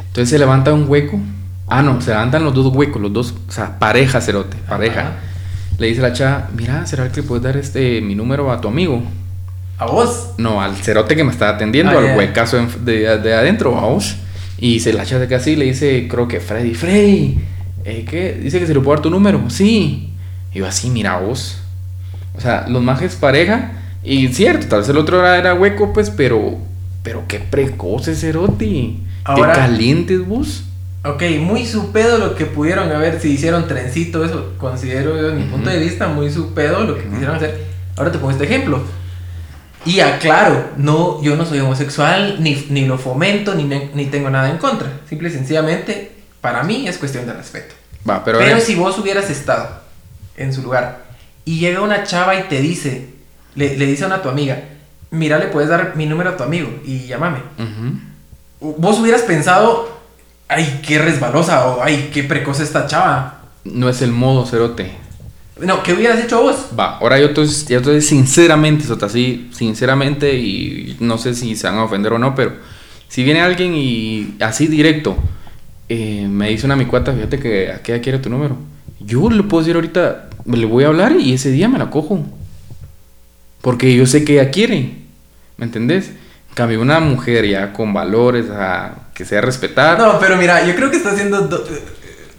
Entonces 0.00 0.28
se 0.28 0.38
levanta 0.38 0.72
un 0.74 0.84
hueco. 0.88 1.18
Ah, 1.66 1.82
no, 1.82 2.00
se 2.00 2.10
levantan 2.10 2.44
los 2.44 2.52
dos 2.54 2.66
huecos, 2.74 3.00
los 3.00 3.12
dos, 3.12 3.34
o 3.48 3.52
sea, 3.52 3.78
pareja, 3.78 4.20
cerote, 4.20 4.56
pareja. 4.68 5.00
Ajá. 5.00 5.12
Le 5.78 5.86
dice 5.86 6.00
la 6.00 6.12
chava, 6.12 6.48
mira, 6.56 6.84
¿será 6.86 7.10
que 7.10 7.20
le 7.22 7.26
puedes 7.26 7.42
dar 7.44 7.56
este 7.56 8.00
mi 8.00 8.14
número 8.14 8.50
a 8.52 8.60
tu 8.60 8.68
amigo? 8.68 9.02
a 9.80 9.86
vos. 9.86 10.30
No, 10.38 10.60
al 10.60 10.74
cerote 10.74 11.14
que 11.14 11.22
me 11.22 11.30
está 11.30 11.50
atendiendo, 11.50 11.92
Ah, 11.92 11.98
al 11.98 12.06
ya. 12.06 12.16
huecazo 12.16 12.58
de, 12.84 13.18
de 13.18 13.34
adentro, 13.34 13.70
vamos. 13.72 14.16
Y 14.58 14.80
se 14.80 14.92
la 14.92 15.06
chava 15.06 15.20
de 15.20 15.28
casi 15.28 15.54
le 15.54 15.66
dice, 15.66 16.08
creo 16.10 16.26
que 16.26 16.40
Freddy, 16.40 16.74
Freddy, 16.74 17.38
eh, 17.84 18.04
¿qué? 18.10 18.32
Dice 18.42 18.58
que 18.58 18.66
se 18.66 18.74
le 18.74 18.80
puede 18.80 18.96
dar 18.96 19.02
tu 19.02 19.10
número. 19.10 19.48
Sí. 19.50 20.10
Y 20.52 20.58
yo 20.58 20.66
así, 20.66 20.90
mira 20.90 21.18
vos. 21.20 21.60
O 22.36 22.40
sea, 22.40 22.66
los 22.68 22.82
majes 22.82 23.14
pareja. 23.14 23.70
Y 24.02 24.26
cierto, 24.28 24.66
tal 24.66 24.80
vez 24.80 24.88
el 24.88 24.96
otro 24.96 25.20
era, 25.20 25.38
era 25.38 25.54
hueco, 25.54 25.92
pues, 25.92 26.10
pero. 26.10 26.56
Pero 27.04 27.22
qué 27.28 27.38
precoce, 27.38 28.16
cerote. 28.16 28.94
Ahora- 29.22 29.52
Qué 29.52 29.58
calientes 29.60 30.26
vos. 30.26 30.64
Ok, 31.04 31.22
muy 31.40 31.64
su 31.64 31.92
pedo 31.92 32.18
lo 32.18 32.34
que 32.34 32.46
pudieron 32.46 32.90
haber, 32.90 33.20
si 33.20 33.30
hicieron 33.30 33.68
trencito, 33.68 34.24
eso 34.24 34.54
considero 34.58 35.16
yo, 35.16 35.28
desde 35.28 35.36
mi 35.36 35.44
punto 35.44 35.70
de 35.70 35.78
vista, 35.78 36.08
muy 36.08 36.30
su 36.30 36.54
pedo 36.54 36.80
lo 36.80 36.96
que 36.96 37.04
quisieron 37.04 37.36
hacer. 37.36 37.66
Ahora 37.96 38.10
te 38.10 38.18
pongo 38.18 38.32
este 38.32 38.44
ejemplo. 38.44 38.82
Y 39.84 40.00
aclaro, 40.00 40.70
no, 40.76 41.22
yo 41.22 41.36
no 41.36 41.46
soy 41.46 41.60
homosexual, 41.60 42.36
ni, 42.40 42.66
ni 42.70 42.84
lo 42.84 42.98
fomento, 42.98 43.54
ni, 43.54 43.64
ni 43.64 44.06
tengo 44.06 44.28
nada 44.28 44.50
en 44.50 44.58
contra. 44.58 44.88
Simple 45.08 45.28
y 45.28 45.32
sencillamente, 45.32 46.12
para 46.40 46.62
mí 46.64 46.88
es 46.88 46.98
cuestión 46.98 47.26
de 47.26 47.32
respeto. 47.32 47.74
Va, 48.08 48.24
pero. 48.24 48.38
Pero, 48.38 48.60
si 48.60 48.74
vos 48.74 48.98
hubieras 48.98 49.30
estado 49.30 49.68
en 50.36 50.52
su 50.52 50.62
lugar 50.62 51.04
y 51.44 51.60
llega 51.60 51.80
una 51.80 52.04
chava 52.04 52.34
y 52.34 52.44
te 52.44 52.60
dice, 52.60 53.08
le, 53.54 53.76
le 53.76 53.86
dice 53.86 54.04
a 54.04 54.08
una 54.08 54.20
tu 54.20 54.28
amiga, 54.28 54.62
mira, 55.10 55.38
le 55.38 55.46
puedes 55.46 55.70
dar 55.70 55.96
mi 55.96 56.06
número 56.06 56.30
a 56.30 56.36
tu 56.36 56.42
amigo 56.42 56.68
y 56.84 57.06
llámame. 57.06 57.38
Ujú. 57.58 58.74
Vos 58.78 58.98
hubieras 58.98 59.22
pensado, 59.22 59.97
ay, 60.48 60.80
qué 60.86 60.98
resbalosa 60.98 61.68
o 61.68 61.82
ay, 61.82 62.10
qué 62.12 62.24
precoz 62.24 62.60
esta 62.60 62.86
chava. 62.86 63.42
No 63.64 63.88
es 63.88 64.02
el 64.02 64.12
modo, 64.12 64.46
cerote. 64.46 64.90
No, 65.60 65.82
¿qué 65.82 65.92
hubieras 65.92 66.22
hecho 66.24 66.42
vos? 66.42 66.68
Va, 66.78 66.98
ahora 66.98 67.18
yo 67.18 67.26
entonces, 67.26 67.66
yo 67.68 67.78
entonces 67.78 68.06
sinceramente, 68.06 68.84
Sota, 68.84 69.06
así, 69.06 69.50
sinceramente, 69.52 70.36
y 70.36 70.96
no 71.00 71.18
sé 71.18 71.34
si 71.34 71.56
se 71.56 71.66
van 71.66 71.78
a 71.78 71.84
ofender 71.84 72.12
o 72.12 72.18
no, 72.18 72.34
pero 72.34 72.52
si 73.08 73.24
viene 73.24 73.40
alguien 73.40 73.74
y 73.74 74.36
así 74.40 74.68
directo, 74.68 75.16
eh, 75.88 76.26
me 76.28 76.50
dice 76.50 76.66
una 76.66 76.76
mi 76.76 76.84
cuata, 76.86 77.12
fíjate 77.12 77.40
que 77.40 77.72
aquella 77.72 78.00
quiere 78.00 78.18
tu 78.18 78.30
número. 78.30 78.56
Yo 79.00 79.30
le 79.30 79.42
puedo 79.42 79.62
decir 79.62 79.74
ahorita, 79.74 80.28
le 80.46 80.66
voy 80.66 80.84
a 80.84 80.88
hablar 80.88 81.16
y 81.18 81.32
ese 81.32 81.50
día 81.50 81.68
me 81.68 81.78
la 81.78 81.90
cojo. 81.90 82.24
Porque 83.60 83.94
yo 83.96 84.06
sé 84.06 84.24
que 84.24 84.34
ella 84.34 84.50
quiere, 84.50 84.92
¿me 85.56 85.64
entendés? 85.64 86.10
En 86.50 86.54
cambio, 86.54 86.80
una 86.80 87.00
mujer 87.00 87.48
ya 87.48 87.72
con 87.72 87.92
valores, 87.92 88.48
a, 88.50 89.07
que 89.18 89.24
sea 89.24 89.40
respetada. 89.40 89.98
No, 89.98 90.18
pero 90.20 90.36
mira, 90.36 90.64
yo 90.64 90.74
creo 90.76 90.90
que 90.90 90.96
está 90.96 91.10
haciendo... 91.10 91.40
do- 91.42 91.64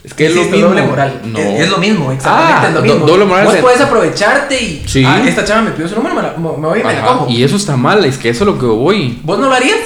Es 0.01 0.13
que 0.13 0.27
es 0.27 0.33
lo 0.35 0.43
mismo. 0.45 0.69
doble 0.69 0.81
moral. 0.83 1.21
No. 1.25 1.37
Es, 1.37 1.59
es 1.63 1.69
lo 1.69 1.77
mismo, 1.77 2.09
exactamente 2.11 2.55
Ah, 2.55 2.67
es 2.69 2.73
lo 2.73 2.79
do- 2.79 2.85
mismo. 2.85 3.05
doble 3.05 3.25
moral 3.25 3.45
Vos 3.45 3.55
es- 3.55 3.61
puedes 3.61 3.81
aprovecharte 3.81 4.63
y... 4.63 4.83
Sí. 4.87 5.03
Ah, 5.05 5.21
esta 5.27 5.43
chava 5.43 5.61
me 5.63 5.71
pidió 5.71 5.89
su 5.89 5.95
número, 5.95 6.15
me, 6.15 6.21
la- 6.21 6.31
me 6.37 6.47
voy 6.67 6.79
y 6.79 6.83
me 6.85 6.93
la 6.93 7.01
cojo. 7.05 7.27
y 7.29 7.43
eso 7.43 7.57
está 7.57 7.75
mal, 7.75 8.05
es 8.05 8.17
que 8.17 8.29
eso 8.29 8.45
es 8.45 8.47
lo 8.47 8.57
que 8.57 8.65
voy. 8.65 9.19
¿Vos 9.23 9.37
no 9.39 9.49
lo 9.49 9.53
harías? 9.55 9.77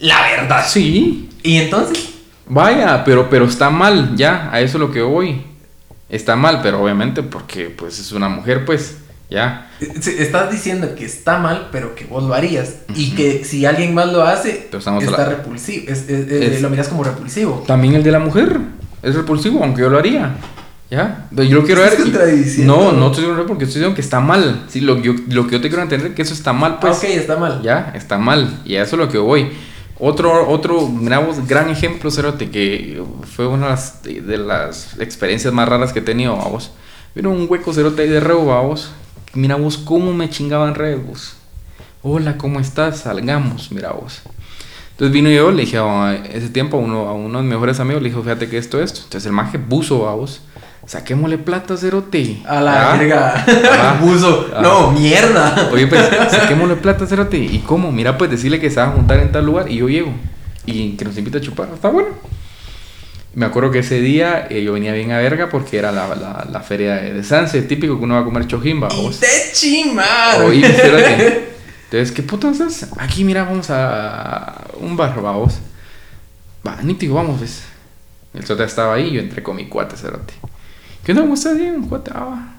La 0.00 0.20
verdad. 0.22 0.64
Sí. 0.68 1.30
¿Y 1.42 1.56
entonces? 1.56 2.10
Vaya, 2.46 3.02
pero, 3.04 3.28
pero 3.30 3.46
está 3.46 3.70
mal, 3.70 4.14
ya, 4.14 4.50
a 4.52 4.60
eso 4.60 4.76
es 4.76 4.80
lo 4.80 4.90
que 4.92 5.00
voy. 5.02 5.42
Está 6.10 6.36
mal, 6.36 6.60
pero 6.62 6.82
obviamente 6.82 7.22
porque 7.22 7.70
pues 7.70 7.98
es 7.98 8.12
una 8.12 8.28
mujer, 8.28 8.64
pues. 8.64 8.98
¿Ya? 9.30 9.70
Estás 9.80 10.50
diciendo 10.50 10.94
que 10.94 11.04
está 11.04 11.38
mal, 11.38 11.68
pero 11.70 11.94
que 11.94 12.04
vos 12.06 12.22
lo 12.24 12.32
harías. 12.34 12.76
Y 12.94 13.10
que 13.14 13.44
si 13.44 13.66
alguien 13.66 13.92
más 13.94 14.10
lo 14.12 14.22
hace, 14.22 14.68
está 14.72 15.24
repulsivo. 15.36 15.84
es- 15.88 16.08
es- 16.08 16.30
es- 16.30 16.52
Es- 16.54 16.62
Lo 16.62 16.70
miras 16.70 16.88
como 16.88 17.04
repulsivo. 17.04 17.62
También 17.66 17.94
el 17.94 18.02
de 18.02 18.10
la 18.10 18.18
mujer 18.20 18.58
es 19.02 19.14
repulsivo, 19.14 19.62
aunque 19.62 19.82
yo 19.82 19.90
lo 19.90 19.98
haría. 19.98 20.34
¿Ya? 20.90 21.26
Yo 21.32 21.58
lo 21.60 21.64
quiero 21.64 21.82
ver. 21.82 21.92
y-. 22.00 22.62
No, 22.62 22.92
no 22.92 23.08
estoy 23.08 23.24
diciendo 23.24 23.44
porque 23.46 23.64
estoy 23.64 23.80
diciendo 23.80 23.94
que 23.94 24.00
está 24.00 24.20
mal. 24.20 24.64
Sí, 24.68 24.80
lo, 24.80 24.96
yo- 25.02 25.12
lo 25.28 25.46
que 25.46 25.52
yo 25.56 25.60
te 25.60 25.68
quiero 25.68 25.82
entender 25.82 26.08
es 26.10 26.16
que 26.16 26.22
eso 26.22 26.32
está 26.32 26.54
mal, 26.54 26.78
pues. 26.80 26.94
Ah, 26.94 26.98
ok, 26.98 27.04
está 27.10 27.36
mal. 27.36 27.60
Ya, 27.62 27.92
está 27.94 28.16
mal. 28.16 28.62
Y 28.64 28.76
a 28.76 28.82
eso 28.84 28.96
es 28.96 29.00
lo 29.00 29.08
que 29.10 29.18
voy. 29.18 29.50
Otro, 29.98 30.48
otro 30.48 30.88
gran 31.46 31.68
ejemplo, 31.68 32.10
Cerote, 32.10 32.48
que 32.50 33.02
fue 33.36 33.46
una 33.46 33.66
de 33.66 33.70
las, 33.72 34.02
de 34.02 34.38
las 34.38 34.98
experiencias 35.00 35.52
más 35.52 35.68
raras 35.68 35.92
que 35.92 35.98
he 35.98 36.02
tenido, 36.02 36.34
vamos. 36.36 36.70
Vino 37.14 37.30
un 37.30 37.46
hueco 37.50 37.74
Cerote 37.74 38.02
ahí 38.02 38.08
de 38.08 38.20
reo, 38.20 38.46
vamos. 38.46 38.90
Mira 39.38 39.54
vos 39.54 39.78
cómo 39.78 40.12
me 40.12 40.28
chingaban 40.28 40.74
reos. 40.74 41.34
Hola, 42.02 42.36
¿cómo 42.36 42.58
estás? 42.58 43.02
Salgamos, 43.02 43.70
mira 43.70 43.92
vos. 43.92 44.22
Entonces 44.90 45.12
vino 45.12 45.30
yo, 45.30 45.52
le 45.52 45.60
dije 45.60 45.78
a 45.78 46.20
ese 46.32 46.48
tiempo 46.48 46.76
a 46.76 46.80
uno, 46.80 47.08
a 47.08 47.12
uno 47.12 47.38
de 47.38 47.44
mis 47.44 47.52
mejores 47.52 47.78
amigos, 47.78 48.02
le 48.02 48.08
dijo, 48.08 48.20
fíjate 48.20 48.48
que 48.48 48.58
esto, 48.58 48.82
esto. 48.82 48.98
Entonces 49.04 49.26
el 49.26 49.32
maje 49.32 49.56
buzo, 49.58 50.00
vamos. 50.00 50.40
Saquémosle 50.86 51.38
plata, 51.38 51.76
Cerote. 51.76 52.42
A 52.48 52.60
la 52.60 52.74
¿Ya? 52.74 52.96
verga. 52.96 53.98
Buzo. 54.00 54.48
Ajá. 54.52 54.60
No, 54.60 54.90
mierda. 54.90 55.68
Oye, 55.72 55.86
pues, 55.86 56.02
saquémosle 56.32 56.74
plata, 56.74 57.06
cérate. 57.06 57.38
¿Y 57.38 57.60
cómo? 57.60 57.92
Mira, 57.92 58.18
pues 58.18 58.32
decirle 58.32 58.58
que 58.58 58.70
se 58.70 58.80
va 58.80 58.88
a 58.88 58.90
juntar 58.90 59.20
en 59.20 59.30
tal 59.30 59.46
lugar 59.46 59.70
y 59.70 59.76
yo 59.76 59.88
llego. 59.88 60.10
Y 60.66 60.96
que 60.96 61.04
nos 61.04 61.16
invita 61.16 61.38
a 61.38 61.40
chupar. 61.40 61.68
Está 61.72 61.90
bueno. 61.90 62.08
Me 63.38 63.46
acuerdo 63.46 63.70
que 63.70 63.78
ese 63.78 64.00
día 64.00 64.48
eh, 64.50 64.64
yo 64.64 64.72
venía 64.72 64.92
bien 64.92 65.12
a 65.12 65.18
verga 65.18 65.48
porque 65.48 65.78
era 65.78 65.92
la, 65.92 66.08
la, 66.16 66.44
la 66.50 66.60
feria 66.60 66.96
de, 66.96 67.12
de 67.14 67.22
Sanse, 67.22 67.62
típico 67.62 67.96
que 67.96 68.02
uno 68.02 68.14
va 68.16 68.22
a 68.22 68.24
comer 68.24 68.48
chojimba. 68.48 68.88
Vos. 68.88 69.20
te 69.20 69.26
espérate. 70.66 71.48
Entonces, 71.84 72.10
¿qué 72.10 72.24
putas 72.24 72.58
es? 72.58 72.88
Aquí, 72.98 73.22
mira, 73.22 73.44
vamos 73.44 73.70
a 73.70 74.64
un 74.80 74.96
bar, 74.96 75.22
vamos. 75.22 75.60
Va, 76.66 76.82
nítido, 76.82 77.14
vamos, 77.14 77.40
ves. 77.40 77.62
El 78.34 78.44
sota 78.44 78.64
estaba 78.64 78.94
ahí, 78.94 79.12
yo 79.12 79.20
entré 79.20 79.40
con 79.40 79.54
mi 79.54 79.68
cuate, 79.68 79.96
cerote. 79.96 80.34
¿Qué 81.04 81.12
onda? 81.12 81.22
¿Cómo 81.22 81.34
estás 81.34 81.56
bien? 81.56 81.82
Cuate, 81.82 82.10
ah, 82.12 82.24
va. 82.24 82.54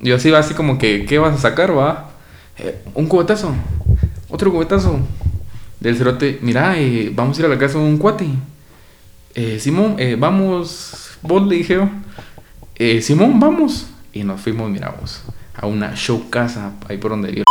Yo 0.00 0.16
así 0.16 0.28
va 0.28 0.40
así 0.40 0.52
como 0.52 0.76
que, 0.76 1.06
¿qué 1.06 1.18
vas 1.18 1.34
a 1.34 1.38
sacar, 1.38 1.74
va? 1.74 2.10
"Eh, 2.58 2.76
un 2.92 3.06
cubetazo. 3.06 3.54
Otro 4.28 4.52
cubetazo. 4.52 5.00
Del 5.80 5.96
cerote, 5.96 6.40
mira, 6.42 6.78
eh, 6.78 7.10
vamos 7.14 7.38
a 7.38 7.40
ir 7.40 7.46
a 7.46 7.48
la 7.48 7.58
casa 7.58 7.78
de 7.78 7.84
un 7.84 7.96
cuate. 7.96 8.26
Eh, 9.34 9.58
Simón, 9.58 9.96
eh, 9.98 10.16
vamos, 10.18 11.16
vos 11.22 11.46
le 11.46 11.56
dije. 11.56 11.80
Eh, 12.76 13.00
Simón, 13.00 13.40
vamos. 13.40 13.86
Y 14.12 14.24
nos 14.24 14.40
fuimos, 14.40 14.70
mira 14.70 14.94
vos, 15.00 15.22
a 15.54 15.66
una 15.66 15.94
show 15.94 16.28
casa, 16.28 16.74
ahí 16.88 16.98
por 16.98 17.12
donde 17.12 17.34
yo. 17.36 17.44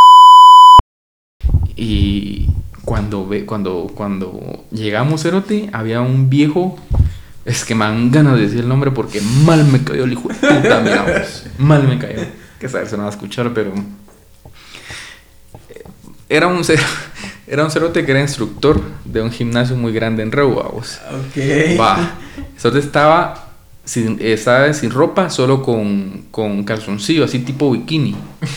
Y 1.75 2.49
cuando, 2.85 3.27
ve, 3.27 3.45
cuando, 3.45 3.91
cuando 3.95 4.65
llegamos, 4.71 5.25
había 5.73 6.01
un 6.01 6.29
viejo. 6.29 6.77
Es 7.43 7.65
que 7.65 7.73
me 7.73 7.85
dan 7.85 8.11
ganas 8.11 8.35
de 8.35 8.43
decir 8.43 8.59
el 8.59 8.67
nombre 8.67 8.91
porque 8.91 9.19
mal 9.19 9.65
me 9.65 9.83
cayó 9.83 10.03
el 10.03 10.13
hijo 10.13 10.27
de 10.27 10.35
puta, 10.35 10.81
mira 10.81 11.03
vos. 11.03 11.45
Mal 11.57 11.87
me 11.87 11.97
cayó. 11.97 12.21
Que 12.59 12.69
saber 12.69 12.87
se 12.87 12.95
no 12.95 13.03
va 13.03 13.09
a 13.09 13.11
escuchar, 13.11 13.51
pero. 13.55 13.73
Era 16.29 16.45
un, 16.45 16.63
era 17.51 17.65
un 17.65 17.69
cerote 17.69 18.05
que 18.05 18.11
era 18.11 18.21
instructor 18.21 18.79
de 19.03 19.21
un 19.21 19.29
gimnasio 19.29 19.75
muy 19.75 19.91
grande 19.91 20.23
en 20.23 20.31
Reu. 20.31 20.53
Ok. 20.53 20.77
Va. 21.77 22.13
Cerote 22.57 22.79
estaba 22.79 23.49
sin, 23.83 24.17
estaba 24.21 24.71
sin 24.73 24.89
ropa, 24.89 25.29
solo 25.29 25.61
con, 25.61 26.27
con 26.31 26.63
calzoncillo, 26.63 27.25
así 27.25 27.39
tipo 27.39 27.69
bikini. 27.69 28.15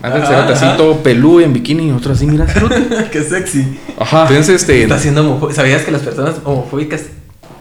Antes 0.00 0.22
el 0.22 0.28
cerote 0.28 0.52
así 0.54 0.64
todo 0.78 1.02
peludo 1.02 1.40
en 1.40 1.52
bikini 1.52 1.88
y 1.88 1.90
otro 1.90 2.14
así, 2.14 2.26
mira, 2.26 2.46
cerote. 2.46 2.80
Qué 3.12 3.22
sexy. 3.22 3.78
Ajá. 3.98 4.22
Entonces, 4.28 4.62
este. 4.62 4.84
Está 4.84 4.98
siendo. 4.98 5.50
¿Sabías 5.52 5.82
que 5.82 5.90
las 5.90 6.00
personas 6.00 6.36
homofóbicas 6.44 7.02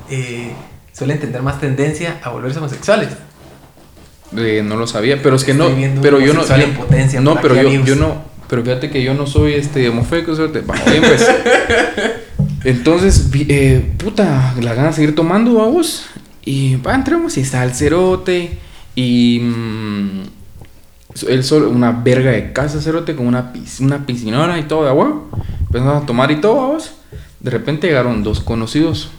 eh, 0.09 0.53
suelen 0.93 1.19
tener 1.19 1.41
más 1.41 1.59
tendencia 1.59 2.19
a 2.23 2.29
volverse 2.29 2.59
homosexuales? 2.59 3.09
Eh, 4.37 4.61
no 4.63 4.77
lo 4.77 4.87
sabía, 4.87 5.21
pero 5.21 5.35
es 5.35 5.43
que 5.43 5.51
Estoy 5.51 5.89
no. 5.89 6.01
Pero 6.01 6.21
yo 6.21 6.33
no. 6.33 6.43
en 6.55 6.73
potencia 6.75 7.19
no, 7.19 7.41
pero 7.41 7.55
yo, 7.55 7.61
amigos. 7.61 7.87
yo 7.87 7.95
no. 7.97 8.36
Pero 8.49 8.63
fíjate 8.63 8.89
que 8.89 9.03
yo 9.03 9.13
no 9.13 9.27
soy 9.27 9.53
este 9.53 9.87
homofóbico. 9.89 10.31
Va, 10.35 10.75
bien, 10.89 11.01
pues. 11.03 11.27
Entonces, 12.63 13.29
eh, 13.33 13.93
puta, 13.97 14.53
la 14.61 14.73
ganas 14.73 14.95
de 14.95 15.01
seguir 15.03 15.15
tomando, 15.15 15.55
vamos. 15.55 16.05
Y 16.43 16.75
va, 16.77 16.95
entramos 16.95 17.37
y 17.37 17.41
está 17.41 17.63
el 17.63 17.71
cerote. 17.73 18.57
Y. 18.95 19.39
mm, 19.41 20.21
él 21.29 21.43
solo, 21.43 21.69
una 21.69 21.91
verga 21.91 22.31
de 22.31 22.53
casa, 22.53 22.79
cerote, 22.81 23.15
con 23.15 23.25
una, 23.27 23.51
pis- 23.51 23.79
una 23.79 24.05
piscinora 24.05 24.57
y 24.59 24.63
todo 24.63 24.83
de 24.83 24.89
agua. 24.89 25.23
Empezamos 25.61 26.03
a 26.03 26.05
tomar 26.05 26.31
y 26.31 26.37
todo, 26.41 26.55
vamos. 26.55 26.91
De 27.39 27.49
repente 27.51 27.87
llegaron 27.87 28.23
dos 28.23 28.39
conocidos. 28.39 29.09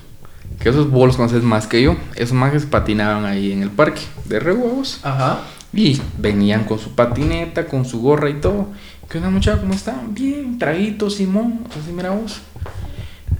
Que 0.60 0.70
esos 0.70 0.90
bolos 0.90 1.16
conoces 1.16 1.42
más 1.42 1.66
que 1.68 1.82
yo. 1.82 1.96
Esos 2.16 2.32
majes 2.34 2.66
patinaban 2.66 3.24
ahí 3.24 3.52
en 3.52 3.62
el 3.62 3.70
parque 3.70 4.00
de 4.24 4.40
rehuevos. 4.40 4.98
Ajá. 5.04 5.40
Y 5.72 6.00
venían 6.18 6.64
con 6.64 6.78
su 6.78 6.94
patineta, 6.94 7.66
con 7.66 7.84
su 7.84 8.00
gorra 8.00 8.28
y 8.30 8.34
todo. 8.40 8.68
¿Qué 9.08 9.16
onda, 9.16 9.30
muchachos? 9.30 9.60
¿Cómo 9.60 9.72
están? 9.72 10.12
Bien, 10.12 10.58
traguitos, 10.58 11.14
Simón. 11.14 11.60
Así, 11.70 11.92
mira 11.92 12.10
vos. 12.10 12.42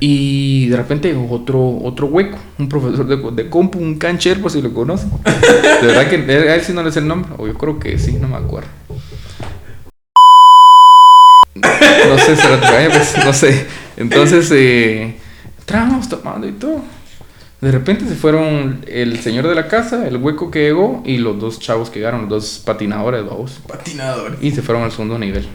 Y 0.00 0.68
de 0.68 0.76
repente 0.78 1.14
otro, 1.28 1.80
otro 1.82 2.06
hueco, 2.06 2.38
un 2.58 2.70
profesor 2.70 3.06
de, 3.06 3.42
de 3.42 3.50
compu, 3.50 3.78
un 3.78 3.98
cancher, 3.98 4.40
por 4.40 4.50
si 4.50 4.62
lo 4.62 4.72
conocen. 4.72 5.10
De 5.82 5.86
verdad 5.86 6.08
que 6.08 6.16
a 6.16 6.54
él 6.54 6.62
sí 6.62 6.72
no 6.72 6.82
le 6.82 6.90
sé 6.90 7.00
el 7.00 7.08
nombre, 7.08 7.32
o 7.36 7.46
yo 7.46 7.52
creo 7.52 7.78
que 7.78 7.98
sí, 7.98 8.12
no 8.14 8.28
me 8.28 8.36
acuerdo. 8.36 8.70
No 11.54 12.16
sé, 12.16 12.34
se 12.34 12.48
lo 12.48 12.60
pues, 12.60 13.14
no 13.22 13.32
sé. 13.34 13.66
Entonces, 13.98 14.50
eh, 14.52 15.18
estábamos 15.58 16.08
tomando 16.08 16.48
y 16.48 16.52
todo. 16.52 16.80
De 17.60 17.72
repente 17.72 18.06
se 18.06 18.14
fueron 18.14 18.84
el 18.86 19.18
señor 19.18 19.48
de 19.48 19.54
la 19.54 19.66
casa, 19.66 20.06
el 20.06 20.18
hueco 20.18 20.50
que 20.50 20.60
llegó 20.60 21.02
y 21.04 21.18
los 21.18 21.40
dos 21.40 21.58
chavos 21.58 21.90
que 21.90 21.98
llegaron, 21.98 22.22
los 22.22 22.30
dos 22.30 22.62
patinadores, 22.64 23.26
vamos. 23.26 23.60
Patinador. 23.66 24.38
Y 24.40 24.52
se 24.52 24.62
fueron 24.62 24.84
al 24.84 24.92
segundo 24.92 25.18
nivel. 25.18 25.48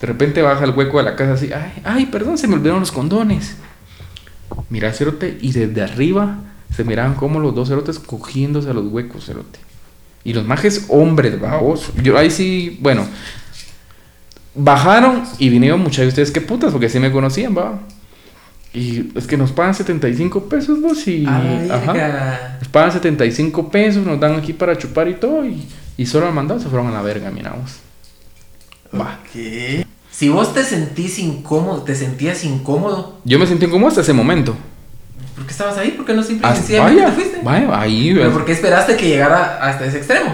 De 0.00 0.06
repente 0.06 0.42
baja 0.42 0.64
el 0.64 0.72
hueco 0.72 0.98
de 0.98 1.04
la 1.04 1.16
casa 1.16 1.32
así, 1.32 1.50
ay, 1.50 1.72
ay, 1.82 2.06
perdón, 2.06 2.36
se 2.36 2.46
me 2.46 2.54
olvidaron 2.56 2.80
los 2.80 2.92
condones. 2.92 3.56
Mira, 4.68 4.92
cerote, 4.92 5.38
y 5.40 5.52
desde 5.52 5.80
arriba 5.80 6.40
se 6.76 6.84
miraban 6.84 7.14
como 7.14 7.40
los 7.40 7.54
dos 7.54 7.68
cerotes 7.68 7.98
cogiéndose 7.98 8.68
a 8.68 8.74
los 8.74 8.86
huecos, 8.92 9.24
cerote. 9.24 9.58
Y 10.24 10.34
los 10.34 10.44
majes 10.44 10.86
hombres, 10.88 11.40
vamos. 11.40 11.90
Yo 12.02 12.18
ahí 12.18 12.30
sí, 12.30 12.78
bueno. 12.82 13.06
Bajaron 14.54 15.24
y 15.38 15.48
vinieron 15.48 15.80
muchas 15.80 16.02
de 16.02 16.08
ustedes, 16.08 16.30
qué 16.30 16.40
putas, 16.42 16.70
porque 16.70 16.90
sí 16.90 16.98
me 16.98 17.10
conocían, 17.10 17.56
va. 17.56 17.80
Y 18.74 19.12
es 19.16 19.26
que 19.28 19.36
nos 19.36 19.52
pagan 19.52 19.72
75 19.74 20.48
pesos, 20.48 20.80
vos, 20.80 21.06
y. 21.06 21.24
A 21.26 21.38
la 21.38 21.74
ajá. 21.76 22.56
Nos 22.58 22.68
pagan 22.68 22.92
75 22.92 23.70
pesos, 23.70 24.04
nos 24.04 24.18
dan 24.18 24.34
aquí 24.36 24.52
para 24.52 24.76
chupar 24.76 25.08
y 25.08 25.14
todo, 25.14 25.44
y, 25.44 25.66
y 25.96 26.06
solo 26.06 26.26
al 26.26 26.34
mandado 26.34 26.58
se 26.60 26.68
fueron 26.68 26.88
a 26.88 26.90
la 26.90 27.00
verga, 27.02 27.30
miramos. 27.30 27.70
Va. 28.92 29.20
Ok. 29.22 29.86
Si 30.10 30.28
vos 30.28 30.52
te 30.54 30.62
sentís 30.64 31.18
incómodo, 31.18 31.82
te 31.82 31.94
sentías 31.94 32.44
incómodo, 32.44 33.18
Yo 33.24 33.38
me 33.38 33.46
sentí 33.46 33.66
incómodo 33.66 33.88
hasta 33.88 34.00
ese 34.02 34.12
momento. 34.12 34.56
¿por 35.36 35.44
qué 35.46 35.50
estabas 35.52 35.76
ahí? 35.78 35.90
¿Por 35.92 36.04
qué 36.06 36.14
no 36.14 36.20
Hasta- 36.20 36.54
sencillamente 36.54 37.02
vaya, 37.02 37.14
te 37.14 37.20
fuiste? 37.20 37.40
vaya, 37.42 37.80
ahí. 37.80 38.12
¿Pero 38.14 38.32
por 38.32 38.44
qué 38.44 38.52
esperaste 38.52 38.96
que 38.96 39.08
llegara 39.08 39.58
hasta 39.60 39.84
ese 39.86 39.98
extremo? 39.98 40.32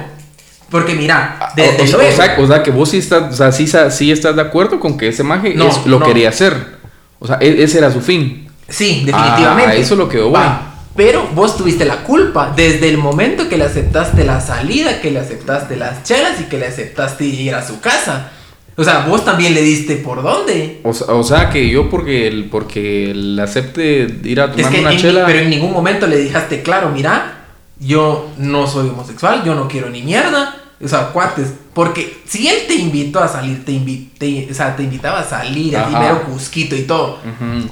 Porque 0.70 0.94
mira, 0.94 1.38
Ah, 1.40 1.52
desde 1.56 1.82
o, 1.94 1.96
luego. 1.98 2.12
o, 2.12 2.16
sea, 2.16 2.36
o 2.38 2.46
sea, 2.46 2.62
que 2.62 2.70
vos 2.70 2.90
sí 2.90 2.98
estás, 2.98 3.32
o 3.32 3.36
sea, 3.36 3.50
sí, 3.52 3.66
sa- 3.66 3.90
sí 3.90 4.12
estás 4.12 4.36
de 4.36 4.42
acuerdo 4.42 4.78
con 4.78 4.98
que 4.98 5.08
ese 5.08 5.22
maje 5.24 5.54
No, 5.54 5.68
es- 5.68 5.86
lo 5.86 5.98
no. 6.00 6.06
quería 6.06 6.28
hacer. 6.28 6.79
O 7.20 7.26
sea, 7.28 7.38
e- 7.40 7.62
ese 7.62 7.78
era 7.78 7.92
su 7.92 8.00
fin. 8.00 8.48
Sí, 8.68 9.02
definitivamente. 9.06 9.70
Ah, 9.70 9.74
eso 9.76 9.94
es 9.94 9.98
lo 9.98 10.08
que 10.08 10.18
voy. 10.20 10.32
Va, 10.32 10.66
Pero 10.96 11.28
vos 11.34 11.56
tuviste 11.56 11.84
la 11.84 12.02
culpa 12.02 12.52
desde 12.54 12.88
el 12.88 12.98
momento 12.98 13.48
que 13.48 13.56
le 13.56 13.64
aceptaste 13.64 14.24
la 14.24 14.40
salida, 14.40 15.00
que 15.00 15.10
le 15.12 15.20
aceptaste 15.20 15.76
las 15.76 16.02
chelas 16.02 16.40
y 16.40 16.44
que 16.44 16.58
le 16.58 16.66
aceptaste 16.66 17.24
ir 17.24 17.54
a 17.54 17.64
su 17.66 17.80
casa. 17.80 18.32
O 18.76 18.82
sea, 18.84 19.06
vos 19.06 19.24
también 19.24 19.54
le 19.54 19.62
diste 19.62 19.96
por 19.96 20.22
dónde. 20.22 20.80
O, 20.82 20.92
sea- 20.92 21.14
o 21.14 21.22
sea, 21.22 21.48
que 21.50 21.68
yo 21.68 21.88
porque 21.90 22.26
el, 22.26 22.46
porque 22.50 23.10
el 23.12 23.38
acepte 23.38 24.06
ir 24.24 24.40
a 24.40 24.46
Es 24.46 24.56
tomar 24.56 24.72
que 24.72 24.80
una 24.80 24.92
en- 24.92 24.98
chela. 24.98 25.26
pero 25.26 25.38
en 25.40 25.50
ningún 25.50 25.72
momento 25.72 26.06
le 26.06 26.16
dejaste 26.16 26.62
claro, 26.62 26.90
mira, 26.90 27.36
yo 27.78 28.30
no 28.38 28.66
soy 28.66 28.88
homosexual, 28.88 29.42
yo 29.44 29.54
no 29.54 29.68
quiero 29.68 29.90
ni 29.90 30.02
mierda. 30.02 30.56
O 30.82 30.88
sea, 30.88 31.08
cuates, 31.08 31.48
porque 31.74 32.22
si 32.26 32.48
él 32.48 32.60
te 32.66 32.74
invitó 32.74 33.20
a 33.20 33.28
salir, 33.28 33.64
te, 33.64 33.72
invi- 33.72 34.08
te- 34.18 34.48
o 34.50 34.54
sea, 34.54 34.74
te 34.76 34.82
invitaba 34.82 35.20
a 35.20 35.24
salir, 35.24 35.76
a 35.76 35.80
Ajá. 35.82 35.88
primero 35.90 36.22
cusquito 36.24 36.74
y 36.74 36.82
todo, 36.82 37.18
Ujú. 37.18 37.68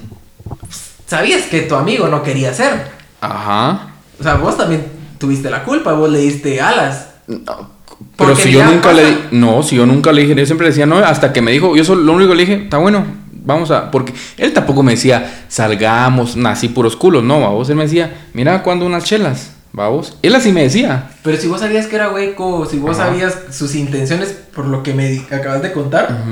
sabías 1.07 1.45
que 1.47 1.63
tu 1.63 1.75
amigo 1.75 2.09
no 2.09 2.23
quería 2.23 2.51
hacer. 2.51 2.91
Ajá. 3.21 3.89
O 4.21 4.23
sea, 4.23 4.35
vos 4.35 4.57
también 4.57 4.85
tuviste 5.19 5.51
la 5.51 5.65
culpa, 5.65 5.93
vos 5.93 6.11
le 6.11 6.19
diste 6.19 6.61
alas. 6.61 7.09
No, 7.27 7.71
Pero 8.17 8.37
si 8.37 8.53
yo 8.53 8.65
nunca 8.65 8.91
pasa- 8.91 9.03
le 9.03 9.17
no, 9.33 9.63
si 9.63 9.77
yo 9.77 9.87
nunca 9.87 10.13
le 10.13 10.23
dije, 10.23 10.35
yo 10.35 10.47
siempre 10.47 10.67
le 10.67 10.71
decía 10.71 10.87
no, 10.87 10.99
hasta 10.99 11.33
que 11.33 11.41
me 11.43 11.51
dijo, 11.51 11.77
yo 11.77 11.85
solo, 11.85 12.03
lo 12.03 12.13
único 12.13 12.31
que 12.31 12.37
le 12.37 12.47
dije, 12.47 12.63
está 12.65 12.79
bueno, 12.79 13.05
vamos 13.33 13.71
a, 13.71 13.91
porque 13.91 14.13
él 14.37 14.53
tampoco 14.53 14.83
me 14.83 14.93
decía, 14.93 15.45
salgamos, 15.49 16.37
así 16.47 16.69
puros 16.69 16.95
culos, 16.97 17.25
no, 17.25 17.45
a 17.47 17.51
vos 17.51 17.69
él 17.71 17.77
me 17.77 17.85
decía, 17.85 18.27
mira, 18.35 18.63
cuando 18.63 18.85
unas 18.87 19.05
chelas, 19.05 19.53
Vamos. 19.73 20.17
Él 20.23 20.35
así 20.35 20.51
me 20.53 20.63
decía. 20.63 21.11
Pero 21.23 21.37
si 21.37 21.47
vos 21.47 21.61
sabías 21.61 21.87
que 21.87 21.97
era 21.97 22.11
hueco, 22.11 22.67
si 22.67 22.79
vos 22.79 22.99
Ajá. 22.99 23.09
sabías 23.09 23.37
sus 23.53 23.75
intenciones 23.75 24.31
por 24.55 24.65
lo 24.67 24.83
que 24.83 24.95
me 24.95 25.25
acabas 25.31 25.63
de 25.63 25.73
contar, 25.73 26.25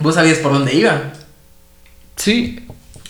vos 0.00 0.14
sabías 0.14 0.38
por 0.38 0.52
dónde 0.52 0.74
iba. 0.74 1.12
Sí. 2.16 2.60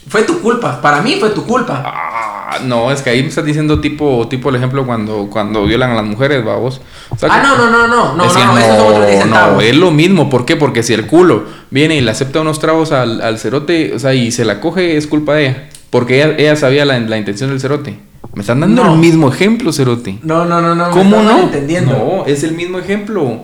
Fue 0.09 0.23
tu 0.23 0.41
culpa, 0.41 0.81
para 0.81 1.03
mí 1.03 1.17
fue 1.21 1.31
tu 1.31 1.45
culpa. 1.45 1.83
Ah, 1.85 2.59
no, 2.65 2.91
es 2.91 3.03
que 3.03 3.11
ahí 3.11 3.23
me 3.23 3.29
estás 3.29 3.45
diciendo 3.45 3.79
tipo, 3.79 4.27
tipo 4.29 4.49
el 4.49 4.57
ejemplo 4.57 4.87
cuando, 4.87 5.29
cuando 5.31 5.65
violan 5.67 5.91
a 5.91 5.97
las 5.97 6.05
mujeres, 6.05 6.43
vamos. 6.43 6.81
O 7.11 7.17
sea, 7.19 7.29
Ah, 7.31 7.43
no, 7.43 7.59
no, 7.59 7.71
no, 7.71 7.87
no, 7.89 8.15
no, 8.17 8.17
no, 8.17 8.25
otros 8.25 9.07
10 9.07 9.27
no, 9.27 9.61
es 9.61 9.77
lo 9.77 9.91
mismo. 9.91 10.31
¿Por 10.31 10.47
qué? 10.47 10.57
Porque 10.57 10.83
si 10.83 10.95
el 10.95 11.07
culo 11.07 11.45
viene 11.71 11.97
y 11.97 12.01
le 12.01 12.11
acepta 12.11 12.41
unos 12.41 12.59
tragos 12.59 12.91
al, 12.93 13.21
al 13.21 13.39
cerote, 13.39 13.93
o 13.95 13.99
sea, 13.99 14.15
y 14.15 14.31
se 14.33 14.47
la 14.47 14.61
coge, 14.61 14.97
es 14.97 15.07
culpa 15.07 15.35
de 15.35 15.47
ella. 15.47 15.69
Porque 15.91 16.23
ella, 16.23 16.35
ella 16.39 16.57
sabía 16.57 16.87
la, 16.87 16.99
la 17.01 17.19
intención 17.19 17.51
del 17.51 17.61
cerote. 17.61 17.99
Me 18.35 18.41
están 18.43 18.61
dando 18.61 18.85
No. 18.85 18.93
el 18.95 18.99
mismo 18.99 19.29
ejemplo, 19.33 19.73
cerote. 19.73 20.19
No, 20.23 20.45
no, 20.45 20.61
no, 20.61 20.75
no. 20.75 20.91
¿Cómo 20.91 21.23
no? 21.23 21.39
entendiendo. 21.41 21.93
No, 21.93 22.27
es 22.27 22.43
el 22.45 22.53
mismo 22.53 22.79
ejemplo. 22.79 23.43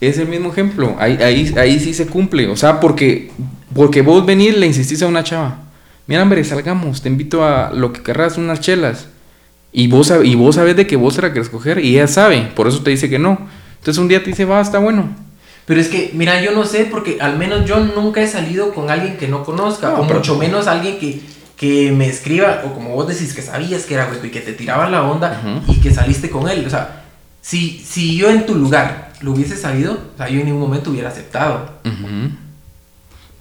Es 0.00 0.18
el 0.18 0.28
mismo 0.28 0.50
ejemplo. 0.50 0.96
Ahí, 0.98 1.16
ahí, 1.22 1.54
ahí 1.56 1.78
sí 1.80 1.94
se 1.94 2.06
cumple. 2.06 2.48
O 2.48 2.56
sea, 2.56 2.80
porque, 2.80 3.30
porque 3.74 4.02
vos 4.02 4.26
venís 4.26 4.56
le 4.56 4.66
insistís 4.66 5.02
a 5.02 5.06
una 5.06 5.22
chava. 5.24 5.58
Mira, 6.06 6.22
hombre, 6.22 6.44
salgamos, 6.44 7.00
te 7.00 7.08
invito 7.08 7.44
a 7.44 7.70
lo 7.72 7.92
que 7.92 8.02
querrás, 8.02 8.36
unas 8.36 8.60
chelas. 8.60 9.08
Y 9.72 9.88
vos, 9.88 10.12
y 10.22 10.34
vos 10.34 10.56
sabes 10.56 10.76
de 10.76 10.86
que 10.86 10.96
vos 10.96 11.16
te 11.16 11.22
la 11.22 11.32
querés 11.32 11.48
coger 11.48 11.78
y 11.78 11.94
ella 11.96 12.06
sabe, 12.06 12.52
por 12.54 12.68
eso 12.68 12.82
te 12.82 12.90
dice 12.90 13.08
que 13.08 13.18
no. 13.18 13.38
Entonces 13.78 13.98
un 14.00 14.08
día 14.08 14.22
te 14.22 14.30
dice, 14.30 14.44
va, 14.44 14.60
está 14.60 14.78
bueno. 14.78 15.08
Pero 15.66 15.80
es 15.80 15.88
que, 15.88 16.10
mira, 16.14 16.42
yo 16.42 16.52
no 16.52 16.64
sé, 16.64 16.86
porque 16.90 17.18
al 17.20 17.38
menos 17.38 17.64
yo 17.64 17.80
nunca 17.80 18.20
he 18.22 18.28
salido 18.28 18.74
con 18.74 18.90
alguien 18.90 19.16
que 19.16 19.28
no 19.28 19.42
conozca, 19.44 19.90
No, 19.90 20.00
o 20.02 20.06
pero- 20.06 20.18
mucho 20.20 20.36
menos 20.36 20.66
alguien 20.66 20.98
que, 20.98 21.20
que 21.64 21.92
me 21.92 22.06
escriba, 22.08 22.62
o 22.66 22.74
como 22.74 22.90
vos 22.90 23.08
decís, 23.08 23.32
que 23.32 23.40
sabías 23.40 23.84
que 23.84 23.94
era 23.94 24.06
hueco 24.10 24.26
y 24.26 24.30
que 24.30 24.40
te 24.40 24.52
tiraba 24.52 24.88
la 24.90 25.02
onda 25.02 25.40
y 25.66 25.80
que 25.80 25.92
saliste 25.92 26.28
con 26.28 26.48
él. 26.48 26.64
O 26.66 26.70
sea, 26.70 27.04
si, 27.40 27.82
si 27.84 28.16
yo 28.16 28.28
en 28.30 28.44
tu 28.44 28.54
lugar 28.54 29.12
lo 29.22 29.32
hubiese 29.32 29.56
sabido, 29.56 29.92
o 30.14 30.16
sea, 30.18 30.28
yo 30.28 30.40
en 30.40 30.46
ningún 30.46 30.60
momento 30.60 30.90
hubiera 30.90 31.08
aceptado. 31.08 31.70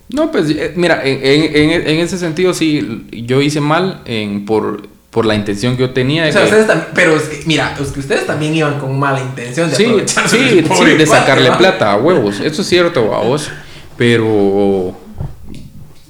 No, 0.09 0.31
pues 0.31 0.49
eh, 0.51 0.73
mira, 0.75 1.01
en, 1.03 1.19
en- 1.23 1.87
en- 1.87 1.99
ese 1.99 2.17
sentido 2.17 2.53
sí, 2.53 3.07
yo 3.11 3.41
hice 3.41 3.59
mal 3.61 4.01
en, 4.05 4.45
por, 4.45 4.87
por 5.09 5.25
la 5.25 5.35
intención 5.35 5.75
que 5.75 5.81
yo 5.81 5.89
tenía. 5.91 6.23
de 6.23 6.29
O 6.29 6.33
sea, 6.33 6.41
que- 6.43 6.47
ustedes 6.47 6.67
también, 6.67 6.89
pero 6.93 7.15
es 7.17 7.23
que, 7.23 7.43
mira, 7.45 7.75
es 7.81 7.87
que 7.91 7.99
ustedes 7.99 8.25
también 8.27 8.53
iban 8.55 8.79
con 8.79 8.97
mala 8.99 9.19
intención 9.21 9.69
de 9.69 9.75
Sí, 9.75 9.85
sí, 10.27 10.63
sí, 10.77 10.85
de 10.85 11.05
sacarle 11.05 11.51
plata 11.53 11.91
a 11.91 11.97
huevos. 11.97 12.39
Eso 12.39 12.61
es 12.61 12.67
cierto, 12.69 13.13
a 13.15 13.19
vos. 13.21 13.49
Pero. 13.97 14.97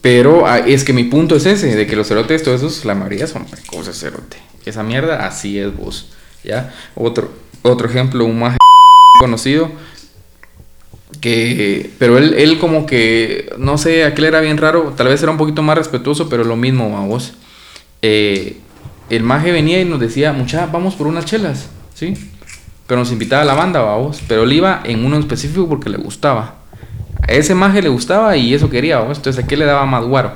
Pero 0.04 0.46
ah, 0.46 0.60
es 0.60 0.84
que 0.84 0.92
mi 0.92 1.06
punto 1.06 1.38
es 1.38 1.46
ese: 1.46 1.74
de 1.74 1.88
que 1.88 1.96
los 1.96 2.10
cerotes, 2.10 2.44
todos 2.44 2.62
esos, 2.62 2.84
la 2.84 2.94
mayoría 2.94 3.26
son 3.26 3.46
precoces, 3.46 3.98
cerote. 3.98 4.36
Esa 4.66 4.84
mierda, 4.84 5.26
así 5.26 5.58
es 5.58 5.74
vos. 5.74 6.10
¿Ya? 6.44 6.74
Otro, 6.94 7.32
otro 7.62 7.88
ejemplo, 7.88 8.26
un 8.26 8.38
más 8.38 8.58
conocido. 9.20 9.72
Que. 11.22 11.90
Pero 12.00 12.18
él, 12.18 12.34
él, 12.34 12.60
como 12.60 12.86
que. 12.86 13.54
No 13.58 13.78
sé, 13.78 14.04
aquel 14.04 14.26
era 14.26 14.42
bien 14.42 14.58
raro. 14.58 14.94
Tal 14.98 15.08
vez 15.08 15.24
era 15.24 15.32
un 15.32 15.38
poquito 15.38 15.62
más 15.62 15.78
respetuoso, 15.78 16.28
pero 16.28 16.44
lo 16.44 16.58
mismo 16.58 16.98
a 16.98 17.06
vos. 17.06 17.36
Eh, 18.02 18.58
el 19.10 19.24
maje 19.24 19.54
venía 19.54 19.80
y 19.80 19.86
nos 19.86 20.02
decía, 20.02 20.34
mucha, 20.34 20.66
vamos 20.66 20.96
por 20.96 21.08
unas 21.08 21.24
chelas, 21.24 21.70
¿sí? 21.94 22.14
Pero 22.88 23.00
nos 23.00 23.12
invitaba 23.14 23.44
a 23.44 23.46
la 23.46 23.54
banda, 23.54 23.80
vamos. 23.80 24.22
Pero 24.28 24.44
él 24.44 24.52
iba 24.52 24.82
en 24.84 25.06
uno 25.06 25.16
en 25.16 25.22
específico 25.22 25.70
porque 25.70 25.90
le 25.90 25.98
gustaba. 25.98 26.63
A 27.28 27.32
ese 27.32 27.56
maje 27.56 27.82
le 27.82 27.90
gustaba 27.90 28.36
y 28.36 28.54
eso 28.54 28.70
quería, 28.70 29.00
vamos. 29.00 29.18
Entonces, 29.18 29.44
¿a 29.44 29.48
qué 29.48 29.58
le 29.58 29.66
daba 29.66 29.86
más 29.86 30.04
guaro? 30.04 30.34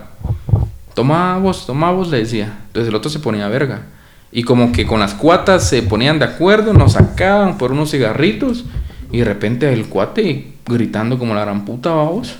Toma 0.94 1.38
vos, 1.38 1.66
toma 1.68 1.92
vos, 1.92 2.10
le 2.10 2.20
decía. 2.20 2.58
Entonces 2.68 2.90
el 2.90 2.96
otro 2.96 3.10
se 3.10 3.20
ponía 3.20 3.48
verga. 3.50 3.84
Y 4.32 4.44
como 4.44 4.72
que 4.72 4.88
con 4.88 5.00
las 5.00 5.14
cuatas 5.14 5.68
se 5.70 5.84
ponían 5.84 6.20
de 6.20 6.26
acuerdo, 6.26 6.74
nos 6.74 6.94
sacaban 6.94 7.58
por 7.58 7.72
unos 7.72 7.92
cigarritos. 7.92 8.66
Y 9.12 9.20
de 9.20 9.26
repente 9.26 9.72
el 9.72 9.88
cuate 9.88 10.54
gritando 10.66 11.20
como 11.20 11.34
la 11.34 11.42
gran 11.42 11.66
puta, 11.66 11.92
vamos. 11.92 12.36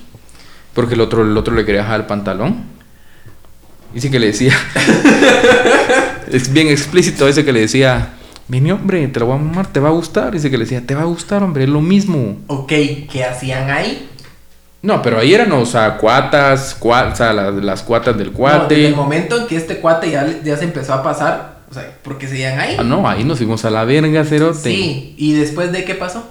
Porque 0.74 0.94
el 0.94 1.00
otro, 1.00 1.22
el 1.22 1.36
otro 1.36 1.54
le 1.54 1.64
quería 1.64 1.84
jalar 1.84 2.00
el 2.00 2.06
pantalón. 2.06 2.64
Dice 3.94 4.10
que 4.10 4.18
le 4.18 4.26
decía. 4.28 4.54
es 6.30 6.52
bien 6.52 6.68
explícito 6.68 7.28
ese 7.28 7.44
que 7.44 7.52
le 7.52 7.60
decía. 7.60 8.14
Vení, 8.48 8.72
hombre, 8.72 9.06
te 9.08 9.20
lo 9.20 9.26
voy 9.26 9.36
a 9.36 9.38
mamar, 9.38 9.66
te 9.66 9.80
va 9.80 9.88
a 9.88 9.92
gustar. 9.92 10.32
Dice 10.32 10.50
que 10.50 10.58
le 10.58 10.64
decía, 10.64 10.84
te 10.84 10.94
va 10.94 11.02
a 11.02 11.04
gustar, 11.04 11.42
hombre, 11.42 11.64
es 11.64 11.70
lo 11.70 11.80
mismo. 11.80 12.38
Ok, 12.46 12.72
¿qué 13.10 13.24
hacían 13.24 13.70
ahí? 13.70 14.08
No, 14.80 15.02
pero 15.02 15.18
ahí 15.18 15.34
eran, 15.34 15.50
o 15.52 15.66
sea, 15.66 15.96
cuatas, 15.96 16.78
cua- 16.80 17.12
o 17.12 17.16
sea, 17.16 17.32
las, 17.32 17.52
las 17.54 17.82
cuatas 17.82 18.16
del 18.16 18.28
No, 18.28 18.34
cuate. 18.34 18.74
desde 18.76 18.88
el 18.88 18.94
momento 18.96 19.36
en 19.36 19.46
que 19.48 19.56
este 19.56 19.78
cuate 19.78 20.10
ya, 20.10 20.26
ya 20.44 20.56
se 20.56 20.64
empezó 20.64 20.94
a 20.94 21.02
pasar, 21.02 21.58
o 21.70 21.74
sea, 21.74 21.84
¿por 22.02 22.16
qué 22.16 22.28
seguían 22.28 22.60
ahí? 22.60 22.76
Ah, 22.78 22.84
no, 22.84 23.08
ahí 23.08 23.24
nos 23.24 23.38
fuimos 23.38 23.64
a 23.64 23.70
la 23.70 23.84
verga, 23.84 24.24
cerote. 24.24 24.58
Sí, 24.70 25.14
¿y 25.18 25.32
después 25.34 25.72
de 25.72 25.84
qué 25.84 25.94
pasó? 25.94 26.24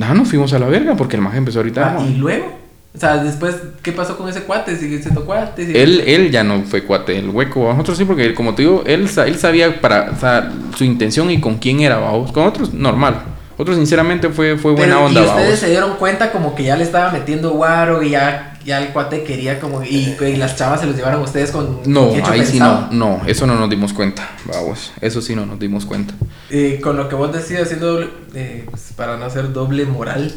Ah, 0.00 0.14
nos 0.14 0.28
fuimos 0.28 0.52
a 0.54 0.58
la 0.58 0.66
verga 0.66 0.96
porque 0.96 1.16
el 1.16 1.22
maje 1.22 1.36
empezó 1.38 1.58
ahorita. 1.58 1.96
Ah, 1.98 2.02
¿Y 2.06 2.14
luego? 2.14 2.58
O 2.92 2.98
sea, 2.98 3.18
después, 3.22 3.54
¿qué 3.82 3.92
pasó 3.92 4.16
con 4.16 4.28
ese 4.30 4.42
cuate? 4.44 4.76
¿Sigue 4.76 5.00
siendo 5.02 5.24
cuate? 5.26 5.66
¿Sigue- 5.66 5.80
Él, 5.82 6.00
él 6.06 6.30
ya 6.32 6.42
no 6.42 6.62
fue 6.62 6.82
cuate 6.84 7.12
del 7.12 7.28
hueco. 7.28 7.68
Nosotros 7.70 7.98
sí, 7.98 8.04
porque 8.06 8.34
como 8.34 8.54
te 8.54 8.62
digo, 8.62 8.82
él, 8.86 9.08
él 9.26 9.38
sabía 9.38 9.80
para, 9.80 10.10
o 10.10 10.18
sea, 10.18 10.50
su 10.74 10.84
intención 10.84 11.30
y 11.30 11.38
con 11.38 11.58
quién 11.58 11.80
era, 11.80 11.98
vamos. 11.98 12.32
Con 12.32 12.46
otros, 12.46 12.72
normal. 12.72 13.16
Otros, 13.60 13.76
sinceramente, 13.76 14.30
fue, 14.30 14.56
fue 14.56 14.72
buena 14.72 14.94
Pero, 14.94 15.06
onda, 15.06 15.20
Y 15.20 15.24
ustedes 15.24 15.44
vamos. 15.44 15.60
se 15.60 15.68
dieron 15.68 15.96
cuenta 15.96 16.32
como 16.32 16.54
que 16.54 16.64
ya 16.64 16.76
le 16.76 16.84
estaba 16.84 17.12
metiendo 17.12 17.50
guaro 17.50 18.02
y 18.02 18.10
ya, 18.10 18.58
ya 18.64 18.78
el 18.82 18.88
cuate 18.88 19.22
quería 19.22 19.60
como... 19.60 19.82
Y, 19.84 20.16
y 20.18 20.36
las 20.36 20.56
chavas 20.56 20.80
se 20.80 20.86
los 20.86 20.96
llevaron 20.96 21.20
ustedes 21.20 21.50
con... 21.50 21.80
No, 21.84 22.10
ahí 22.24 22.46
sí 22.46 22.58
no, 22.58 22.88
no, 22.90 23.20
eso 23.26 23.46
no 23.46 23.56
nos 23.56 23.68
dimos 23.68 23.92
cuenta, 23.92 24.30
vamos. 24.46 24.92
Eso 25.02 25.20
sí 25.20 25.36
no 25.36 25.44
nos 25.44 25.58
dimos 25.58 25.84
cuenta. 25.84 26.14
Eh, 26.48 26.80
con 26.82 26.96
lo 26.96 27.06
que 27.10 27.16
vos 27.16 27.32
decías, 27.34 27.64
haciendo 27.64 27.92
doble, 27.92 28.08
eh, 28.34 28.64
pues, 28.70 28.94
para 28.96 29.18
no 29.18 29.26
hacer 29.26 29.52
doble 29.52 29.84
moral, 29.84 30.34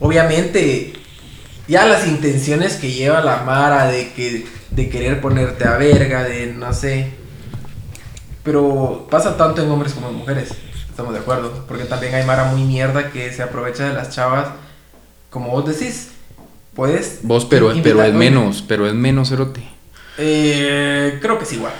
obviamente 0.00 0.94
ya 1.68 1.86
las 1.86 2.06
intenciones 2.06 2.76
que 2.76 2.92
lleva 2.92 3.20
la 3.20 3.42
Mara 3.44 3.88
de 3.88 4.10
que 4.12 4.46
de 4.70 4.88
querer 4.88 5.20
ponerte 5.20 5.68
a 5.68 5.76
verga, 5.76 6.24
de 6.24 6.46
no 6.46 6.72
sé. 6.72 7.10
Pero 8.42 9.06
pasa 9.10 9.36
tanto 9.36 9.62
en 9.62 9.70
hombres 9.70 9.92
como 9.94 10.08
en 10.08 10.14
mujeres, 10.14 10.50
estamos 10.94 11.12
de 11.12 11.18
acuerdo, 11.18 11.64
porque 11.66 11.84
también 11.86 12.14
hay 12.14 12.24
Mara 12.24 12.44
muy 12.44 12.62
mierda 12.62 13.10
que 13.10 13.32
se 13.32 13.42
aprovecha 13.42 13.88
de 13.88 13.94
las 13.94 14.10
chavas, 14.10 14.46
como 15.28 15.50
vos 15.50 15.66
decís. 15.66 16.10
Puedes 16.72 17.18
Vos, 17.22 17.44
pero, 17.44 17.70
invitar- 17.72 17.82
pero 17.82 18.02
es 18.04 18.14
menos, 18.14 18.64
pero 18.66 18.86
es 18.86 18.94
menos 18.94 19.30
erote. 19.32 19.62
Eh, 20.18 21.18
creo 21.20 21.36
que 21.38 21.44
es 21.44 21.52
igual. 21.52 21.72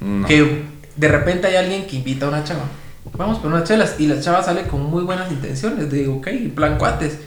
No. 0.00 0.26
Que 0.26 0.62
de 0.96 1.08
repente 1.08 1.46
hay 1.48 1.56
alguien 1.56 1.86
que 1.86 1.96
invita 1.96 2.26
a 2.26 2.28
una 2.28 2.44
chava. 2.44 2.62
Vamos 3.16 3.38
por 3.38 3.52
unas 3.52 3.64
chelas. 3.64 3.96
Y 3.98 4.06
la 4.06 4.20
chava 4.20 4.42
sale 4.42 4.64
con 4.64 4.82
muy 4.84 5.02
buenas 5.04 5.30
intenciones. 5.30 5.90
De, 5.90 6.06
ok, 6.08 6.28
plan 6.54 6.78
cuates. 6.78 7.18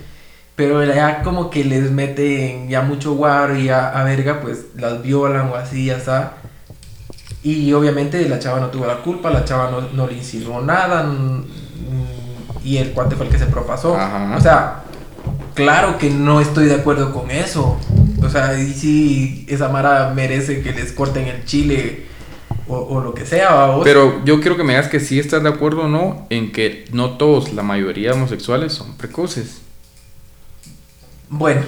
Pero 0.56 0.84
ya 0.86 1.24
como 1.24 1.50
que 1.50 1.64
les 1.66 1.92
meten 1.92 2.70
ya 2.70 2.82
mucho 2.82 3.14
guaro 3.16 3.58
y 3.58 3.66
ya 3.66 3.90
a 3.90 4.04
verga, 4.04 4.40
pues 4.42 4.66
las 4.76 5.02
violan 5.02 5.50
o 5.50 5.56
así, 5.56 5.86
ya 5.86 5.98
está. 5.98 6.34
Y 7.44 7.74
obviamente 7.74 8.28
la 8.30 8.40
chava 8.40 8.60
no 8.60 8.68
tuvo 8.68 8.86
la 8.86 9.02
culpa, 9.02 9.30
la 9.30 9.44
chava 9.44 9.70
no, 9.70 9.82
no 9.94 10.08
le 10.08 10.16
insinuó 10.16 10.62
nada. 10.62 11.06
Y 12.64 12.78
el 12.78 12.92
cuate 12.92 13.16
fue 13.16 13.26
el 13.26 13.32
que 13.32 13.38
se 13.38 13.48
propasó. 13.48 13.98
Ajá. 13.98 14.36
O 14.38 14.42
sea, 14.42 14.84
claro 15.54 15.98
que 15.98 16.10
no 16.10 16.40
estoy 16.40 16.68
de 16.68 16.76
acuerdo 16.76 17.14
con 17.14 17.30
eso. 17.32 17.78
O 18.24 18.30
sea, 18.30 18.58
y 18.58 18.74
si 18.74 19.46
esa 19.50 19.68
Mara 19.68 20.14
merece 20.16 20.62
que 20.62 20.72
les 20.72 20.94
corten 20.94 21.28
el 21.28 21.44
chile 21.44 22.06
o, 22.68 22.78
o 22.78 23.02
lo 23.02 23.14
que 23.14 23.26
sea, 23.26 23.54
¿va 23.54 23.76
vos? 23.76 23.84
Pero 23.84 24.24
yo 24.24 24.40
quiero 24.40 24.56
que 24.56 24.64
me 24.64 24.74
digas 24.74 24.88
que 24.88 25.02
sí 25.02 25.20
estás 25.20 25.44
de 25.44 25.50
acuerdo 25.50 25.82
o 25.84 25.88
no 25.90 26.26
en 26.30 26.54
que 26.54 26.86
no 26.94 27.18
todos, 27.18 27.52
la 27.52 27.64
mayoría 27.64 28.12
de 28.12 28.16
homosexuales 28.16 28.72
son 28.72 28.96
precoces. 28.96 29.60
Bueno, 31.28 31.62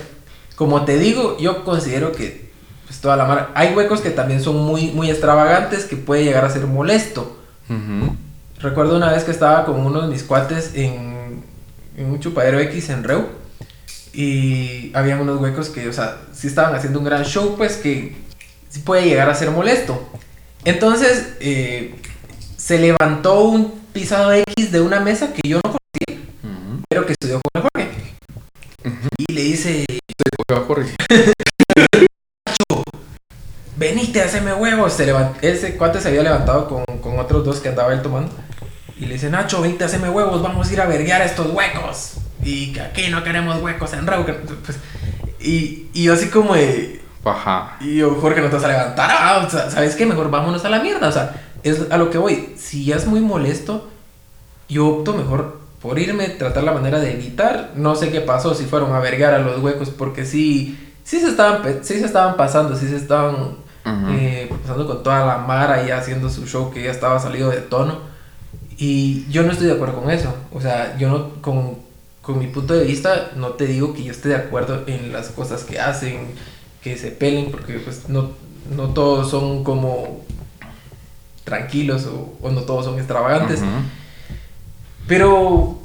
como 0.55 0.85
te 0.85 0.97
digo, 0.97 1.37
yo 1.37 1.65
considero 1.65 2.13
que 2.13 2.44
pues, 2.85 2.99
toda 3.01 3.15
la 3.17 3.25
Mara. 3.25 3.51
Hay 3.55 3.73
huecos 3.73 4.01
que 4.01 4.11
también 4.11 4.41
son 4.41 4.57
muy, 4.57 4.91
muy 4.91 5.09
extravagantes 5.09 5.85
que 5.85 5.95
puede 5.97 6.23
llegar 6.23 6.45
a 6.45 6.49
ser 6.49 6.65
molesto. 6.65 7.37
Recuerdo 8.59 8.95
una 8.95 9.11
vez 9.11 9.23
que 9.23 9.31
estaba 9.31 9.65
con 9.65 9.79
uno 9.85 10.01
de 10.01 10.07
mis 10.07 10.23
cuates 10.23 10.71
en, 10.75 11.43
en 11.97 12.05
un 12.05 12.19
chupadero 12.19 12.59
X 12.59 12.89
en 12.89 13.03
Reu. 13.03 13.27
Y 14.13 14.91
habían 14.95 15.19
unos 15.19 15.41
huecos 15.41 15.69
que, 15.69 15.89
o 15.89 15.93
sea, 15.93 16.21
sí 16.33 16.47
estaban 16.47 16.73
haciendo 16.73 16.99
un 16.99 17.05
gran 17.05 17.25
show, 17.25 17.55
pues 17.57 17.75
que 17.75 18.15
sí 18.69 18.79
puede 18.79 19.03
llegar 19.05 19.29
a 19.29 19.35
ser 19.35 19.51
molesto. 19.51 20.07
Entonces, 20.63 21.33
eh, 21.41 21.95
se 22.55 22.79
levantó 22.79 23.43
un 23.43 23.71
pisado 23.91 24.31
X 24.33 24.71
de 24.71 24.79
una 24.81 24.99
mesa 25.01 25.33
que 25.33 25.47
yo 25.47 25.57
no 25.57 25.61
conocí, 25.63 26.23
Ujú. 26.43 26.81
pero 26.89 27.05
que 27.05 27.11
estudió 27.11 27.41
con 27.53 27.63
Jorge. 27.63 27.91
Y 29.17 29.33
le 29.33 29.41
dice, 29.43 29.85
Jorge. 30.67 30.95
veniste 33.89 34.21
a 34.21 34.25
hacerme 34.25 34.53
huevos. 34.53 34.93
Se 34.93 35.05
levant- 35.11 35.33
Ese 35.41 35.75
cuate 35.77 36.01
se 36.01 36.09
había 36.09 36.23
levantado 36.23 36.67
con, 36.67 36.83
con 36.99 37.19
otros 37.19 37.43
dos 37.45 37.59
que 37.59 37.69
andaba 37.69 37.93
él 37.93 38.01
tomando. 38.01 38.31
Y 38.97 39.05
le 39.05 39.13
dice, 39.13 39.29
Nacho, 39.29 39.61
venite 39.61 39.83
a 39.83 39.87
hacerme 39.87 40.09
huevos, 40.09 40.41
vamos 40.41 40.69
a 40.69 40.73
ir 40.73 40.81
a 40.81 40.85
verguear 40.85 41.21
estos 41.21 41.47
huecos. 41.51 42.13
Y 42.43 42.71
que 42.73 42.81
aquí 42.81 43.07
no 43.09 43.23
queremos 43.23 43.61
huecos 43.61 43.93
en 43.93 44.05
que- 44.05 44.33
pues, 44.33 44.77
y, 45.39 45.87
y 45.93 46.03
yo 46.03 46.13
así 46.13 46.27
como 46.29 46.55
de... 46.55 47.01
Ajá. 47.23 47.77
Y 47.81 47.97
yo, 47.97 48.15
Jorge, 48.21 48.39
no 48.41 48.47
te 48.49 48.55
vas 48.55 48.63
a 48.65 48.67
levantar. 48.67 49.09
ah, 49.11 49.43
o 49.45 49.49
sea, 49.49 49.69
¿Sabes 49.69 49.95
qué? 49.95 50.05
Mejor 50.05 50.29
vámonos 50.29 50.63
a 50.63 50.69
la 50.69 50.79
mierda. 50.79 51.07
O 51.07 51.11
sea, 51.11 51.41
es 51.63 51.89
a 51.89 51.97
lo 51.97 52.09
que 52.09 52.17
voy. 52.19 52.53
Si 52.57 52.85
ya 52.85 52.95
es 52.97 53.07
muy 53.07 53.19
molesto, 53.19 53.89
yo 54.69 54.87
opto 54.87 55.13
mejor 55.13 55.59
por 55.81 55.97
irme, 55.99 56.29
tratar 56.29 56.63
la 56.63 56.71
manera 56.71 56.99
de 56.99 57.13
evitar. 57.13 57.71
No 57.75 57.95
sé 57.95 58.11
qué 58.11 58.21
pasó, 58.21 58.53
si 58.53 58.65
fueron 58.65 58.93
a 58.93 58.99
vergar 58.99 59.33
a 59.33 59.39
los 59.39 59.59
huecos, 59.61 59.89
porque 59.89 60.23
sí, 60.25 60.77
sí 61.03 61.19
se 61.19 61.27
estaban, 61.29 61.61
sí 61.83 61.99
se 61.99 62.05
estaban 62.05 62.37
pasando, 62.37 62.75
sí 62.75 62.87
se 62.87 62.95
estaban 62.95 63.57
Ujú. 63.85 64.07
eh, 64.11 64.49
pasando 64.61 64.87
con 64.87 65.03
toda 65.03 65.25
la 65.25 65.37
mara 65.37 65.85
y 65.87 65.91
haciendo 65.91 66.29
su 66.29 66.47
show 66.47 66.71
que 66.71 66.83
ya 66.83 66.91
estaba 66.91 67.19
salido 67.19 67.49
de 67.51 67.61
tono. 67.61 67.99
Y 68.77 69.25
yo 69.29 69.43
no 69.43 69.51
estoy 69.51 69.67
de 69.67 69.73
acuerdo 69.73 70.01
con 70.01 70.09
eso. 70.09 70.33
O 70.51 70.59
sea, 70.59 70.97
yo 70.97 71.07
no, 71.09 71.29
con, 71.41 71.77
con 72.21 72.39
mi 72.39 72.47
punto 72.47 72.73
de 72.73 72.85
vista, 72.85 73.31
no 73.35 73.49
te 73.51 73.67
digo 73.67 73.93
que 73.93 74.03
yo 74.03 74.11
esté 74.11 74.29
de 74.29 74.35
acuerdo 74.35 74.83
en 74.87 75.13
las 75.13 75.29
cosas 75.29 75.63
que 75.63 75.79
hacen, 75.79 76.27
que 76.81 76.97
se 76.97 77.11
pelen, 77.11 77.51
porque 77.51 77.73
pues 77.79 78.09
no, 78.09 78.31
no 78.75 78.89
todos 78.89 79.29
son 79.29 79.63
como 79.63 80.21
tranquilos 81.43 82.07
o, 82.07 82.33
o 82.41 82.51
no 82.51 82.61
todos 82.61 82.85
son 82.85 82.97
extravagantes. 82.97 83.59
Ujú. 83.61 83.69
Pero 85.07 85.79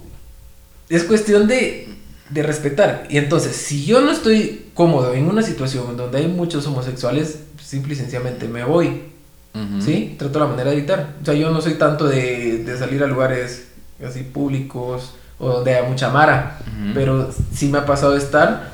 es 0.88 1.04
cuestión 1.04 1.46
de, 1.46 1.88
de 2.30 2.42
respetar. 2.42 3.06
Y 3.10 3.18
entonces, 3.18 3.54
si 3.54 3.84
yo 3.84 4.00
no 4.00 4.10
estoy 4.10 4.66
cómodo 4.74 5.14
en 5.14 5.28
una 5.28 5.42
situación 5.42 5.96
donde 5.96 6.18
hay 6.18 6.26
muchos 6.26 6.66
homosexuales, 6.66 7.40
simple 7.70 7.94
y 7.94 7.96
sencillamente 7.96 8.48
me 8.48 8.64
voy. 8.64 9.02
¿Sí? 9.84 10.14
Trato 10.18 10.38
la 10.38 10.46
manera 10.46 10.70
de 10.70 10.76
evitar. 10.78 11.14
O 11.22 11.24
sea, 11.24 11.34
yo 11.34 11.50
no 11.50 11.60
soy 11.60 11.74
tanto 11.74 12.06
de, 12.08 12.58
de 12.64 12.78
salir 12.78 13.02
a 13.02 13.06
lugares 13.06 13.68
así 14.06 14.22
públicos 14.22 15.14
o 15.38 15.48
donde 15.48 15.74
haya 15.74 15.88
mucha 15.88 16.08
mara. 16.10 16.58
Pero 16.94 17.30
sí 17.54 17.68
me 17.68 17.78
ha 17.78 17.86
pasado 17.86 18.16
estar. 18.16 18.70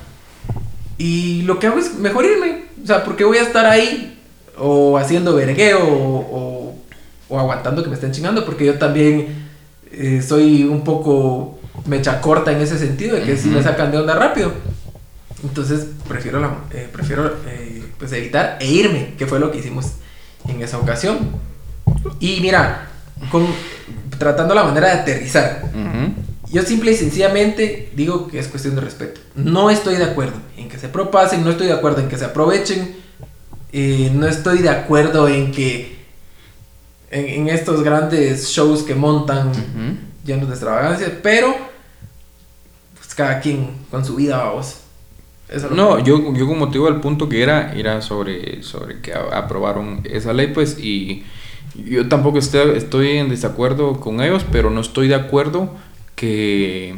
Y 0.99 1.43
lo 1.43 1.59
que 1.59 1.67
hago 1.67 1.79
es 1.79 1.95
mejor 1.95 2.25
irme. 2.25 2.65
O 2.83 2.87
sea, 2.87 3.05
porque 3.05 3.25
voy 3.25 3.39
a 3.39 3.43
estar 3.43 3.67
ahí 3.67 4.19
o 4.59 4.97
haciendo 4.99 5.35
vergueo 5.35 5.81
o, 5.83 6.19
o, 6.39 6.75
o 7.29 7.39
aguantando 7.41 7.83
que 7.83 7.89
me 7.89 7.95
estén 7.95 8.13
chingando. 8.13 8.45
Porque 8.45 8.67
yo 8.67 8.79
también 8.79 9.47
eh, 9.93 10.23
soy 10.27 10.65
un 10.65 10.85
poco 10.85 11.59
mecha 11.87 12.21
corta 12.21 12.53
en 12.53 12.61
ese 12.61 12.79
sentido, 12.79 13.17
de 13.17 13.23
que 13.23 13.37
si 13.37 13.49
Ujú. 13.49 13.59
me 13.59 13.63
sacan 13.65 13.91
de 13.91 13.99
onda 13.99 14.15
rápido. 14.15 14.53
Entonces 15.43 15.87
prefiero, 16.09 16.41
la, 16.41 16.51
eh, 16.73 16.89
prefiero 16.93 17.27
eh, 17.47 17.66
pues 17.99 18.13
evitar 18.13 18.59
e 18.61 18.67
irme, 18.67 19.15
que 19.19 19.27
fue 19.27 19.39
lo 19.39 19.51
que 19.51 19.59
hicimos 19.59 19.93
en 20.49 20.63
esa 20.63 20.79
ocasión. 20.79 21.19
Y 22.21 22.41
mira, 22.41 22.89
con, 23.31 23.47
tratando 24.19 24.55
la 24.55 24.65
manera 24.65 24.89
de 24.89 25.01
aterrizar, 25.01 25.63
yo 26.51 26.63
simple 26.63 26.93
y 26.93 26.97
sencillamente 26.97 27.91
digo 27.97 28.29
que 28.29 28.39
es 28.39 28.49
cuestión 28.49 28.75
de 28.75 28.81
respeto. 28.81 29.21
No 29.35 29.71
estoy 29.71 29.97
de 29.97 30.05
acuerdo 30.05 30.35
en 30.57 30.69
que 30.69 30.79
se 30.79 30.89
propasen, 30.89 31.43
no 31.45 31.51
estoy 31.51 31.67
de 31.67 31.73
acuerdo 31.73 32.01
en 32.01 32.09
que 32.09 32.19
se 32.19 32.25
aprovechen, 32.25 32.97
eh, 33.73 34.11
no 34.15 34.27
estoy 34.27 34.59
de 34.59 34.69
acuerdo 34.69 35.29
en 35.29 35.51
que 35.53 35.97
en, 37.11 37.27
en 37.27 37.49
estos 37.49 37.83
grandes 37.83 38.49
shows 38.49 38.83
que 38.83 38.95
montan 38.95 39.49
Ujú. 39.49 39.97
llenos 40.25 40.49
de 40.49 40.55
extravagancia, 40.55 41.19
pero 41.23 41.55
pues 42.97 43.15
cada 43.15 43.41
quien 43.41 43.71
con 43.91 44.05
su 44.05 44.17
vida, 44.17 44.37
vamos. 44.39 44.77
No, 45.71 45.99
yo, 46.03 46.35
yo 46.35 46.47
como 46.47 46.67
te 46.69 46.75
digo, 46.75 46.89
el 46.89 46.97
punto 46.97 47.29
que 47.29 47.43
era, 47.43 47.73
era 47.75 48.03
sobre, 48.03 48.63
sobre 48.63 49.01
que 49.01 49.13
aprobaron 49.15 50.01
esa 50.05 50.33
ley, 50.33 50.49
pues, 50.49 50.79
y 50.81 51.23
yo 51.77 52.09
tampoco 52.09 52.39
estoy, 52.39 52.77
estoy 52.77 53.11
en 53.19 53.29
desacuerdo 53.29 54.01
con 54.01 54.21
ellos, 54.21 54.45
pero 54.51 54.71
no 54.71 54.81
estoy 54.81 55.07
de 55.09 55.15
acuerdo 55.15 55.71
que, 56.17 56.97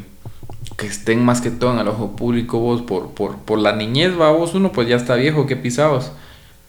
que 0.78 0.86
estén 0.86 1.24
más 1.24 1.40
que 1.42 1.50
todo 1.50 1.72
en 1.74 1.78
el 1.80 1.88
ojo 1.88 2.16
público 2.16 2.58
vos 2.58 2.80
por, 2.82 3.10
por, 3.10 3.36
por 3.38 3.58
la 3.58 3.74
niñez, 3.76 4.18
va 4.18 4.30
vos, 4.32 4.54
uno 4.54 4.72
pues 4.72 4.88
ya 4.88 4.96
está 4.96 5.16
viejo, 5.16 5.46
que 5.46 5.56
pisados, 5.56 6.12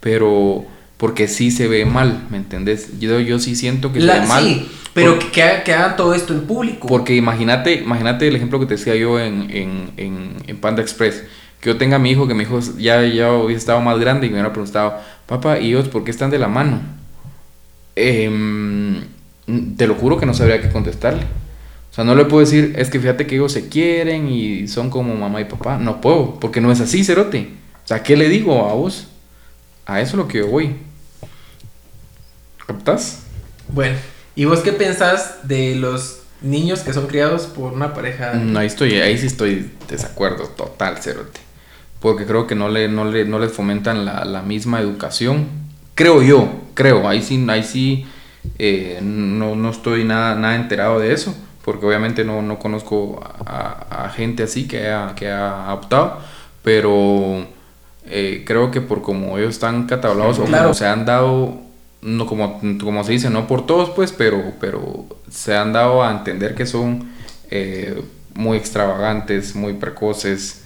pero 0.01 0.65
porque 0.97 1.29
sí 1.29 1.49
se 1.49 1.67
ve 1.69 1.85
mal, 1.85 2.25
¿me 2.29 2.37
entendés? 2.37 2.99
Yo, 2.99 3.19
yo 3.21 3.39
sí 3.39 3.55
siento 3.55 3.93
que 3.93 4.01
La- 4.01 4.15
se 4.15 4.19
ve 4.21 4.27
mal. 4.27 4.43
sí, 4.43 4.67
pero 4.93 5.11
por- 5.13 5.19
que, 5.25 5.31
que 5.31 5.43
hagan- 5.43 5.63
que 5.63 5.73
hagan 5.73 5.95
todo 5.95 6.13
esto 6.13 6.33
en 6.33 6.41
público. 6.41 6.87
porque 6.89 7.15
imagínate, 7.15 7.75
imagínate 7.75 8.27
el 8.27 8.35
ejemplo 8.35 8.59
que 8.59 8.65
te 8.65 8.75
decía 8.75 8.95
yo 8.95 9.17
en, 9.19 9.49
en, 9.49 9.91
en, 9.95 10.33
en 10.45 10.57
Panda 10.57 10.81
Express. 10.81 11.23
Que 11.59 11.69
yo 11.69 11.77
tenga 11.77 11.97
a 11.97 11.99
mi 11.99 12.11
hijo, 12.11 12.27
que 12.27 12.33
mi 12.33 12.43
hijo 12.43 12.59
ya, 12.77 13.03
ya 13.05 13.33
hubiese 13.33 13.59
estado 13.59 13.81
más 13.81 13.99
grande 13.99 14.27
y 14.27 14.29
me 14.29 14.35
hubiera 14.35 14.53
preguntado, 14.53 14.97
papá, 15.25 15.59
¿y 15.59 15.69
ellos 15.69 15.89
por 15.89 16.03
qué 16.03 16.11
están 16.11 16.29
de 16.29 16.39
la 16.39 16.47
mano? 16.47 16.81
Em, 17.95 19.03
te 19.75 19.87
lo 19.87 19.95
juro 19.95 20.17
que 20.17 20.25
no 20.25 20.33
sabría 20.33 20.61
qué 20.61 20.69
contestarle. 20.69 21.23
O 21.91 21.93
sea, 21.93 22.03
no 22.03 22.15
le 22.15 22.25
puedo 22.25 22.41
decir, 22.41 22.75
es 22.77 22.89
que 22.89 22.99
fíjate 22.99 23.25
que 23.25 23.35
ellos 23.35 23.51
se 23.51 23.67
quieren 23.67 24.29
y 24.29 24.67
son 24.67 24.89
como 24.89 25.15
mamá 25.15 25.41
y 25.41 25.45
papá. 25.45 25.77
No 25.77 25.99
puedo, 26.01 26.39
porque 26.39 26.61
no 26.61 26.71
es 26.71 26.79
así, 26.79 27.03
cerote. 27.03 27.49
O 27.83 27.87
sea, 27.87 28.03
¿qué 28.03 28.15
le 28.15 28.29
digo 28.29 28.69
a 28.69 28.73
vos? 28.73 29.07
A 29.85 29.99
eso 29.99 30.11
es 30.11 30.17
lo 30.17 30.27
que 30.27 30.37
yo 30.37 30.47
voy. 30.47 30.75
¿Captas? 32.67 33.23
Bueno, 33.67 33.97
¿y 34.35 34.45
vos 34.45 34.59
qué 34.59 34.71
pensás 34.71 35.47
de 35.47 35.75
los 35.75 36.21
niños 36.41 36.81
que 36.81 36.93
son 36.93 37.07
criados 37.07 37.47
por 37.47 37.73
una 37.73 37.93
pareja? 37.93 38.33
No, 38.33 38.59
ahí 38.59 38.67
estoy, 38.67 38.93
ahí 38.95 39.17
sí 39.17 39.25
estoy 39.25 39.71
desacuerdo, 39.89 40.45
total, 40.49 40.97
cerote. 40.99 41.39
Porque 41.99 42.25
creo 42.25 42.47
que 42.47 42.55
no 42.55 42.69
le, 42.69 42.87
no 42.87 43.05
le, 43.05 43.25
no 43.25 43.39
les 43.39 43.51
fomentan 43.51 44.05
la, 44.05 44.23
la 44.25 44.41
misma 44.41 44.79
educación. 44.79 45.47
Creo 45.95 46.21
yo, 46.21 46.47
creo, 46.73 47.07
ahí 47.09 47.21
sí, 47.21 47.45
ahí 47.49 47.63
sí 47.63 48.05
eh, 48.57 48.99
no, 49.03 49.55
no 49.55 49.69
estoy 49.69 50.05
nada, 50.05 50.35
nada 50.35 50.55
enterado 50.55 50.99
de 50.99 51.13
eso. 51.13 51.35
Porque 51.65 51.85
obviamente 51.85 52.23
no, 52.23 52.41
no 52.41 52.57
conozco 52.57 53.21
a, 53.45 54.05
a 54.05 54.09
gente 54.09 54.43
así 54.43 54.67
que 54.67 54.89
ha, 54.89 55.13
que 55.15 55.29
ha 55.29 55.73
optado. 55.73 56.19
Pero 56.63 57.45
eh, 58.05 58.43
creo 58.45 58.71
que 58.71 58.81
por 58.81 59.01
como 59.01 59.37
ellos 59.37 59.51
están 59.55 59.85
catalogados 59.85 60.39
o 60.39 60.45
Claro. 60.45 60.63
como 60.63 60.73
se 60.73 60.87
han 60.87 61.05
dado 61.05 61.59
no 62.01 62.25
como, 62.25 62.61
como 62.81 63.03
se 63.03 63.11
dice, 63.11 63.29
no 63.29 63.45
por 63.45 63.65
todos, 63.65 63.89
pues, 63.89 64.13
pero, 64.13 64.53
pero 64.61 65.05
se 65.29 65.55
han 65.57 65.73
dado 65.73 66.01
a 66.01 66.11
entender 66.11 66.55
que 66.55 66.65
son 66.65 67.11
eh, 67.51 68.01
muy 68.35 68.57
extravagantes, 68.57 69.53
muy 69.55 69.73
precoces. 69.73 70.63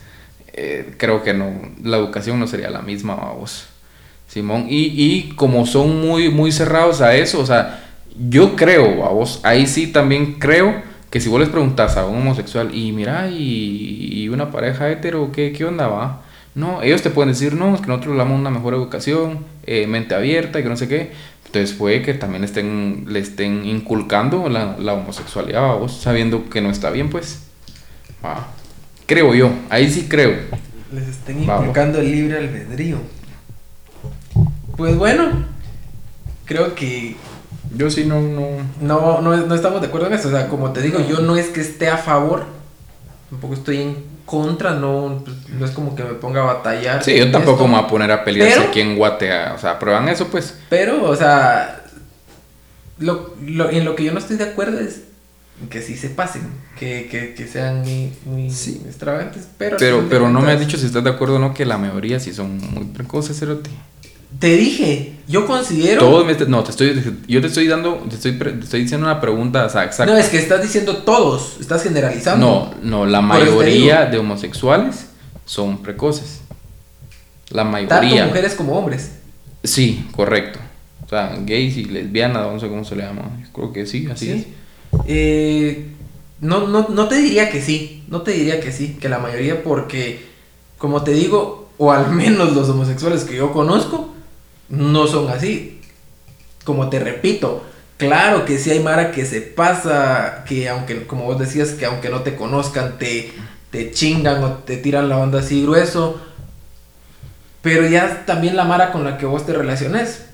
Eh, 0.53 0.93
creo 0.97 1.23
que 1.23 1.33
no, 1.33 1.51
la 1.83 1.97
educación 1.97 2.39
no 2.39 2.47
sería 2.47 2.69
la 2.69 2.81
misma, 2.81 3.15
vamos, 3.15 3.65
Simón. 4.27 4.67
Y, 4.69 4.93
y 4.95 5.29
como 5.35 5.65
son 5.65 5.99
muy, 6.01 6.29
muy 6.29 6.51
cerrados 6.51 7.01
a 7.01 7.15
eso, 7.15 7.39
o 7.39 7.45
sea, 7.45 7.83
yo 8.29 8.55
creo, 8.55 8.97
vamos, 8.97 9.39
ahí 9.43 9.65
sí 9.65 9.87
también 9.87 10.33
creo 10.33 10.81
que 11.09 11.19
si 11.19 11.29
vos 11.29 11.39
les 11.39 11.49
preguntas 11.49 11.97
a 11.97 12.05
un 12.05 12.17
homosexual, 12.17 12.73
y 12.73 12.91
mira, 12.91 13.29
y, 13.29 14.29
una 14.29 14.49
pareja 14.49 14.89
hetero, 14.89 15.31
¿qué, 15.31 15.53
¿qué 15.53 15.63
onda 15.63 15.87
va? 15.87 16.23
No, 16.55 16.81
ellos 16.81 17.03
te 17.03 17.11
pueden 17.11 17.31
decir, 17.31 17.53
no, 17.53 17.75
es 17.75 17.81
que 17.81 17.87
nosotros 17.87 18.13
le 18.13 18.17
damos 18.19 18.39
una 18.39 18.49
mejor 18.49 18.73
educación, 18.73 19.45
eh, 19.67 19.85
mente 19.85 20.15
abierta 20.15 20.59
y 20.59 20.63
que 20.63 20.69
no 20.69 20.75
sé 20.75 20.87
qué. 20.87 21.11
Entonces 21.45 21.75
puede 21.77 22.01
que 22.01 22.15
también 22.15 22.43
estén, 22.43 23.05
le 23.09 23.19
estén 23.19 23.63
inculcando 23.63 24.49
la, 24.49 24.75
la 24.79 24.93
homosexualidad 24.93 25.69
a 25.69 25.75
vos, 25.75 26.01
sabiendo 26.01 26.49
que 26.49 26.61
no 26.61 26.71
está 26.71 26.89
bien, 26.89 27.11
pues. 27.11 27.43
Ah, 28.23 28.47
creo 29.13 29.35
yo, 29.35 29.51
ahí 29.69 29.91
sí 29.91 30.07
creo. 30.09 30.33
Les 30.91 31.07
estén 31.07 31.43
inculcando 31.43 31.99
el 31.99 32.11
libre 32.11 32.37
albedrío. 32.37 32.97
Pues 34.75 34.97
bueno, 34.97 35.45
creo 36.45 36.73
que 36.73 37.15
Yo 37.75 37.89
sí 37.91 38.05
no, 38.05 38.21
no. 38.21 38.47
no, 38.81 39.21
no, 39.21 39.37
no 39.37 39.55
estamos 39.55 39.81
de 39.81 39.87
acuerdo 39.87 40.07
en 40.07 40.13
eso. 40.13 40.27
O 40.29 40.31
sea, 40.31 40.47
como 40.47 40.71
te 40.73 40.81
digo, 40.81 40.99
yo 41.07 41.19
no 41.19 41.35
es 41.35 41.47
que 41.47 41.61
esté 41.61 41.89
a 41.89 41.97
favor, 41.97 42.45
tampoco 43.29 43.53
estoy 43.53 43.81
en 43.81 44.03
contra, 44.25 44.71
no, 44.75 45.21
pues, 45.23 45.37
no 45.49 45.65
es 45.65 45.71
como 45.71 45.95
que 45.95 46.03
me 46.03 46.13
ponga 46.13 46.41
a 46.41 46.45
batallar. 46.53 47.03
Sí, 47.03 47.15
yo 47.17 47.29
tampoco 47.31 47.57
esto. 47.63 47.67
me 47.67 47.75
voy 47.77 47.83
a 47.83 47.87
poner 47.87 48.11
a 48.11 48.23
pelearse 48.23 48.55
Pero- 48.57 48.69
aquí 48.69 48.81
en 48.81 48.95
Guate, 48.95 49.31
a- 49.31 49.53
o 49.53 49.59
sea, 49.59 49.77
prueban 49.79 50.07
eso, 50.09 50.27
pues. 50.27 50.57
Pero, 50.69 51.03
o 51.09 51.15
sea, 51.15 51.83
lo, 52.99 53.35
lo- 53.45 53.69
en 53.69 53.85
lo 53.85 53.95
que 53.95 54.03
yo 54.05 54.11
no 54.11 54.19
estoy 54.19 54.37
de 54.37 54.45
acuerdo 54.45 54.79
es 54.79 55.01
que 55.69 55.81
sí 55.81 55.95
se 55.95 56.09
pasen, 56.09 56.41
que, 56.77 57.07
que, 57.09 57.33
que 57.35 57.47
sean 57.47 57.81
muy, 57.81 58.11
muy 58.25 58.49
Sí. 58.51 58.81
extravagantes, 58.85 59.47
pero... 59.57 59.77
Pero, 60.09 60.29
no 60.29 60.41
me 60.41 60.51
has 60.51 60.59
dicho 60.59 60.77
si 60.77 60.85
estás 60.87 61.03
de 61.03 61.09
acuerdo 61.11 61.35
o 61.35 61.39
no 61.39 61.53
que 61.53 61.65
la 61.65 61.77
mayoría 61.77 62.19
sí 62.19 62.33
son 62.33 62.57
muy 62.71 62.85
precoces, 62.85 63.37
cerote. 63.39 63.69
Te 64.39 64.55
dije, 64.57 65.13
yo 65.27 65.45
considero... 65.45 65.99
Todos 66.01 66.25
me- 66.25 66.33
no, 66.47 66.63
te 66.63 66.71
estoy, 66.71 67.17
yo 67.27 67.39
te 67.39 67.47
estoy 67.47 67.67
dando, 67.67 67.97
te 68.09 68.15
estoy, 68.15 68.31
te 68.37 68.59
estoy 68.63 68.81
diciendo 68.81 69.05
una 69.05 69.21
pregunta, 69.21 69.65
o 69.65 69.69
sea, 69.69 69.83
exacta. 69.85 70.11
No, 70.11 70.17
es 70.17 70.27
que 70.29 70.37
estás 70.39 70.61
diciendo 70.61 70.97
todos, 70.97 71.57
estás 71.61 71.83
generalizando. 71.83 72.73
No, 72.81 72.89
no, 72.89 73.05
la 73.05 73.21
mayoría 73.21 74.05
de 74.07 74.17
homosexuales 74.17 75.05
son 75.45 75.81
precoces. 75.83 76.41
La 77.51 77.61
Tanto 77.63 77.71
mayoría. 77.95 78.25
mujeres 78.25 78.55
como 78.55 78.77
hombres. 78.77 79.11
Sí, 79.63 80.07
correcto. 80.15 80.59
O 81.05 81.09
sea, 81.09 81.37
gays 81.45 81.77
y 81.77 81.85
lesbianas, 81.85 82.51
no 82.51 82.59
sé 82.59 82.67
cómo 82.67 82.83
se 82.83 82.95
le 82.95 83.03
llama. 83.03 83.23
Creo 83.53 83.71
que 83.71 83.85
sí, 83.85 84.07
así 84.11 84.25
¿sí? 84.33 84.53
Eh, 85.05 85.93
no, 86.41 86.67
no, 86.67 86.89
no 86.89 87.07
te 87.07 87.15
diría 87.15 87.49
que 87.49 87.61
sí, 87.61 88.03
no 88.07 88.21
te 88.21 88.31
diría 88.31 88.59
que 88.59 88.71
sí, 88.71 88.97
que 88.99 89.09
la 89.09 89.19
mayoría 89.19 89.63
porque, 89.63 90.25
como 90.77 91.03
te 91.03 91.11
digo, 91.11 91.69
o 91.77 91.91
al 91.91 92.11
menos 92.13 92.53
los 92.53 92.69
homosexuales 92.69 93.23
que 93.23 93.35
yo 93.35 93.51
conozco, 93.51 94.13
no 94.69 95.07
son 95.07 95.29
así. 95.29 95.81
Como 96.63 96.89
te 96.89 96.99
repito, 96.99 97.63
claro 97.97 98.45
que 98.45 98.57
sí 98.57 98.71
hay 98.71 98.79
Mara 98.79 99.11
que 99.11 99.25
se 99.25 99.41
pasa, 99.41 100.43
que 100.47 100.69
aunque, 100.69 101.05
como 101.05 101.25
vos 101.25 101.39
decías, 101.39 101.71
que 101.71 101.85
aunque 101.85 102.09
no 102.09 102.21
te 102.21 102.35
conozcan, 102.35 102.97
te, 102.97 103.33
te 103.69 103.91
chingan 103.91 104.43
o 104.43 104.51
te 104.59 104.77
tiran 104.77 105.09
la 105.09 105.17
onda 105.17 105.39
así 105.39 105.63
grueso. 105.63 106.21
Pero 107.61 107.87
ya 107.87 108.25
también 108.25 108.55
la 108.55 108.65
Mara 108.65 108.91
con 108.91 109.03
la 109.03 109.17
que 109.17 109.25
vos 109.25 109.45
te 109.45 109.53
relaciones. 109.53 110.25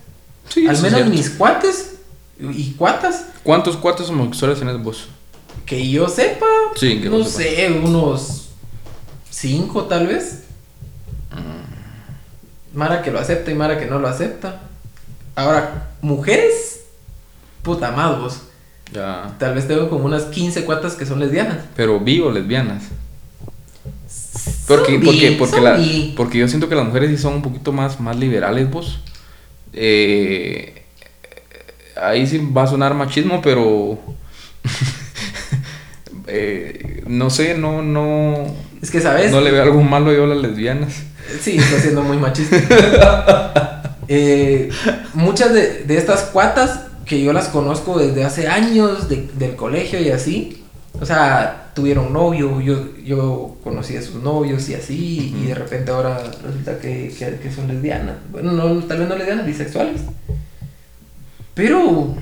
Sí, 0.49 0.67
Al 0.67 0.79
menos 0.81 1.07
mis 1.07 1.29
cuates 1.31 1.99
¿Y 2.39 2.71
cuántas? 2.77 3.25
¿Cuántos 3.49 3.77
cuates 3.77 4.07
homosexuales 4.11 4.59
tenés 4.59 4.77
vos? 4.79 5.07
Que 5.65 5.89
yo 5.89 6.07
sepa. 6.07 6.45
Sí, 6.75 7.01
que 7.01 7.09
no 7.09 7.17
vos 7.17 7.29
sepas. 7.29 7.55
sé, 7.55 7.71
unos 7.83 8.49
cinco 9.31 9.85
tal 9.85 10.05
vez. 10.05 10.43
Mara 12.75 13.01
que 13.01 13.09
lo 13.09 13.17
acepta 13.19 13.49
y 13.49 13.55
Mara 13.55 13.79
que 13.79 13.87
no 13.87 13.97
lo 13.97 14.07
acepta. 14.07 14.61
Ahora, 15.33 15.89
mujeres, 16.03 16.81
puta 17.63 17.89
más 17.91 18.19
vos. 18.19 18.41
Ya. 18.93 19.35
Tal 19.39 19.55
vez 19.55 19.67
tengo 19.67 19.89
como 19.89 20.05
unas 20.05 20.25
15 20.25 20.63
cuatas 20.63 20.93
que 20.93 21.07
son 21.07 21.19
lesbianas. 21.19 21.57
Pero 21.75 21.99
bi 21.99 22.19
o 22.19 22.29
lesbianas. 22.29 22.83
Porque, 24.67 24.99
porque, 25.03 25.35
porque, 25.39 25.59
la- 25.59 25.79
porque 26.15 26.37
yo 26.37 26.47
siento 26.47 26.69
que 26.69 26.75
las 26.75 26.85
mujeres 26.85 27.09
sí 27.09 27.17
son 27.17 27.33
un 27.33 27.41
poquito 27.41 27.71
más, 27.71 27.99
más 27.99 28.15
liberales 28.15 28.69
vos. 28.69 28.99
Eh, 29.73 30.78
ahí 32.01 32.25
sí 32.27 32.37
va 32.55 32.63
a 32.63 32.67
sonar 32.67 32.93
machismo, 32.93 33.41
pero 33.41 33.97
eh, 36.27 37.03
no 37.07 37.29
sé, 37.29 37.57
no, 37.57 37.81
no, 37.81 38.45
Es 38.81 38.91
que, 38.91 39.01
¿sabes? 39.01 39.31
no 39.31 39.41
le 39.41 39.51
veo 39.51 39.63
algo 39.63 39.81
malo 39.81 40.13
yo 40.13 40.23
a 40.25 40.27
las 40.27 40.37
lesbianas. 40.39 40.93
Sí, 41.41 41.57
está 41.57 41.79
siendo 41.79 42.01
muy 42.03 42.17
machista. 42.17 42.57
Eh, 44.11 44.69
muchas 45.13 45.53
de, 45.53 45.83
de 45.83 45.95
estas 45.95 46.21
cuatas 46.21 46.79
que 47.05 47.21
yo 47.21 47.31
las 47.31 47.47
conozco 47.47 47.99
desde 47.99 48.23
hace 48.23 48.47
años 48.47 49.07
de- 49.07 49.29
del 49.37 49.55
colegio 49.55 50.01
y 50.01 50.09
así, 50.09 50.63
o 50.99 51.05
sea, 51.05 51.69
tuvieron 51.75 52.11
novio, 52.11 52.59
yo, 52.59 52.87
yo 53.05 53.57
conocí 53.63 53.95
a 53.97 54.01
sus 54.01 54.15
novios 54.23 54.67
y 54.67 54.73
así, 54.73 55.31
y 55.39 55.45
de 55.45 55.53
repente 55.53 55.91
ahora 55.91 56.23
resulta 56.43 56.79
que, 56.79 57.13
que- 57.19 57.37
que 57.37 57.51
son 57.51 57.67
lesbianas. 57.67 58.15
Bueno, 58.31 58.51
no, 58.53 58.83
tal 58.85 58.97
vez 58.97 59.07
no 59.09 59.15
lesbianas, 59.15 59.45
bisexuales. 59.45 60.01
Pero, 61.59 62.15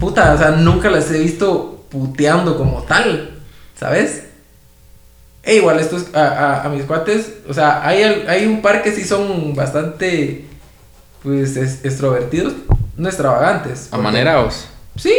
puta, 0.00 0.34
o 0.34 0.38
sea, 0.38 0.50
nunca 0.50 0.90
las 0.90 1.08
he 1.12 1.20
visto 1.20 1.84
puteando 1.90 2.56
como 2.58 2.82
tal, 2.82 3.38
¿sabes? 3.78 4.24
E 5.44 5.54
igual 5.54 5.78
estos, 5.78 6.12
a, 6.12 6.22
a- 6.26 6.64
a 6.64 6.68
mis 6.70 6.82
cuates, 6.86 7.34
o 7.48 7.54
sea, 7.54 7.86
hay, 7.86 8.02
hay 8.26 8.46
un 8.46 8.60
par 8.62 8.82
que 8.82 8.90
sí 8.90 9.04
son 9.04 9.54
bastante, 9.54 10.44
pues, 11.22 11.56
es- 11.56 11.84
extrovertidos, 11.84 12.54
no 12.96 13.08
extravagantes. 13.08 13.86
porque- 13.90 14.00
Amaneraos. 14.08 14.66
Sí, 14.96 15.14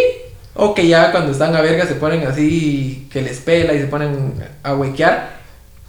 o 0.53 0.76
que 0.76 0.86
ya 0.89 1.11
cuando 1.13 1.32
están 1.32 1.55
a 1.55 1.61
verga 1.61 1.86
se 1.86 1.95
ponen 1.95 2.28
así, 2.28 3.07
que 3.09 3.22
les 3.22 3.39
pela 3.39 3.72
y 3.74 3.80
se 3.80 3.88
ponen 3.88 4.34
a 4.63 4.76
huequear 4.76 5.39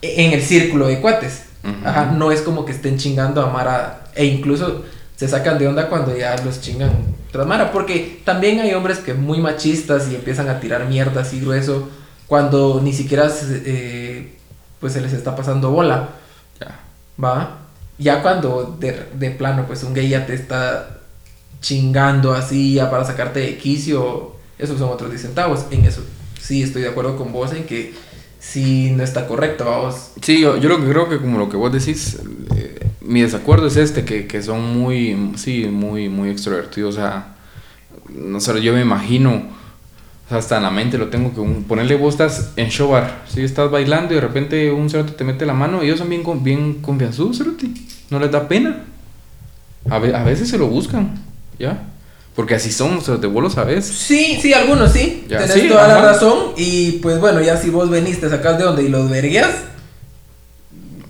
en 0.01 0.31
el 0.31 0.41
círculo 0.41 0.87
de 0.87 1.01
cuates. 1.01 1.43
Ajá, 1.83 2.05
no 2.15 2.31
es 2.31 2.39
como 2.41 2.63
que 2.63 2.71
estén 2.71 2.97
chingando 2.97 3.41
a 3.41 3.49
Mara, 3.49 4.05
e 4.15 4.23
incluso 4.23 4.85
se 5.23 5.29
sacan 5.29 5.57
de 5.57 5.69
onda 5.69 5.87
cuando 5.87 6.15
ya 6.17 6.35
los 6.43 6.59
chingan 6.59 6.91
tras 7.31 7.47
Mara, 7.47 7.71
porque 7.71 8.19
también 8.25 8.59
hay 8.59 8.73
hombres 8.73 8.97
que 8.97 9.13
muy 9.13 9.39
machistas 9.39 10.09
y 10.11 10.15
empiezan 10.15 10.49
a 10.49 10.59
tirar 10.59 10.85
mierda 10.89 11.21
así 11.21 11.39
grueso 11.39 11.87
cuando 12.27 12.81
ni 12.83 12.91
siquiera 12.91 13.29
se, 13.29 13.61
eh, 13.65 14.33
pues 14.81 14.91
se 14.91 14.99
les 15.01 15.13
está 15.13 15.33
pasando 15.33 15.71
bola, 15.71 16.09
Ya. 16.59 16.77
¿va? 17.23 17.59
Ya 17.97 18.21
cuando 18.21 18.75
de, 18.79 19.05
de 19.13 19.31
plano 19.31 19.65
pues 19.65 19.81
un 19.83 19.93
gay 19.93 20.09
ya 20.09 20.25
te 20.25 20.33
está 20.33 20.99
chingando 21.61 22.33
así 22.33 22.73
ya 22.73 22.91
para 22.91 23.05
sacarte 23.05 23.39
de 23.39 23.57
quicio, 23.57 24.35
esos 24.59 24.77
son 24.77 24.89
otros 24.89 25.09
10 25.09 25.21
centavos, 25.21 25.65
en 25.71 25.85
eso 25.85 26.03
sí 26.41 26.61
estoy 26.63 26.81
de 26.81 26.89
acuerdo 26.89 27.15
con 27.15 27.31
vos 27.31 27.53
en 27.53 27.63
que 27.63 27.93
sí 28.39 28.91
no 28.91 29.01
está 29.03 29.25
correcto, 29.27 29.63
vamos. 29.63 30.09
Sí, 30.21 30.41
yo, 30.41 30.57
yo 30.57 30.67
lo 30.67 30.77
que 30.81 30.89
creo 30.89 31.07
que 31.07 31.17
como 31.19 31.39
lo 31.39 31.47
que 31.47 31.55
vos 31.55 31.71
decís, 31.71 32.17
eh, 32.57 32.72
mi 33.03 33.21
desacuerdo 33.21 33.67
es 33.67 33.77
este, 33.77 34.05
que, 34.05 34.27
que 34.27 34.41
son 34.41 34.77
muy, 34.77 35.31
sí, 35.35 35.65
muy, 35.65 36.09
muy 36.09 36.29
extrovertidos, 36.29 36.95
o 36.95 36.97
sea, 36.99 37.35
no 38.15 38.39
sé, 38.39 38.61
yo 38.61 38.73
me 38.73 38.81
imagino, 38.81 39.31
o 40.25 40.29
sea, 40.29 40.37
hasta 40.37 40.57
en 40.57 40.63
la 40.63 40.71
mente 40.71 40.97
lo 40.97 41.09
tengo 41.09 41.33
que 41.33 41.39
un- 41.41 41.63
ponerle 41.65 41.95
vos 41.95 42.13
estás 42.13 42.51
en 42.55 42.69
showbar, 42.69 43.23
si 43.27 43.41
estás 43.43 43.69
bailando 43.69 44.13
y 44.13 44.15
de 44.15 44.21
repente 44.21 44.71
un 44.71 44.89
cerote 44.89 45.11
te 45.13 45.23
mete 45.23 45.45
la 45.45 45.53
mano, 45.53 45.81
ellos 45.81 45.99
son 45.99 46.09
bien, 46.09 46.23
bien 46.43 46.75
confianzudos, 46.81 47.37
cerote, 47.37 47.67
no 48.09 48.19
les 48.19 48.31
da 48.31 48.47
pena, 48.47 48.83
a, 49.89 49.99
ve- 49.99 50.15
a 50.15 50.23
veces 50.23 50.49
se 50.49 50.57
lo 50.57 50.67
buscan, 50.67 51.19
¿ya? 51.59 51.83
Porque 52.35 52.55
así 52.55 52.71
son, 52.71 53.01
cerote, 53.01 53.27
vos 53.27 53.43
lo 53.43 53.49
sabes. 53.49 53.85
Sí, 53.85 54.39
sí, 54.41 54.53
algunos 54.53 54.91
sí, 54.91 55.25
Ya, 55.29 55.39
tenés 55.39 55.53
sí, 55.61 55.67
toda 55.67 55.87
la 55.87 55.97
ajá. 55.97 56.05
razón 56.13 56.53
y 56.57 56.93
pues 56.93 57.19
bueno, 57.19 57.41
ya 57.41 57.57
si 57.57 57.69
vos 57.69 57.89
veniste, 57.89 58.27
sacás 58.29 58.57
de 58.57 58.63
onda 58.65 58.81
y 58.81 58.87
los 58.87 59.07
verguías, 59.09 59.51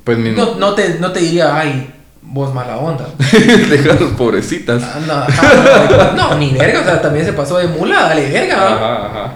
Pues 0.04 0.18
no, 0.18 0.56
no, 0.56 0.74
te, 0.76 1.00
no 1.00 1.12
te 1.12 1.20
diría, 1.22 1.56
ay, 1.58 1.90
vos 2.22 2.54
mala 2.54 2.78
onda. 2.78 3.08
Deja 3.70 3.94
a 3.94 4.00
los 4.00 4.12
pobrecitas. 4.14 4.82
Ah, 4.84 5.00
No, 5.08 5.14
ajá, 5.14 6.14
no, 6.16 6.30
no, 6.30 6.38
ni 6.38 6.52
verga, 6.54 6.82
o 6.82 6.84
sea, 6.84 7.02
también 7.02 7.26
se 7.26 7.34
pasó 7.34 7.58
de 7.58 7.68
mula, 7.68 8.02
dale 8.04 8.30
verga. 8.30 8.74
Ajá, 8.76 9.06
ajá. 9.08 9.36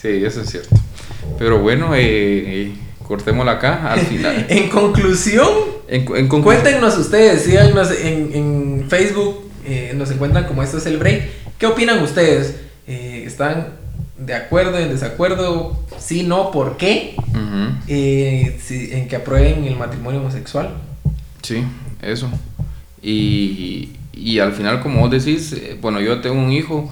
Sí, 0.00 0.24
eso 0.24 0.40
es 0.42 0.50
cierto. 0.50 0.70
Pero 1.38 1.58
bueno, 1.60 1.94
eh, 1.94 2.00
eh, 2.02 2.74
cortémosla 3.06 3.52
acá 3.52 3.92
al 3.92 4.00
final. 4.06 4.46
En 4.48 4.68
conclusión, 4.68 5.48
En, 5.88 6.02
en 6.16 6.28
conclu- 6.28 6.42
cuéntenos 6.44 6.96
ustedes, 6.98 7.42
síganos 7.42 7.90
en, 7.90 8.30
en 8.34 8.86
Facebook, 8.88 9.50
eh, 9.64 9.92
nos 9.96 10.10
encuentran 10.10 10.44
como 10.44 10.62
esto 10.62 10.78
es 10.78 10.86
el 10.86 10.98
break. 10.98 11.22
¿Qué 11.58 11.66
opinan 11.66 12.02
ustedes? 12.02 12.56
Eh, 12.86 13.24
¿Están 13.26 13.68
de 14.18 14.34
acuerdo, 14.34 14.78
en 14.78 14.90
desacuerdo? 14.90 15.80
Sí, 16.04 16.22
no, 16.24 16.50
¿por 16.50 16.76
qué? 16.76 17.14
Eh, 17.88 18.58
si- 18.62 18.92
en 18.92 19.08
que 19.08 19.16
aprueben 19.16 19.64
el 19.64 19.76
matrimonio 19.76 20.20
homosexual. 20.20 20.70
Sí, 21.42 21.64
eso. 22.00 22.28
Y, 23.02 23.90
y 24.12 24.38
al 24.38 24.52
final, 24.52 24.80
como 24.80 25.00
vos 25.00 25.10
decís, 25.10 25.52
eh, 25.52 25.76
bueno, 25.80 26.00
yo 26.00 26.20
tengo 26.20 26.36
un 26.40 26.52
hijo, 26.52 26.90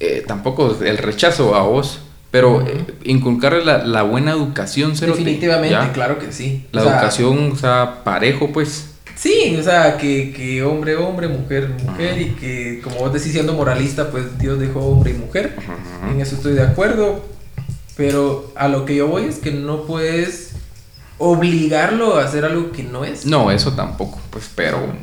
eh, 0.00 0.22
tampoco 0.26 0.76
el 0.82 0.98
rechazo 0.98 1.54
a 1.54 1.62
vos, 1.62 2.00
pero 2.30 2.60
eh, 2.66 2.84
inculcarle 3.04 3.64
la, 3.64 3.84
la 3.84 4.02
buena 4.02 4.32
educación, 4.32 4.94
Definitivamente, 4.94 5.70
¿ya? 5.70 5.92
claro 5.92 6.18
que 6.18 6.32
sí. 6.32 6.66
La 6.72 6.82
O 6.82 6.84
sea, 6.84 6.92
educación, 6.94 7.52
o 7.52 7.56
sea, 7.56 8.02
parejo, 8.04 8.50
pues. 8.52 8.90
Sí, 9.16 9.56
o 9.58 9.62
sea, 9.64 9.96
que, 9.96 10.32
que 10.32 10.62
hombre, 10.62 10.94
hombre, 10.96 11.26
mujer, 11.26 11.70
mujer, 11.84 12.20
y 12.20 12.26
que 12.32 12.80
como 12.84 12.96
vos 12.98 13.12
decís 13.12 13.32
siendo 13.32 13.52
moralista, 13.54 14.10
pues 14.10 14.38
Dios 14.38 14.60
dejó 14.60 14.80
hombre 14.80 15.10
y 15.10 15.14
mujer. 15.14 15.56
En 16.08 16.20
eso 16.20 16.36
estoy 16.36 16.52
de 16.52 16.62
acuerdo. 16.62 17.24
Pero 17.98 18.52
a 18.54 18.68
lo 18.68 18.84
que 18.84 18.94
yo 18.94 19.08
voy 19.08 19.24
es 19.24 19.40
que 19.40 19.50
no 19.50 19.82
puedes 19.82 20.52
obligarlo 21.18 22.16
a 22.16 22.24
hacer 22.24 22.44
algo 22.44 22.70
que 22.70 22.84
no 22.84 23.04
es. 23.04 23.26
No, 23.26 23.50
eso 23.50 23.72
tampoco, 23.72 24.20
pues, 24.30 24.48
pero 24.54 24.94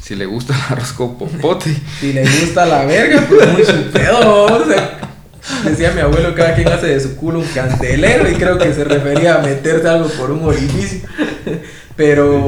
si 0.00 0.14
le 0.14 0.24
gusta 0.24 0.54
el 0.54 0.72
arroz 0.72 0.92
con 0.92 1.18
popote. 1.18 1.76
Si 2.00 2.12
le 2.12 2.22
gusta 2.22 2.64
la 2.64 2.84
verga, 2.84 3.26
pues 3.28 3.52
muy 3.52 3.64
su 3.64 3.90
pedo. 3.90 4.44
o 4.44 4.66
sea, 4.66 5.00
decía 5.64 5.90
mi 5.90 6.00
abuelo, 6.00 6.32
cada 6.36 6.54
quien 6.54 6.68
hace 6.68 6.86
de 6.86 7.00
su 7.00 7.16
culo 7.16 7.40
un 7.40 7.46
candelero 7.46 8.30
y 8.30 8.34
creo 8.34 8.56
que 8.56 8.72
se 8.72 8.84
refería 8.84 9.34
a 9.34 9.42
meterse 9.42 9.88
algo 9.88 10.08
por 10.10 10.30
un 10.30 10.44
orificio. 10.44 11.00
Pero, 11.96 12.46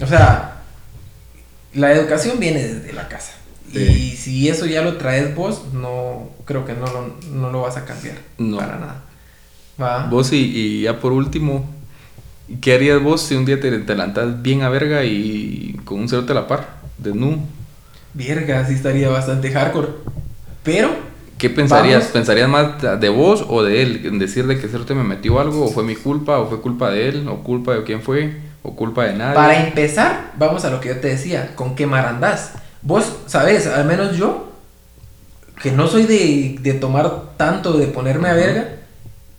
o 0.00 0.06
sea, 0.08 0.60
la 1.74 1.90
educación 1.90 2.38
viene 2.38 2.62
desde 2.62 2.92
la 2.92 3.08
casa. 3.08 3.32
Y 3.72 3.78
Sí. 3.78 4.16
si 4.16 4.48
eso 4.48 4.66
ya 4.66 4.82
lo 4.82 4.96
traes 4.96 5.34
vos, 5.34 5.62
no 5.72 6.28
creo 6.44 6.64
que 6.64 6.72
no 6.74 6.86
lo, 6.86 7.14
no 7.32 7.50
lo 7.50 7.62
vas 7.62 7.76
a 7.76 7.84
cambiar. 7.84 8.16
No. 8.38 8.56
Para 8.58 8.78
nada. 8.78 9.02
¿Va? 9.80 10.06
Vos 10.08 10.32
y, 10.32 10.36
y 10.38 10.82
ya 10.82 10.98
por 11.00 11.12
último, 11.12 11.64
¿qué 12.60 12.74
harías 12.74 13.02
vos 13.02 13.22
si 13.22 13.34
un 13.36 13.44
día 13.44 13.60
te, 13.60 13.70
te 13.78 13.94
levantás 13.94 14.42
bien 14.42 14.62
a 14.62 14.68
verga 14.68 15.04
y 15.04 15.78
con 15.84 16.00
un 16.00 16.08
cerote 16.08 16.32
a 16.32 16.34
la 16.34 16.46
par, 16.48 16.68
desnudo? 16.98 17.38
Verga, 18.14 18.66
sí 18.66 18.74
estaría 18.74 19.08
bastante 19.08 19.50
hardcore. 19.52 19.88
Pero, 20.62 20.90
¿Qué 21.38 21.48
pensarías? 21.48 22.00
Vamos. 22.00 22.12
¿Pensarías 22.12 22.48
más 22.48 23.00
de 23.00 23.08
vos 23.08 23.44
o 23.48 23.62
de 23.62 23.80
él? 23.82 24.02
En 24.04 24.18
decir 24.18 24.46
de 24.46 24.60
que 24.60 24.68
cerote 24.68 24.94
me 24.94 25.04
metió 25.04 25.40
algo, 25.40 25.64
o 25.64 25.68
fue 25.68 25.84
mi 25.84 25.96
culpa, 25.96 26.38
o 26.38 26.48
fue 26.48 26.60
culpa 26.60 26.90
de 26.90 27.08
él, 27.08 27.28
o 27.28 27.42
culpa 27.42 27.74
de 27.74 27.84
quién 27.84 28.02
fue, 28.02 28.36
o 28.62 28.76
culpa 28.76 29.04
de 29.04 29.14
nadie. 29.14 29.34
para 29.34 29.66
empezar, 29.66 30.32
vamos 30.36 30.64
a 30.66 30.70
lo 30.70 30.80
que 30.80 30.88
yo 30.88 30.96
te 31.00 31.08
decía, 31.08 31.54
¿con 31.54 31.74
qué 31.76 31.86
mar 31.86 32.04
andás? 32.04 32.52
Vos, 32.82 33.04
sabes, 33.26 33.66
al 33.66 33.84
menos 33.84 34.16
yo, 34.16 34.52
que 35.62 35.70
no 35.70 35.86
soy 35.86 36.04
de, 36.04 36.56
de 36.60 36.74
tomar 36.74 37.36
tanto, 37.36 37.74
de 37.74 37.86
ponerme 37.86 38.28
a 38.28 38.34
verga, 38.34 38.68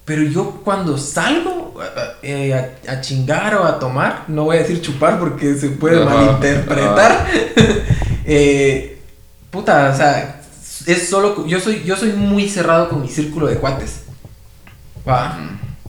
pero 0.06 0.24
yo 0.24 0.62
cuando 0.64 0.98
salgo 0.98 1.80
eh, 2.22 2.54
a, 2.54 2.92
a 2.92 3.02
chingar 3.02 3.56
o 3.56 3.64
a 3.64 3.80
tomar, 3.80 4.26
no 4.28 4.46
voy 4.46 4.58
a 4.58 4.60
decir 4.60 4.82
chupar 4.82 5.20
porque 5.20 5.56
se 5.56 5.70
puede 5.70 6.04
malinterpretar. 6.04 7.28
eh, 8.26 9.02
puta, 9.50 9.92
o 9.92 9.98
sea, 9.98 10.42
es 10.86 11.10
solo, 11.10 11.46
yo 11.48 11.60
soy, 11.60 11.84
yo 11.84 11.96
soy 11.96 12.14
muy 12.14 12.50
cerrado 12.50 12.90
con 12.90 13.02
mi 13.02 13.08
círculo 13.08 13.48
de 13.48 13.56
cuates. 13.56 14.02
Va. 15.08 15.40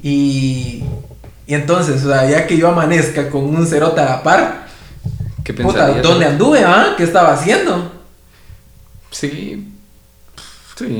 Y, 0.02 0.84
y 1.46 1.54
entonces, 1.54 2.04
o 2.04 2.08
sea, 2.08 2.28
ya 2.28 2.46
que 2.46 2.56
yo 2.56 2.68
amanezca 2.68 3.28
con 3.28 3.44
un 3.44 3.66
cerote 3.66 4.00
a 4.00 4.04
la 4.04 4.22
par, 4.22 4.61
¿Qué 5.44 5.52
puta? 5.52 5.88
¿dónde 6.00 6.26
anduve, 6.26 6.62
ah? 6.64 6.94
¿Qué 6.96 7.04
estaba 7.04 7.34
haciendo? 7.34 7.92
Sí. 9.10 9.68
Sí. 10.76 10.98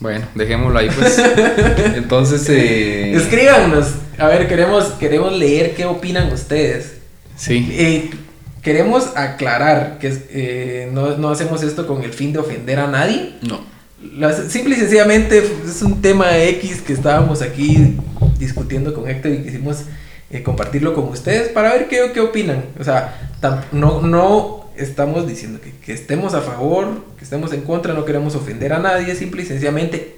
Bueno, 0.00 0.26
dejémoslo 0.34 0.78
ahí 0.78 0.88
pues. 0.90 1.18
Entonces, 1.96 2.48
eh... 2.48 3.14
Escríbanos. 3.14 3.94
A 4.16 4.26
ver, 4.28 4.48
queremos, 4.48 4.84
queremos 4.92 5.32
leer 5.32 5.74
qué 5.74 5.84
opinan 5.84 6.32
ustedes. 6.32 6.98
Sí. 7.36 7.68
Eh, 7.72 8.10
queremos 8.62 9.16
aclarar 9.16 9.98
que 9.98 10.16
eh, 10.30 10.90
no, 10.92 11.16
no 11.16 11.30
hacemos 11.30 11.62
esto 11.62 11.86
con 11.86 12.02
el 12.02 12.12
fin 12.12 12.32
de 12.32 12.38
ofender 12.38 12.78
a 12.78 12.86
nadie. 12.86 13.34
No. 13.42 13.60
Simple 14.48 14.76
y 14.76 14.78
sencillamente 14.78 15.42
es 15.66 15.82
un 15.82 16.00
tema 16.00 16.38
X 16.38 16.80
que 16.82 16.92
estábamos 16.92 17.42
aquí 17.42 17.96
discutiendo 18.38 18.94
con 18.94 19.08
Héctor 19.08 19.32
y 19.32 19.42
quisimos 19.42 19.78
eh, 20.30 20.42
compartirlo 20.42 20.94
con 20.94 21.04
ustedes 21.08 21.48
para 21.48 21.72
ver 21.72 21.88
qué, 21.88 22.10
qué 22.12 22.20
opinan. 22.20 22.64
O 22.78 22.84
sea, 22.84 23.32
no, 23.72 24.02
no 24.02 24.70
estamos 24.76 25.26
diciendo 25.26 25.60
que, 25.60 25.72
que 25.78 25.92
estemos 25.92 26.34
a 26.34 26.40
favor, 26.40 27.04
que 27.16 27.24
estemos 27.24 27.52
en 27.52 27.62
contra, 27.62 27.94
no 27.94 28.04
queremos 28.04 28.34
ofender 28.34 28.72
a 28.72 28.78
nadie, 28.78 29.14
simple 29.14 29.42
y 29.42 29.46
sencillamente 29.46 30.16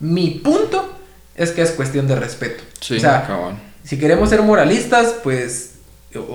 mi 0.00 0.30
punto 0.30 0.92
es 1.36 1.50
que 1.50 1.62
es 1.62 1.70
cuestión 1.70 2.06
de 2.06 2.16
respeto. 2.16 2.62
Sí, 2.80 2.96
o 2.96 3.00
sea, 3.00 3.56
si 3.82 3.98
queremos 3.98 4.30
ser 4.30 4.42
moralistas, 4.42 5.14
pues 5.22 5.74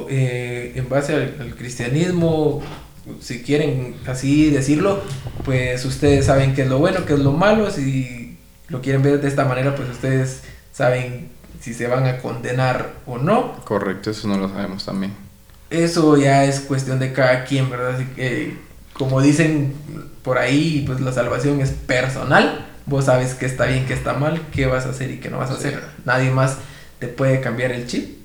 eh, 0.09 0.73
en 0.75 0.89
base 0.89 1.13
al, 1.13 1.35
al 1.39 1.55
cristianismo, 1.55 2.61
si 3.21 3.41
quieren 3.41 3.95
así 4.07 4.49
decirlo, 4.49 5.01
pues 5.45 5.83
ustedes 5.85 6.25
saben 6.25 6.53
qué 6.53 6.63
es 6.63 6.69
lo 6.69 6.79
bueno, 6.79 7.05
qué 7.05 7.13
es 7.13 7.19
lo 7.19 7.31
malo. 7.31 7.71
Si 7.71 8.37
lo 8.67 8.81
quieren 8.81 9.01
ver 9.01 9.21
de 9.21 9.27
esta 9.27 9.45
manera, 9.45 9.75
pues 9.75 9.89
ustedes 9.89 10.41
saben 10.71 11.29
si 11.59 11.73
se 11.73 11.87
van 11.87 12.05
a 12.05 12.17
condenar 12.19 12.93
o 13.05 13.17
no. 13.17 13.53
Correcto, 13.65 14.11
eso 14.11 14.27
no 14.27 14.37
lo 14.37 14.49
sabemos 14.49 14.85
también. 14.85 15.13
Eso 15.69 16.17
ya 16.17 16.45
es 16.45 16.61
cuestión 16.61 16.99
de 16.99 17.13
cada 17.13 17.43
quien, 17.45 17.69
¿verdad? 17.69 17.95
Así 17.95 18.05
que, 18.15 18.57
como 18.93 19.21
dicen 19.21 19.73
por 20.23 20.37
ahí, 20.37 20.83
pues 20.87 20.99
la 21.01 21.11
salvación 21.11 21.61
es 21.61 21.69
personal. 21.71 22.65
Vos 22.85 23.05
sabes 23.05 23.35
qué 23.35 23.45
está 23.45 23.65
bien, 23.65 23.85
qué 23.85 23.93
está 23.93 24.13
mal, 24.13 24.41
qué 24.51 24.65
vas 24.65 24.85
a 24.87 24.89
hacer 24.89 25.11
y 25.11 25.17
qué 25.17 25.29
no 25.29 25.37
vas 25.37 25.51
a 25.51 25.53
hacer. 25.53 25.79
Nadie 26.05 26.31
más 26.31 26.57
te 26.97 27.07
puede 27.07 27.39
cambiar 27.39 27.71
el 27.71 27.85
chip. 27.85 28.17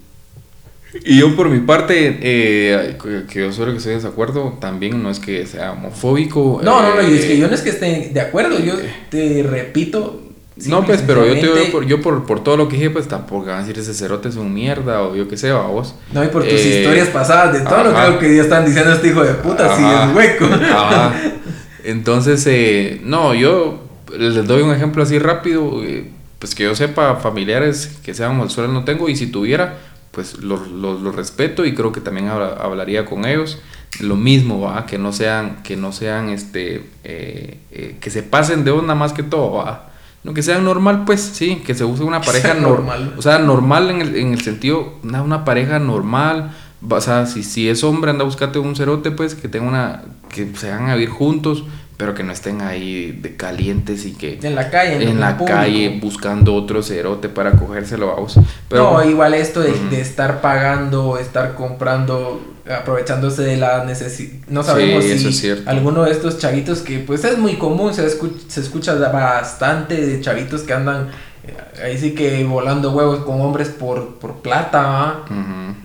Y 1.04 1.18
yo 1.18 1.34
por 1.34 1.48
mi 1.50 1.58
parte, 1.60 2.18
eh, 2.22 2.96
que- 3.28 3.40
yo 3.40 3.52
solo 3.52 3.72
que 3.72 3.78
estoy 3.78 3.90
de 3.90 3.96
desacuerdo, 3.98 4.56
también 4.60 5.02
no 5.02 5.10
es 5.10 5.18
que 5.18 5.44
sea 5.46 5.72
homofóbico. 5.72 6.60
No, 6.62 6.80
no, 6.82 6.94
no, 6.94 7.02
y 7.08 7.14
es 7.14 7.24
eh, 7.24 7.28
que 7.28 7.38
yo 7.38 7.48
no 7.48 7.54
es 7.54 7.62
que 7.62 7.70
esté 7.70 8.10
de 8.14 8.20
acuerdo, 8.20 8.58
yo 8.60 8.74
te 9.10 9.42
repito. 9.42 10.20
No, 10.66 10.84
pues, 10.84 11.02
pero 11.04 11.26
yo 11.26 11.34
te 11.40 11.70
por, 11.72 11.84
yo 11.84 12.00
por, 12.00 12.24
por 12.26 12.44
todo 12.44 12.56
lo 12.56 12.68
que 12.68 12.76
dije, 12.76 12.90
pues 12.90 13.08
tampoco 13.08 13.46
van 13.46 13.56
a 13.56 13.60
decir 13.60 13.76
ese 13.78 13.92
cerote 13.92 14.28
es 14.28 14.36
un 14.36 14.54
mierda 14.54 15.02
o 15.02 15.16
yo 15.16 15.26
qué 15.26 15.36
sé, 15.36 15.50
a 15.50 15.56
vos. 15.62 15.96
No, 16.12 16.22
y 16.22 16.28
por 16.28 16.44
tus 16.44 16.52
Eh, 16.52 16.78
historias 16.80 17.08
pasadas 17.08 17.52
de 17.54 17.60
todo, 17.68 17.92
creo 17.92 18.18
que 18.20 18.36
ya 18.36 18.42
están 18.42 18.64
diciendo 18.64 18.92
este 18.92 19.08
hijo 19.08 19.24
de 19.24 19.34
puta, 19.34 19.76
si 19.76 19.82
es 19.84 20.14
hueco. 20.16 20.44
Ajá. 20.46 21.12
Entonces, 21.84 22.44
eh, 22.46 23.00
no, 23.04 23.34
yo 23.34 23.82
les 24.16 24.46
doy 24.46 24.62
un 24.62 24.72
ejemplo 24.72 25.02
así 25.02 25.18
rápido. 25.18 25.82
eh, 25.82 26.10
pues 26.38 26.54
que 26.54 26.64
yo 26.64 26.74
sepa, 26.74 27.16
familiares 27.16 27.98
que 28.04 28.12
sean 28.12 28.32
homosexuales 28.32 28.72
no 28.72 28.84
tengo, 28.84 29.08
y 29.08 29.16
si 29.16 29.26
tuviera, 29.28 29.78
pues 30.10 30.36
los 30.38 30.68
los- 30.68 31.00
los 31.00 31.14
respeto 31.14 31.64
y 31.64 31.74
creo 31.74 31.90
que 31.90 32.00
también 32.00 32.28
habla- 32.28 32.56
hablaría 32.60 33.06
con 33.06 33.24
ellos. 33.24 33.58
Lo 34.00 34.16
mismo, 34.16 34.60
va, 34.60 34.84
que 34.86 34.98
no 34.98 35.12
sean, 35.12 35.62
que 35.62 35.76
no 35.76 35.90
sean, 35.92 36.28
este, 36.28 36.84
eh, 37.04 37.96
que 38.00 38.10
se 38.10 38.22
pasen 38.22 38.64
de 38.64 38.72
onda 38.72 38.94
más 38.94 39.12
que 39.14 39.22
todo, 39.22 39.52
va. 39.52 39.90
No, 40.24 40.32
que 40.32 40.42
sean 40.42 40.64
normal, 40.64 41.04
pues 41.04 41.20
sí, 41.20 41.62
que 41.66 41.74
se 41.74 41.84
use 41.84 42.02
una 42.02 42.22
pareja 42.22 42.54
normal. 42.54 43.04
normal. 43.04 43.14
O 43.18 43.22
sea, 43.22 43.38
normal 43.38 43.90
en 43.90 44.00
el, 44.00 44.16
en 44.16 44.32
el 44.32 44.40
sentido, 44.40 44.94
una, 45.02 45.22
una 45.22 45.44
pareja 45.44 45.78
normal. 45.78 46.56
O 46.88 47.00
sea, 47.00 47.26
si, 47.26 47.42
si 47.42 47.68
es 47.68 47.84
hombre, 47.84 48.10
anda 48.10 48.22
a 48.22 48.26
buscarte 48.26 48.58
un 48.58 48.74
cerote, 48.74 49.10
pues 49.10 49.34
que 49.34 49.48
tenga 49.48 49.68
una. 49.68 50.02
que 50.30 50.54
se 50.56 50.70
van 50.70 50.88
a 50.88 50.94
vivir 50.94 51.10
juntos, 51.10 51.64
pero 51.96 52.14
que 52.14 52.22
no 52.24 52.32
estén 52.32 52.60
ahí 52.60 53.12
de 53.22 53.36
calientes 53.36 54.04
y 54.06 54.12
que. 54.14 54.38
En 54.42 54.54
la 54.54 54.70
calle, 54.70 54.96
en 54.96 55.02
el 55.02 55.20
la 55.20 55.36
público. 55.36 55.56
calle 55.58 55.98
buscando 56.02 56.54
otro 56.54 56.82
cerote 56.82 57.28
para 57.28 57.52
cogérselo 57.52 58.10
a 58.10 58.14
vos. 58.20 58.38
Pero, 58.68 58.92
no, 58.92 59.04
igual 59.08 59.34
esto 59.34 59.60
de, 59.60 60.00
estar 60.00 60.40
pagando, 60.40 61.18
estar 61.18 61.54
comprando, 61.54 62.42
aprovechándose 62.68 63.42
de 63.42 63.56
la 63.56 63.84
necesidad. 63.84 64.32
No 64.48 64.62
sabemos 64.62 65.04
Sí, 65.04 65.32
si 65.32 65.48
es 65.48 65.66
alguno 65.66 66.04
de 66.04 66.10
estos 66.12 66.38
chavitos 66.38 66.80
que 66.80 66.98
pues 66.98 67.24
es 67.24 67.38
muy 67.38 67.54
común, 67.56 67.94
se, 67.94 68.06
escu- 68.06 68.38
se 68.48 68.60
escucha 68.60 68.94
bastante 68.94 70.00
de 70.04 70.20
chavitos 70.20 70.62
que 70.62 70.72
andan 70.72 71.10
eh, 71.46 71.82
ahí 71.84 71.98
sí 71.98 72.12
que 72.14 72.42
volando 72.44 72.90
huevos 72.92 73.20
con 73.24 73.40
hombres 73.40 73.68
por, 73.68 74.14
por 74.18 74.36
plata. 74.42 75.20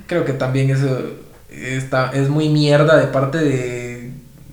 Creo 0.08 0.26
que 0.26 0.34
también 0.34 0.70
eso 0.70 1.02
está, 1.52 2.12
es 2.14 2.30
muy 2.30 2.50
mierda 2.50 2.98
de 2.98 3.08
parte 3.08 3.38
de, 3.40 3.89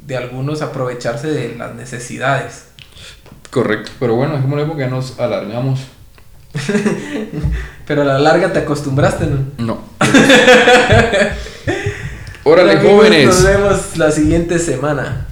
de 0.06 0.16
algunos 0.16 0.62
aprovecharse 0.62 1.28
de 1.28 1.56
las 1.56 1.74
necesidades. 1.74 2.66
Correcto, 3.50 3.90
pero 3.98 4.14
bueno, 4.14 4.34
dejémoslo 4.34 4.62
ahí 4.62 4.68
porque 4.68 4.82
ya 4.82 4.88
nos 4.88 5.18
alargamos. 5.18 5.80
Pero 7.86 8.02
a 8.02 8.04
la 8.04 8.18
larga 8.18 8.52
te 8.52 8.60
acostumbraste, 8.60 9.26
¿no? 9.26 9.44
No. 9.58 9.80
Órale, 12.44 12.76
jóvenes. 12.78 13.26
Nos 13.26 13.44
vemos 13.44 13.96
la 13.96 14.10
siguiente 14.10 14.58
semana. 14.58 15.25